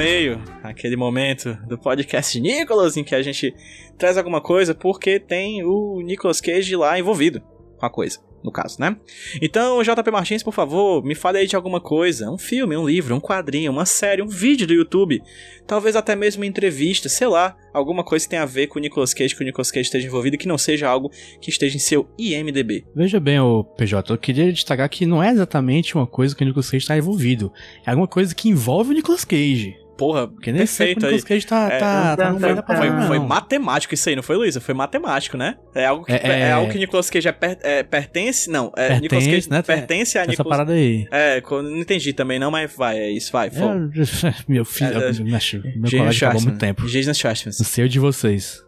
Meio? 0.01 0.43
Aquele 0.63 0.97
momento 0.97 1.53
do 1.69 1.77
podcast 1.77 2.41
Nicolas 2.41 2.97
em 2.97 3.05
que 3.05 3.15
a 3.15 3.21
gente 3.21 3.55
traz 3.99 4.17
alguma 4.17 4.41
coisa 4.41 4.75
porque 4.75 5.21
tem 5.21 5.63
o 5.63 6.01
Nicolas 6.01 6.41
Cage 6.41 6.75
lá 6.75 6.99
envolvido 6.99 7.43
com 7.77 7.85
a 7.85 7.91
coisa 7.91 8.19
no 8.43 8.51
caso, 8.51 8.81
né? 8.81 8.97
Então, 9.41 9.83
JP 9.83 10.11
Martins, 10.11 10.43
por 10.43 10.53
favor, 10.53 11.05
me 11.05 11.15
fale 11.15 11.39
aí 11.39 11.47
de 11.47 11.57
alguma 11.57 11.81
coisa. 11.81 12.31
Um 12.31 12.39
filme, 12.39 12.77
um 12.77 12.87
livro, 12.87 13.15
um 13.15 13.21
quadrinho, 13.21 13.71
uma 13.71 13.85
série, 13.85 14.23
um 14.23 14.27
vídeo 14.27 14.67
do 14.67 14.73
YouTube. 14.73 15.23
Talvez 15.67 15.95
até 15.95 16.17
mesmo 16.17 16.43
uma 16.43 16.47
entrevista, 16.47 17.09
sei 17.09 17.27
lá. 17.27 17.57
Alguma 17.73 18.03
coisa 18.03 18.25
que 18.25 18.31
tenha 18.31 18.43
a 18.43 18.47
ver 18.47 18.67
com 18.67 18.79
o 18.79 18.83
Nicolas 18.83 19.15
Cage, 19.15 19.37
que 19.37 19.43
o 19.43 19.45
Nicolas 19.45 19.71
Cage 19.71 19.87
esteja 19.87 20.07
envolvido, 20.07 20.39
que 20.39 20.49
não 20.49 20.59
seja 20.59 20.89
algo 20.89 21.11
que 21.41 21.51
esteja 21.51 21.77
em 21.77 21.81
seu 21.81 22.09
IMDB. 22.19 22.85
Veja 22.95 23.21
bem, 23.21 23.39
o 23.39 23.63
PJ, 23.63 24.13
eu 24.13 24.19
queria 24.19 24.53
destacar 24.53 24.89
que 24.89 25.07
não 25.07 25.23
é 25.23 25.31
exatamente 25.31 25.95
uma 25.95 26.07
coisa 26.07 26.35
que 26.35 26.43
o 26.43 26.47
Nicolas 26.47 26.71
Cage 26.71 26.85
está 26.85 26.97
envolvido. 26.97 27.53
É 27.87 27.91
alguma 27.91 28.09
coisa 28.09 28.35
que 28.35 28.49
envolve 28.49 28.91
o 28.91 28.95
Nicolas 28.95 29.25
Cage. 29.25 29.77
Porra, 30.01 30.27
Porque 30.29 30.51
nem 30.51 30.65
sempre 30.65 30.93
o 30.93 31.01
perfeito 31.01 31.07
aí. 31.07 31.13
Nicolas 31.13 31.25
Cage 31.25 31.47
tá, 31.47 31.69
É, 31.75 31.79
tá, 31.79 32.17
tá 32.17 32.33
foi- 32.35 32.77
Foi, 32.77 33.07
foi 33.07 33.19
matemático 33.19 33.93
isso 33.93 34.09
aí, 34.09 34.17
não 34.17 34.23
foi, 34.23 34.37
Luísa? 34.37 34.61
Foi 34.61 34.73
matemático, 34.75 35.37
né? 35.37 35.57
É 35.75 35.85
algo 35.85 36.07
que, 36.07 36.13
É- 36.13 36.21
é, 36.25 36.41
é- 36.41 36.53
algo 36.53 36.73
que 36.73 36.79
Nicolas 36.79 37.11
Cage 37.11 37.29
é 37.29 37.33
per- 37.33 37.59
é, 37.63 37.83
pertence. 37.83 38.51
Não, 38.51 38.73
é, 38.77 38.89
Pertence, 38.89 39.01
Nicolas 39.03 39.27
Cage 39.27 39.51
né? 39.51 39.63
pertence 39.63 40.17
a 40.19 40.23
Essa 40.23 40.31
Nicolas 40.31 40.49
parada 40.57 40.73
aí. 40.73 41.07
É, 41.13 41.43
não 41.51 41.77
entendi 41.79 42.13
também 42.15 42.39
não, 42.39 42.51
mas 42.51 42.75
vai, 42.75 42.99
é 42.99 43.11
isso, 43.11 43.31
vai. 43.31 43.51
Meu 44.49 44.65
filho, 44.65 44.91
É, 44.91 45.11
é, 45.11 45.13
meu, 45.13 45.91
colega 45.91 46.17
acabou 46.17 46.43
muito 46.43 46.59
tempo. 46.59 46.87
Jason 46.87 47.13
Schwartzman. 47.13 47.55
Não 47.59 47.67
sei 47.67 47.85
o 47.85 47.89
de 47.89 47.99
vocês. 47.99 48.63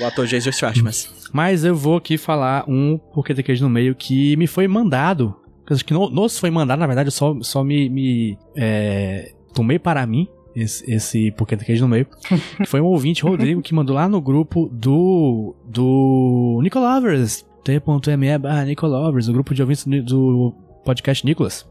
O 0.00 0.04
ator 0.04 0.26
Jason 0.26 0.52
Schwartzman. 0.52 0.92
Mas 1.32 1.64
eu 1.64 1.74
vou 1.74 1.96
aqui 1.96 2.18
falar 2.18 2.64
um 2.68 2.98
Porquê 3.14 3.34
Tem 3.34 3.42
Queijo 3.44 3.64
no 3.64 3.70
Meio 3.70 3.94
que 3.94 4.36
me 4.36 4.46
foi 4.46 4.68
mandado. 4.68 5.34
Acho 5.70 5.84
que 5.84 5.92
no- 5.92 6.10
nos 6.10 6.38
foi 6.38 6.50
mandado, 6.50 6.78
na 6.78 6.86
verdade, 6.86 7.08
eu 7.08 7.12
só, 7.12 7.34
só 7.42 7.62
me, 7.64 7.88
me 7.90 8.38
é, 8.56 9.32
tomei 9.54 9.78
para 9.78 10.06
mim 10.06 10.26
esse, 10.62 10.90
esse 10.90 11.30
Porquê 11.32 11.56
Tem 11.56 11.66
Queijo 11.66 11.82
no 11.82 11.88
Meio. 11.88 12.06
foi 12.66 12.80
um 12.80 12.86
ouvinte, 12.86 13.22
Rodrigo, 13.22 13.62
que 13.62 13.74
mandou 13.74 13.94
lá 13.94 14.08
no 14.08 14.20
grupo 14.20 14.68
do, 14.72 15.54
do 15.64 16.60
Nicolovers. 16.62 17.44
t.me 17.64 18.38
barra 18.38 18.64
Nicolovers, 18.64 19.28
o 19.28 19.32
grupo 19.32 19.54
de 19.54 19.62
ouvintes 19.62 19.84
do, 19.84 20.02
do 20.02 20.54
podcast 20.84 21.24
Nicolas. 21.24 21.66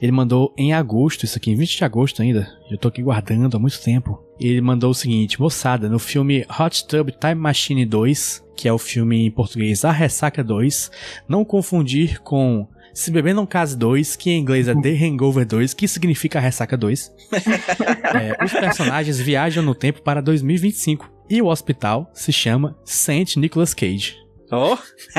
Ele 0.00 0.12
mandou 0.12 0.54
em 0.56 0.72
agosto, 0.72 1.24
isso 1.24 1.36
aqui, 1.36 1.50
em 1.50 1.54
20 1.54 1.76
de 1.76 1.84
agosto 1.84 2.22
ainda. 2.22 2.50
Eu 2.70 2.78
tô 2.78 2.88
aqui 2.88 3.02
guardando 3.02 3.56
há 3.56 3.60
muito 3.60 3.80
tempo. 3.82 4.22
Ele 4.38 4.60
mandou 4.60 4.90
o 4.90 4.94
seguinte: 4.94 5.40
moçada, 5.40 5.88
no 5.88 5.98
filme 5.98 6.46
Hot 6.58 6.86
Tub 6.86 7.10
Time 7.10 7.34
Machine 7.34 7.84
2, 7.84 8.44
que 8.56 8.68
é 8.68 8.72
o 8.72 8.78
filme 8.78 9.26
em 9.26 9.30
português 9.30 9.84
A 9.84 9.92
Ressaca 9.92 10.42
2, 10.42 10.90
não 11.28 11.44
confundir 11.44 12.20
com 12.20 12.66
Se 13.00 13.10
Beber 13.10 13.34
Não 13.34 13.46
Case 13.46 13.74
2, 13.78 14.14
que 14.14 14.28
em 14.28 14.38
inglês 14.38 14.68
é 14.68 14.74
The 14.74 14.90
Hangover 14.90 15.46
2, 15.46 15.72
que 15.72 15.88
significa 15.88 16.38
Ressaca 16.38 16.76
2. 16.76 17.10
É, 18.12 18.44
os 18.44 18.52
personagens 18.52 19.20
viajam 19.20 19.62
no 19.62 19.72
tempo 19.72 20.02
para 20.02 20.20
2025 20.20 21.08
e 21.30 21.40
o 21.40 21.46
hospital 21.46 22.10
se 22.12 22.32
chama 22.32 22.76
Saint 22.84 23.36
Nicholas 23.36 23.72
Cage. 23.72 24.19
Oh, 24.50 24.76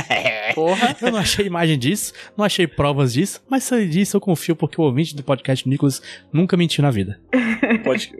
Porra. 0.53 0.95
Eu 1.01 1.11
não 1.11 1.19
achei 1.19 1.45
imagem 1.45 1.77
disso, 1.77 2.13
não 2.37 2.43
achei 2.43 2.67
provas 2.67 3.13
disso, 3.13 3.41
mas 3.49 3.63
se 3.63 3.75
ele 3.75 3.87
disse, 3.87 4.15
eu 4.15 4.21
confio 4.21 4.55
porque 4.55 4.79
o 4.79 4.83
ouvinte 4.83 5.15
do 5.15 5.23
podcast 5.23 5.67
Nicholas 5.67 6.01
nunca 6.31 6.57
mentiu 6.57 6.81
na 6.81 6.91
vida. 6.91 7.19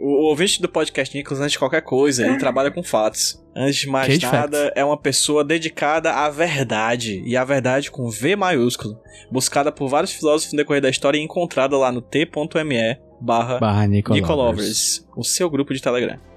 o, 0.00 0.28
ouvinte 0.28 0.60
do 0.60 0.68
podcast 0.68 1.16
Nicolas, 1.16 1.40
antes 1.40 1.52
de 1.52 1.58
qualquer 1.58 1.82
coisa, 1.82 2.26
ele 2.26 2.38
trabalha 2.38 2.70
com 2.70 2.82
fatos. 2.82 3.42
Antes 3.54 3.80
de 3.80 3.86
mais 3.88 4.06
Cage 4.06 4.24
nada, 4.24 4.58
facts. 4.64 4.72
é 4.74 4.84
uma 4.84 4.96
pessoa 4.96 5.44
dedicada 5.44 6.10
à 6.12 6.30
verdade. 6.30 7.22
E 7.26 7.36
a 7.36 7.44
verdade 7.44 7.90
com 7.90 8.08
V 8.08 8.34
maiúsculo. 8.34 8.98
Buscada 9.30 9.70
por 9.70 9.88
vários 9.88 10.12
filósofos 10.12 10.54
no 10.54 10.56
decorrer 10.56 10.80
da 10.80 10.88
história 10.88 11.18
e 11.18 11.22
encontrada 11.22 11.76
lá 11.76 11.92
no 11.92 12.00
t.me 12.00 12.98
barra 13.20 13.58
Barra. 13.58 13.86
Nicolovers, 13.86 15.06
o 15.14 15.22
seu 15.22 15.50
grupo 15.50 15.74
de 15.74 15.82
Telegram. 15.82 16.31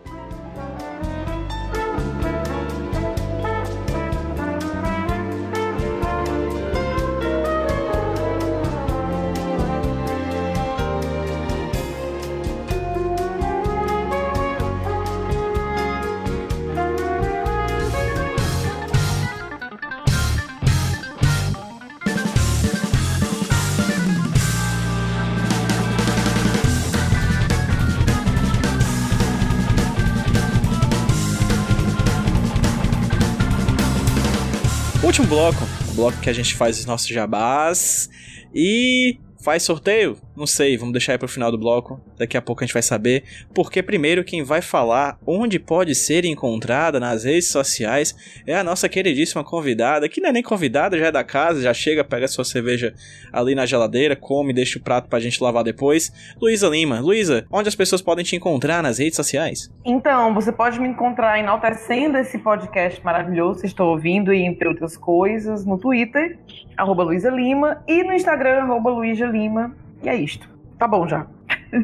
Bloco, 35.36 35.67
o 35.89 35.93
bloco 35.95 36.21
que 36.21 36.29
a 36.29 36.33
gente 36.33 36.55
faz 36.55 36.79
os 36.79 36.86
nossos 36.86 37.09
jabás 37.09 38.09
e 38.53 39.19
faz 39.43 39.63
sorteio. 39.63 40.17
Não 40.36 40.45
sei, 40.45 40.75
vamos 40.75 40.91
deixar 40.91 41.13
aí 41.13 41.17
pro 41.17 41.27
final 41.27 41.49
do 41.49 41.57
bloco. 41.57 41.99
Daqui 42.17 42.36
a 42.36 42.41
pouco 42.41 42.61
a 42.61 42.65
gente 42.65 42.73
vai 42.73 42.83
saber. 42.83 43.23
Porque 43.53 43.81
primeiro 43.81 44.23
quem 44.23 44.43
vai 44.43 44.61
falar 44.61 45.17
onde 45.25 45.57
pode 45.57 45.95
ser 45.95 46.25
encontrada 46.25 46.99
nas 46.99 47.23
redes 47.23 47.49
sociais 47.49 48.15
é 48.45 48.53
a 48.55 48.63
nossa 48.63 48.89
queridíssima 48.89 49.43
convidada, 49.43 50.09
que 50.09 50.19
não 50.19 50.29
é 50.29 50.33
nem 50.33 50.43
convidada, 50.43 50.97
já 50.97 51.07
é 51.07 51.11
da 51.11 51.23
casa, 51.23 51.61
já 51.61 51.73
chega, 51.73 52.03
pega 52.03 52.27
sua 52.27 52.43
cerveja 52.43 52.93
ali 53.31 53.55
na 53.55 53.65
geladeira, 53.65 54.15
come, 54.15 54.51
deixa 54.51 54.77
o 54.77 54.81
prato 54.81 55.07
pra 55.07 55.19
gente 55.19 55.41
lavar 55.41 55.63
depois. 55.63 56.11
Luísa 56.41 56.67
Lima. 56.67 56.99
Luísa, 56.99 57.45
onde 57.49 57.69
as 57.69 57.75
pessoas 57.75 58.01
podem 58.01 58.25
te 58.25 58.36
encontrar 58.36 58.83
nas 58.83 58.99
redes 58.99 59.15
sociais? 59.15 59.71
Então, 59.86 60.33
você 60.33 60.51
pode 60.51 60.79
me 60.79 60.88
encontrar 60.89 61.39
enaltecendo 61.39 62.17
esse 62.17 62.38
podcast 62.39 63.03
maravilhoso 63.03 63.61
que 63.61 63.67
estou 63.67 63.91
ouvindo, 63.91 64.33
e 64.33 64.41
entre 64.41 64.67
outras 64.67 64.97
coisas, 64.97 65.65
no 65.65 65.77
Twitter, 65.77 66.38
arroba 66.75 67.03
Luísa 67.03 67.29
Lima, 67.29 67.81
e 67.88 68.03
no 68.03 68.13
Instagram, 68.13 68.63
arroba 68.63 68.89
Luísa 68.89 69.25
Lima. 69.27 69.84
E 70.05 70.09
é 70.09 70.15
isto. 70.15 70.47
Tá 70.77 70.87
bom 70.87 71.07
já. 71.07 71.25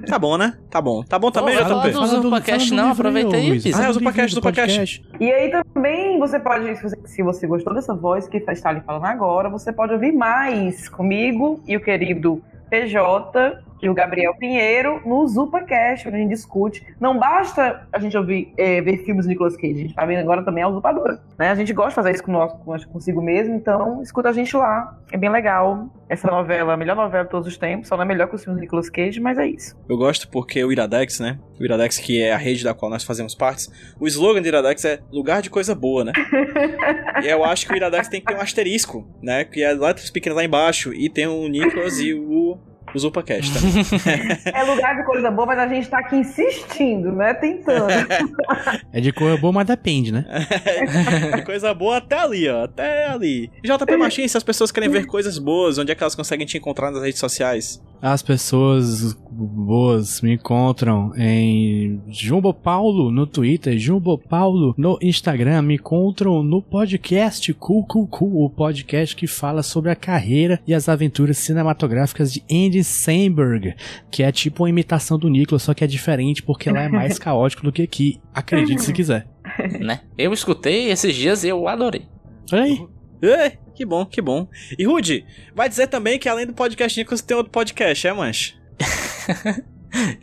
Tá 0.08 0.18
bom, 0.20 0.38
né? 0.38 0.54
Tá 0.70 0.80
bom. 0.80 1.04
Tá 1.04 1.18
bom 1.20 1.32
também, 1.32 1.58
fala 1.58 1.82
JP? 1.90 1.92
do- 1.92 2.08
Zupacast 2.22 2.74
não, 2.74 2.92
aproveita 2.92 3.36
aí. 3.36 3.60
Ah, 3.76 3.86
é 3.86 3.90
o 3.90 3.94
livro 3.94 4.14
do 4.26 4.30
Zupacast. 4.30 5.04
E 5.20 5.32
aí 5.32 5.52
também 5.52 6.20
você 6.20 6.40
pode, 6.40 6.76
se 6.78 6.84
você, 6.84 6.98
se 7.06 7.24
você 7.24 7.48
gostou 7.48 7.74
dessa 7.74 7.94
voz 7.94 8.28
que 8.28 8.38
está 8.38 8.70
ali 8.70 8.82
falando 8.82 9.06
agora, 9.06 9.50
você 9.50 9.74
pode 9.74 9.92
ouvir 9.94 10.12
mais 10.14 10.88
comigo 10.88 11.62
e 11.68 11.76
o 11.76 11.82
querido 11.82 12.42
PJ 12.70 13.58
e 13.82 13.90
o 13.90 13.94
Gabriel 13.94 14.36
Pinheiro 14.36 15.02
no 15.06 15.28
ZupaCast, 15.28 16.08
onde 16.08 16.18
a 16.18 16.20
gente 16.20 16.30
discute. 16.30 16.86
Não 17.00 17.18
basta 17.18 17.88
a 17.92 18.00
gente 18.00 18.16
ouvir, 18.18 18.54
é, 18.58 18.82
ver 18.82 18.98
filmes 19.04 19.26
do 19.26 19.30
Nicolas 19.30 19.56
Cage, 19.56 19.74
a 19.74 19.78
gente 19.78 19.96
tá 19.96 20.06
vendo 20.06 20.20
agora 20.20 20.44
também 20.44 20.64
a 20.64 20.68
Usurpadora. 20.68 21.22
Né? 21.38 21.50
A 21.50 21.56
gente 21.56 21.74
gosta 21.74 21.90
de 21.90 21.96
fazer 21.96 22.12
isso 22.12 22.24
com 22.24 22.32
nós, 22.32 22.86
consigo 22.86 23.22
mesmo, 23.22 23.56
então 23.56 24.02
escuta 24.02 24.30
a 24.30 24.34
gente 24.34 24.56
lá. 24.56 24.98
É 25.12 25.18
bem 25.18 25.30
legal. 25.30 25.90
Essa 26.08 26.28
novela, 26.30 26.74
a 26.74 26.78
melhor 26.78 26.96
novela 26.96 27.24
de 27.24 27.30
todos 27.30 27.48
os 27.48 27.58
tempos, 27.58 27.88
só 27.88 27.96
não 27.96 28.04
é 28.04 28.08
melhor 28.08 28.28
que 28.28 28.36
os 28.36 28.44
filmes 28.44 28.60
do 28.60 28.62
Nicolas 28.62 28.90
Cage, 28.90 29.20
mas 29.20 29.38
é 29.38 29.48
isso. 29.48 29.76
Eu 29.88 29.98
gosto 29.98 30.28
porque 30.30 30.64
o 30.64 30.72
Iradex, 30.72 31.20
né? 31.20 31.40
O 31.60 31.64
Iradex, 31.64 31.98
que 31.98 32.22
é 32.22 32.34
a 32.34 32.38
rede 32.38 32.64
da 32.64 32.74
qual 32.74 32.92
nós 32.92 33.04
fazemos 33.04 33.34
partes, 33.34 33.70
o 34.00 34.08
slogan 34.08 34.42
do 34.42 34.48
Iradex 34.48 34.84
é 34.84 35.00
lugar 35.12 35.42
de 35.42 35.50
coisa 35.50 35.74
boa, 35.74 36.04
né? 36.04 36.12
e 37.24 37.28
eu 37.28 37.46
acho 37.46 37.66
que 37.66 37.74
o 37.74 37.76
Iradex 37.76 38.08
tem 38.08 38.20
que 38.20 38.28
ter 38.28 38.36
um 38.36 38.42
asterisco, 38.42 39.08
né? 39.22 39.46
Que 39.46 39.64
é 39.64 39.74
letras 39.74 40.10
pequenas 40.10 40.36
lá 40.36 40.44
embaixo. 40.44 40.94
E 40.94 41.10
tem 41.10 41.28
o 41.28 41.48
Nicolas 41.48 42.00
e 42.00 42.14
o, 42.14 42.58
o 42.94 43.00
Zupacast 43.00 43.54
também. 43.54 43.72
É 44.54 44.64
lugar 44.64 44.96
de 44.96 45.04
coisa 45.04 45.32
boa, 45.32 45.46
mas 45.46 45.60
a 45.60 45.68
gente 45.68 45.90
tá 45.90 46.00
aqui 46.00 46.18
insistindo, 46.18 47.12
né? 47.12 47.34
Tentando. 47.34 47.88
É 48.92 49.00
de 49.00 49.12
cor 49.12 49.40
boa, 49.40 49.54
mas 49.54 49.68
depende, 49.68 50.12
né? 50.12 50.26
De 51.36 51.44
coisa 51.44 51.74
boa 51.74 51.98
até 51.98 52.20
ali, 52.20 52.50
ó. 52.50 52.64
Até 52.64 53.08
ali. 53.08 53.50
JP 53.64 53.98
Machins, 53.98 54.32
se 54.32 54.38
as 54.38 54.44
pessoas 54.44 54.72
querem 54.72 54.90
ver 54.90 55.06
coisas 55.06 55.38
boas, 55.38 55.78
onde 55.78 55.92
é 55.92 55.96
que 55.96 56.04
elas 56.04 56.16
conseguem 56.16 56.46
te 56.46 56.58
encontrar 56.58 56.92
nas 56.92 57.02
redes 57.02 57.20
sociais? 57.20 57.82
As 58.02 58.24
pessoas 58.24 59.14
boas 59.30 60.22
me 60.22 60.34
encontram 60.34 61.14
em 61.16 62.02
Jumbo 62.10 62.52
Paulo 62.52 63.12
no 63.12 63.28
Twitter, 63.28 63.78
Jumbo 63.78 64.18
Paulo 64.18 64.74
no 64.76 64.98
Instagram, 65.02 65.62
me 65.62 65.76
encontram 65.76 66.42
no 66.42 66.64
podcast 66.64 67.54
Cool 67.54 67.86
Cool 67.86 68.08
Cool, 68.08 68.44
o 68.44 68.50
podcast 68.50 69.16
que 69.16 69.28
fala 69.28 69.62
sobre 69.62 69.92
a 69.92 69.96
carreira 69.96 70.60
e 70.66 70.74
as 70.74 70.90
aventuras 70.90 71.38
cinematográficas 71.38 72.34
de 72.34 72.44
Andy 72.52 72.81
Samberg, 72.84 73.76
que 74.10 74.24
é 74.24 74.32
tipo 74.32 74.64
uma 74.64 74.70
imitação 74.70 75.18
do 75.18 75.30
Nicolas, 75.30 75.64
só 75.64 75.74
que 75.74 75.84
é 75.84 75.88
diferente 75.88 76.44
porque 76.44 76.70
lá 76.70 76.84
é 76.84 76.90
mais 76.90 77.18
caótico 77.20 77.64
do 77.64 77.72
que 77.72 77.82
aqui. 77.82 78.20
Acredite 78.34 78.82
se 78.82 78.94
quiser. 78.94 79.28
né? 79.80 80.02
Eu 80.18 80.34
escutei 80.34 80.90
esses 80.90 81.16
dias 81.16 81.44
e 81.44 81.50
eu 81.50 81.68
adorei. 81.68 82.08
Aí. 82.52 82.86
Ei, 83.22 83.58
que 83.76 83.86
bom, 83.86 84.06
que 84.06 84.22
bom. 84.22 84.48
E 84.78 84.86
Rude, 84.86 85.26
vai 85.56 85.70
dizer 85.70 85.88
também 85.88 86.18
que 86.18 86.28
além 86.28 86.46
do 86.46 86.54
podcast 86.54 87.00
Nicolas 87.00 87.22
tem 87.22 87.38
outro 87.38 87.52
podcast, 87.52 88.08
é, 88.08 88.14
mancha? 88.14 88.56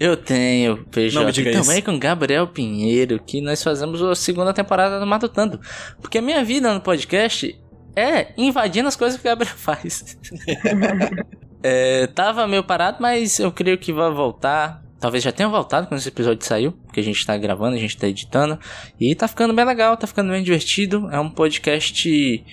Eu 0.01 0.17
tenho, 0.17 0.77
Não 0.77 0.79
me 0.79 0.85
PJ, 0.87 1.33
diga 1.33 1.51
e 1.51 1.53
também 1.53 1.77
isso. 1.77 1.85
com 1.85 1.99
Gabriel 1.99 2.47
Pinheiro, 2.47 3.21
que 3.23 3.41
nós 3.41 3.63
fazemos 3.63 4.01
a 4.03 4.15
segunda 4.15 4.53
temporada 4.55 4.99
do 4.99 5.07
Matutando. 5.07 5.61
Porque 6.01 6.19
a 6.19 6.23
minha 6.23 6.43
vida 6.43 6.73
no 6.73 6.81
podcast 6.81 7.55
é 7.95 8.33
invadindo 8.37 8.89
as 8.89 8.97
coisas 8.97 9.21
que 9.21 9.27
o 9.27 9.31
Gabriel 9.31 9.55
faz. 9.55 10.17
É, 11.63 12.07
tava 12.09 12.47
meio 12.47 12.63
parado, 12.63 12.99
mas 13.01 13.39
eu 13.39 13.51
creio 13.53 13.79
que 13.79 13.93
vai 13.93 14.11
voltar. 14.11 14.83
Talvez 15.01 15.23
já 15.23 15.31
tenha 15.31 15.49
voltado 15.49 15.87
quando 15.87 16.01
esse 16.01 16.09
episódio 16.09 16.45
saiu, 16.45 16.73
porque 16.73 17.01
a 17.01 17.03
gente 17.03 17.25
tá 17.25 17.37
gravando, 17.37 17.77
a 17.77 17.79
gente 17.79 17.97
tá 17.97 18.09
editando. 18.09 18.59
E 18.99 19.15
tá 19.15 19.29
ficando 19.29 19.55
bem 19.55 19.65
legal, 19.65 19.97
tá 19.97 20.07
ficando 20.07 20.31
bem 20.31 20.43
divertido. 20.43 21.09
É 21.11 21.21
um 21.21 21.31
podcast 21.31 22.45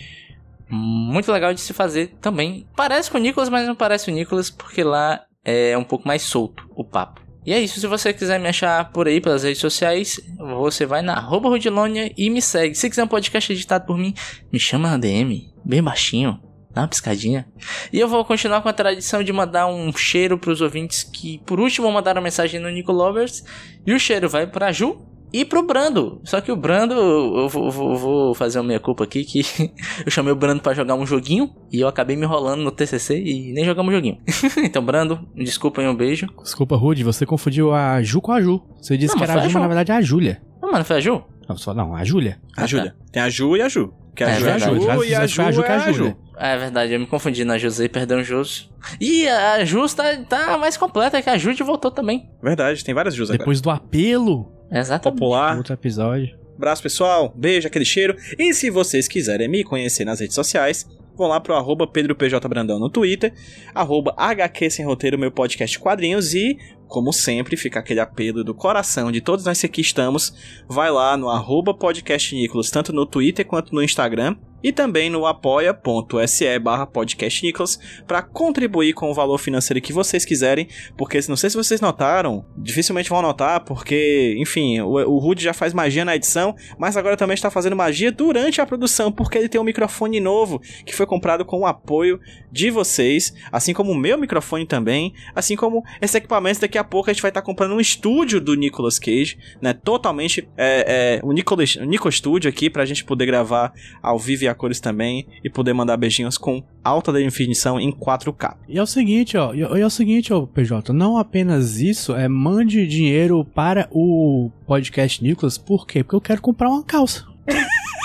muito 0.69 1.31
legal 1.31 1.53
de 1.53 1.61
se 1.61 1.73
fazer 1.73 2.15
também. 2.21 2.67
Parece 2.75 3.09
com 3.09 3.17
o 3.17 3.21
Nicolas, 3.21 3.49
mas 3.49 3.67
não 3.67 3.75
parece 3.75 4.11
o 4.11 4.13
Nicolas, 4.13 4.49
porque 4.49 4.83
lá 4.83 5.25
é 5.43 5.77
um 5.77 5.83
pouco 5.83 6.07
mais 6.07 6.21
solto 6.21 6.67
o 6.75 6.83
papo. 6.83 7.25
E 7.45 7.53
é 7.53 7.59
isso, 7.59 7.79
se 7.79 7.85
você 7.85 8.11
quiser 8.11 8.39
me 8.39 8.47
achar 8.47 8.91
por 8.91 9.07
aí 9.07 9.21
pelas 9.21 9.43
redes 9.43 9.61
sociais, 9.61 10.19
você 10.35 10.83
vai 10.83 11.03
na 11.03 11.19
Rudilonia 11.19 12.11
e 12.17 12.27
me 12.27 12.41
segue. 12.41 12.73
Se 12.73 12.89
quiser 12.89 13.03
um 13.03 13.07
podcast 13.07 13.53
editado 13.53 13.85
por 13.85 13.99
mim, 13.99 14.15
me 14.51 14.59
chama 14.59 14.89
na 14.89 14.97
DM, 14.97 15.53
bem 15.63 15.83
baixinho, 15.83 16.39
dá 16.75 16.81
uma 16.81 16.87
piscadinha. 16.87 17.47
E 17.91 17.99
eu 17.99 18.07
vou 18.07 18.23
continuar 18.25 18.61
com 18.61 18.67
a 18.69 18.73
tradição 18.73 19.23
de 19.23 19.31
mandar 19.31 19.67
um 19.67 19.91
cheiro 19.95 20.37
pros 20.37 20.59
ouvintes 20.59 21.03
que 21.03 21.39
por 21.45 21.59
último 21.59 21.89
mandaram 21.91 22.21
mensagem 22.21 22.59
no 22.59 22.69
Nico 22.69 22.91
Lovers. 22.91 23.43
E 23.87 23.93
o 23.93 23.99
cheiro 23.99 24.27
vai 24.27 24.45
pra 24.45 24.71
Ju, 24.71 24.97
e 25.31 25.43
pro 25.43 25.63
Brando. 25.63 26.21
Só 26.23 26.39
que 26.39 26.51
o 26.51 26.55
Brando, 26.55 26.93
eu 26.93 27.49
vou, 27.49 27.69
vou, 27.71 27.97
vou 27.97 28.33
fazer 28.33 28.59
uma 28.59 28.65
minha 28.65 28.79
culpa 28.79 29.03
aqui, 29.03 29.23
que 29.23 29.41
eu 30.05 30.11
chamei 30.11 30.31
o 30.31 30.35
Brando 30.35 30.61
para 30.61 30.73
jogar 30.73 30.95
um 30.95 31.05
joguinho 31.05 31.49
e 31.71 31.79
eu 31.79 31.87
acabei 31.87 32.15
me 32.15 32.23
enrolando 32.23 32.61
no 32.61 32.71
TCC 32.71 33.21
e 33.21 33.51
nem 33.53 33.65
jogamos 33.65 33.93
o 33.93 33.95
joguinho. 33.95 34.17
então, 34.63 34.83
Brando, 34.83 35.27
desculpa 35.35 35.81
aí, 35.81 35.87
um 35.87 35.95
beijo. 35.95 36.27
Desculpa, 36.41 36.75
Rude, 36.75 37.03
você 37.03 37.25
confundiu 37.25 37.73
a 37.73 38.01
Ju 38.01 38.21
com 38.21 38.31
a 38.31 38.41
Ju. 38.41 38.61
Você 38.81 38.97
disse 38.97 39.13
Não, 39.13 39.25
que 39.25 39.29
era 39.29 39.41
a 39.41 39.47
Ju, 39.47 39.53
mas 39.53 39.61
na 39.61 39.67
verdade 39.67 39.91
é 39.91 39.95
a 39.95 40.01
Júlia. 40.01 40.41
Não, 40.61 40.71
mano, 40.71 40.85
foi 40.85 40.97
a 40.97 40.99
Ju? 40.99 41.23
Não, 41.47 41.57
só 41.57 41.73
não, 41.73 41.95
a 41.95 42.03
Júlia. 42.03 42.39
A 42.57 42.65
Júlia. 42.65 42.95
Tem 43.11 43.21
a 43.21 43.29
Ju 43.29 43.57
e 43.57 43.61
a 43.61 43.69
Ju. 43.69 43.93
Que 44.15 44.23
a 44.23 44.29
É 44.29 44.39
Ju 44.39 44.47
é 44.47 44.53
a. 44.53 44.57
Ju 44.57 45.03
e 45.03 45.15
a 45.15 45.27
Ju 45.27 45.41
a 45.41 45.51
Ju 45.51 45.63
que 45.63 45.69
é 45.69 45.75
é 45.75 45.77
a 45.77 45.83
a 45.85 45.91
Ju. 45.91 46.15
É 46.37 46.57
verdade, 46.57 46.93
eu 46.93 46.99
me 46.99 47.07
confundi 47.07 47.45
na 47.45 47.57
José, 47.57 47.87
perdão, 47.87 48.23
Jus. 48.23 48.69
E 48.99 49.27
a 49.27 49.63
Jus 49.63 49.93
tá, 49.93 50.15
tá 50.27 50.57
mais 50.57 50.75
completa, 50.77 51.21
que 51.21 51.29
a 51.29 51.37
Jude 51.37 51.63
voltou 51.63 51.91
também. 51.91 52.29
Verdade, 52.41 52.83
tem 52.83 52.93
várias 52.93 53.15
Jus 53.15 53.29
agora. 53.29 53.39
Depois 53.39 53.61
do 53.61 53.69
apelo, 53.69 54.51
Exatamente. 54.71 55.19
Popular. 55.19 55.57
outro 55.57 55.73
episódio. 55.73 56.37
Abraço, 56.55 56.81
pessoal. 56.83 57.33
Beijo, 57.35 57.67
aquele 57.67 57.85
cheiro. 57.85 58.15
E 58.37 58.53
se 58.53 58.69
vocês 58.69 59.07
quiserem 59.07 59.47
me 59.47 59.63
conhecer 59.63 60.05
nas 60.05 60.19
redes 60.19 60.35
sociais, 60.35 60.87
vão 61.17 61.27
lá 61.27 61.39
pro 61.39 61.53
arroba 61.55 61.87
PedroPJBrandão 61.87 62.79
no 62.79 62.89
Twitter, 62.89 63.33
arroba 63.73 64.13
HQ 64.17 64.69
Sem 64.69 64.85
Roteiro, 64.85 65.17
meu 65.17 65.31
podcast 65.31 65.79
quadrinhos 65.79 66.33
e, 66.33 66.57
como 66.87 67.11
sempre, 67.11 67.57
fica 67.57 67.79
aquele 67.79 67.99
apelo 67.99 68.43
do 68.43 68.53
coração 68.53 69.11
de 69.11 69.21
todos 69.21 69.45
nós 69.45 69.59
que 69.59 69.65
aqui 69.65 69.81
estamos, 69.81 70.33
vai 70.67 70.91
lá 70.91 71.15
no 71.17 71.29
arroba 71.29 71.73
podcast 71.73 72.35
Nicolas, 72.35 72.69
tanto 72.69 72.93
no 72.93 73.05
Twitter 73.05 73.45
quanto 73.45 73.73
no 73.73 73.81
Instagram, 73.83 74.35
e 74.65 74.71
também 74.71 75.11
no 75.11 75.27
apoia.se 75.27 76.57
barra 76.57 76.87
podcast 76.87 77.45
Nicolas 77.45 77.79
para 78.07 78.23
contribuir 78.23 78.93
com 78.93 79.11
o 79.11 79.13
valor 79.13 79.37
financeiro 79.37 79.79
que 79.79 79.93
vocês 79.93 80.25
quiserem, 80.25 80.67
porque 80.97 81.19
não 81.29 81.35
sei 81.35 81.51
se 81.51 81.55
vocês 81.55 81.79
notaram, 81.79 82.43
dificilmente 82.57 83.07
vão 83.07 83.21
notar, 83.21 83.59
porque, 83.63 84.35
enfim, 84.39 84.79
o, 84.79 84.93
o 84.93 85.19
Rude 85.19 85.43
já 85.43 85.53
faz 85.53 85.71
magia 85.71 86.03
na 86.03 86.15
edição, 86.15 86.55
mas 86.79 86.97
agora 86.97 87.15
também 87.15 87.35
está 87.35 87.51
fazendo 87.51 87.75
magia 87.75 88.11
durante 88.11 88.59
a 88.59 88.65
produção, 88.65 89.11
porque 89.11 89.37
ele 89.37 89.47
tem 89.47 89.61
um 89.61 89.63
microfone 89.63 90.19
novo 90.19 90.59
que 90.83 90.95
foi 90.95 91.05
comprado 91.05 91.45
com 91.45 91.59
o 91.59 91.67
apoio 91.67 92.19
de 92.51 92.71
vocês, 92.71 93.35
assim 93.51 93.71
como 93.71 93.91
o 93.91 93.95
meu 93.95 94.17
microfone 94.17 94.65
também, 94.65 95.13
assim 95.35 95.55
como 95.55 95.83
esse 96.01 96.17
equipamento 96.17 96.61
daqui 96.61 96.79
a 96.79 96.83
pouco 96.83 97.11
a 97.11 97.13
gente 97.13 97.21
vai 97.21 97.29
estar 97.29 97.43
comprando 97.43 97.75
um 97.75 97.79
estúdio 97.79 98.41
do 98.41 98.55
Nicolas 98.55 98.97
Cage, 98.97 99.37
né, 99.61 99.73
totalmente 99.73 100.49
é, 100.57 101.19
é, 101.19 101.23
o, 101.23 101.31
Nicolas, 101.31 101.75
o 101.75 101.83
Nico 101.83 102.11
Studio 102.11 102.49
aqui 102.49 102.67
pra 102.67 102.83
gente 102.83 103.05
poder 103.05 103.27
gravar 103.27 103.71
ao 104.01 104.17
vivo 104.17 104.45
e 104.45 104.47
a 104.47 104.54
cores 104.55 104.79
também 104.79 105.27
e 105.43 105.49
poder 105.49 105.73
mandar 105.73 105.97
beijinhos 105.97 106.37
com 106.37 106.63
alta 106.83 107.11
definição 107.11 107.79
em 107.79 107.91
4K. 107.91 108.55
E 108.67 108.77
é 108.77 108.81
o 108.81 108.87
seguinte, 108.87 109.37
ó, 109.37 109.53
e 109.53 109.59
e 109.59 109.81
é 109.81 109.85
o 109.85 109.89
seguinte, 109.89 110.33
ó, 110.33 110.45
PJ, 110.45 110.93
não 110.93 111.17
apenas 111.17 111.79
isso, 111.79 112.15
é 112.15 112.27
mande 112.27 112.87
dinheiro 112.87 113.43
para 113.43 113.87
o 113.91 114.51
podcast 114.65 115.23
Nicolas, 115.23 115.57
por 115.57 115.85
quê? 115.85 116.03
Porque 116.03 116.15
eu 116.15 116.21
quero 116.21 116.41
comprar 116.41 116.69
uma 116.69 116.83
calça. 116.83 117.25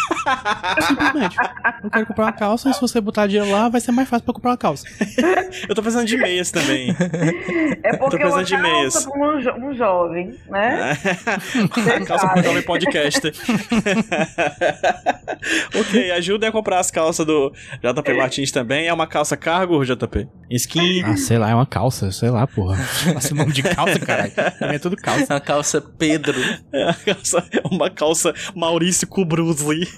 Simplesmente. 0.87 1.37
Eu 1.83 1.91
quero 1.91 2.07
comprar 2.07 2.25
uma 2.27 2.33
calça 2.33 2.71
e 2.71 2.75
se 2.75 2.81
você 2.81 3.01
botar 3.01 3.27
dinheiro 3.27 3.51
lá, 3.51 3.69
vai 3.69 3.81
ser 3.81 3.93
mais 3.93 4.09
fácil 4.09 4.25
pra 4.25 4.35
comprar 4.35 4.51
uma 4.51 4.57
calça. 4.57 4.85
Eu 5.69 5.75
tô 5.75 5.83
precisando 5.83 6.07
de 6.07 6.17
meias 6.17 6.51
também. 6.51 6.91
É 7.83 7.97
porque 7.97 8.17
precisando 8.19 8.33
uma 8.39 8.45
de 8.45 8.57
meias. 8.57 8.93
calça 8.95 9.11
pra 9.11 9.29
um, 9.29 9.39
jo- 9.41 9.55
um 9.69 9.75
jovem, 9.75 10.39
né? 10.49 10.97
calça 12.07 12.29
pro 12.29 12.43
jovem 12.43 12.63
podcaster. 12.63 13.33
ok, 15.79 16.11
ajuda 16.13 16.49
a 16.49 16.53
comprar 16.53 16.79
as 16.79 16.91
calças 16.91 17.27
do 17.27 17.53
JP 17.83 18.15
Martins 18.15 18.51
também. 18.51 18.87
É 18.87 18.93
uma 18.93 19.07
calça 19.07 19.37
cargo, 19.37 19.85
JP? 19.85 20.29
Skin. 20.51 21.05
Ah, 21.05 21.17
sei 21.17 21.39
lá, 21.39 21.51
é 21.51 21.55
uma 21.55 21.67
calça, 21.67 22.11
sei 22.11 22.31
lá, 22.31 22.47
porra. 22.47 22.77
Faça 23.15 23.33
o 23.33 23.37
nome 23.37 23.53
de 23.53 23.63
calça, 23.63 23.99
caralho. 24.01 24.33
É 24.61 24.79
tudo 24.79 24.97
calça. 24.97 25.35
A 25.35 25.41
calça 25.41 25.81
Pedro. 25.81 26.39
É 26.73 26.85
uma 26.85 26.95
calça, 26.95 27.45
uma 27.71 27.91
calça 27.91 28.35
Maurício 28.55 29.07
com 29.07 29.25
Bruce 29.25 29.65
Lee. 29.65 29.89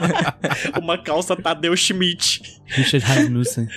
uma 0.80 0.96
calça 0.96 1.36
Tadeu 1.36 1.76
Schmidt. 1.76 2.60
Richard 2.66 3.04
Rasmussen. 3.04 3.68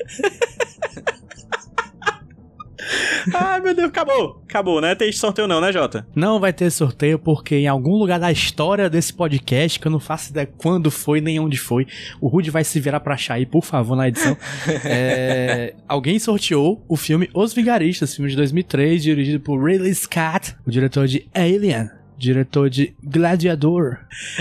Ai, 3.34 3.60
meu 3.60 3.76
Deus, 3.76 3.90
acabou. 3.90 4.42
Acabou, 4.48 4.82
né? 4.82 4.96
Tem 4.96 5.12
sorteio 5.12 5.48
não, 5.48 5.62
né, 5.62 5.72
Jota? 5.72 6.08
Não 6.16 6.40
vai 6.40 6.54
ter 6.54 6.70
sorteio 6.72 7.20
porque 7.20 7.56
em 7.56 7.68
algum 7.68 7.96
lugar 7.96 8.20
da 8.20 8.32
história 8.32 8.90
desse 8.90 9.14
podcast, 9.14 9.80
que 9.80 9.88
eu 9.88 9.92
não 9.92 10.00
faço 10.00 10.32
ideia 10.32 10.50
quando 10.58 10.90
foi 10.90 11.22
nem 11.22 11.40
onde 11.40 11.58
foi, 11.58 11.88
o 12.22 12.28
Rude 12.28 12.52
vai 12.52 12.64
se 12.64 12.80
virar 12.80 13.00
pra 13.00 13.16
achar 13.16 13.36
aí, 13.36 13.46
por 13.46 13.64
favor, 13.64 13.96
na 13.96 14.08
edição. 14.08 14.38
É, 14.90 15.74
alguém 15.88 16.20
sorteou 16.20 16.84
o 16.88 16.96
filme 16.96 17.30
Os 17.34 17.54
Vigaristas, 17.54 18.16
filme 18.16 18.30
de 18.30 18.38
2003, 18.38 19.04
dirigido 19.04 19.40
por 19.40 19.62
Ridley 19.64 19.94
Scott, 19.94 20.56
o 20.66 20.72
diretor 20.72 21.08
de 21.08 21.28
Alien, 21.34 21.90
diretor 22.18 22.70
de 22.70 22.96
Gladiador. 23.04 23.98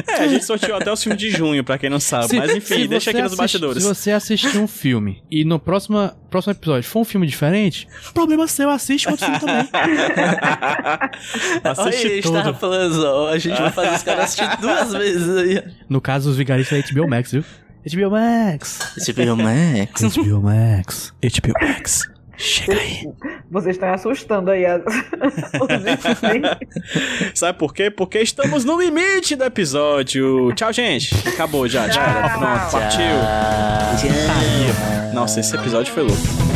É, 0.09 0.13
a 0.23 0.29
gente 0.29 0.45
sorteou 0.45 0.79
até 0.79 0.91
o 0.91 0.97
filme 0.97 1.17
de 1.17 1.31
junho, 1.31 1.63
pra 1.63 1.77
quem 1.79 1.91
não 1.91 2.01
sabe. 2.01 2.29
Se- 2.29 2.37
Mas 2.37 2.55
enfim, 2.55 2.87
deixa 2.87 3.11
aqui 3.11 3.19
nos 3.21 3.33
assiste- 3.33 3.39
bastidores. 3.43 3.83
Se 3.83 3.89
você 3.89 4.11
assistir 4.13 4.59
um 4.59 4.67
filme 4.67 5.23
e 5.31 5.45
no 5.45 5.59
próximo, 5.59 6.11
próximo 6.31 6.53
episódio 6.53 6.89
for 6.89 7.01
um 7.01 7.05
filme 7.05 7.27
diferente, 7.27 7.87
problema 8.15 8.47
seu, 8.49 8.71
assiste 8.71 9.09
outro 9.09 9.25
filme 9.27 9.41
também. 9.41 9.69
Assiste 11.65 12.07
aí, 12.07 12.21
tudo. 12.23 12.39
Star 12.41 12.55
Plus, 12.59 12.99
ó. 12.99 13.29
A 13.31 13.39
gente 13.39 13.61
vai 13.61 13.71
fazer 13.71 13.95
os 13.97 14.03
caras 14.03 14.25
assistir 14.25 14.57
duas 14.61 14.93
vezes 14.93 15.37
aí. 15.37 15.63
No 15.89 16.01
caso, 16.01 16.31
Os 16.31 16.37
Vigaristas 16.37 16.79
é 16.79 16.93
HBO 16.93 17.09
Max, 17.09 17.33
viu? 17.33 17.45
HBO 17.93 18.11
Max. 18.11 18.95
Esse 18.97 19.13
filme 19.13 19.43
Max. 19.43 20.03
HBO 20.17 20.43
Max. 20.43 21.15
HBO 21.23 21.53
Max. 21.61 22.16
Chega 22.37 22.79
aí. 22.79 23.09
Vocês 23.51 23.77
estão 23.77 23.93
assustando 23.93 24.51
aí 24.51 24.67
as... 24.67 24.83
Sabe 27.35 27.59
por 27.59 27.73
quê? 27.73 27.91
Porque 27.91 28.21
estamos 28.21 28.65
no 28.65 28.81
limite 28.81 29.37
do 29.37 29.45
episódio. 29.45 30.53
Tchau, 30.55 30.73
gente. 30.73 31.15
Acabou 31.29 31.67
já, 31.69 31.85
era. 31.85 32.29
Pronto, 32.39 32.71
partiu. 32.73 33.07
Nossa, 35.13 35.41
esse 35.41 35.55
episódio 35.55 35.93
foi 35.93 36.03
louco. 36.03 36.56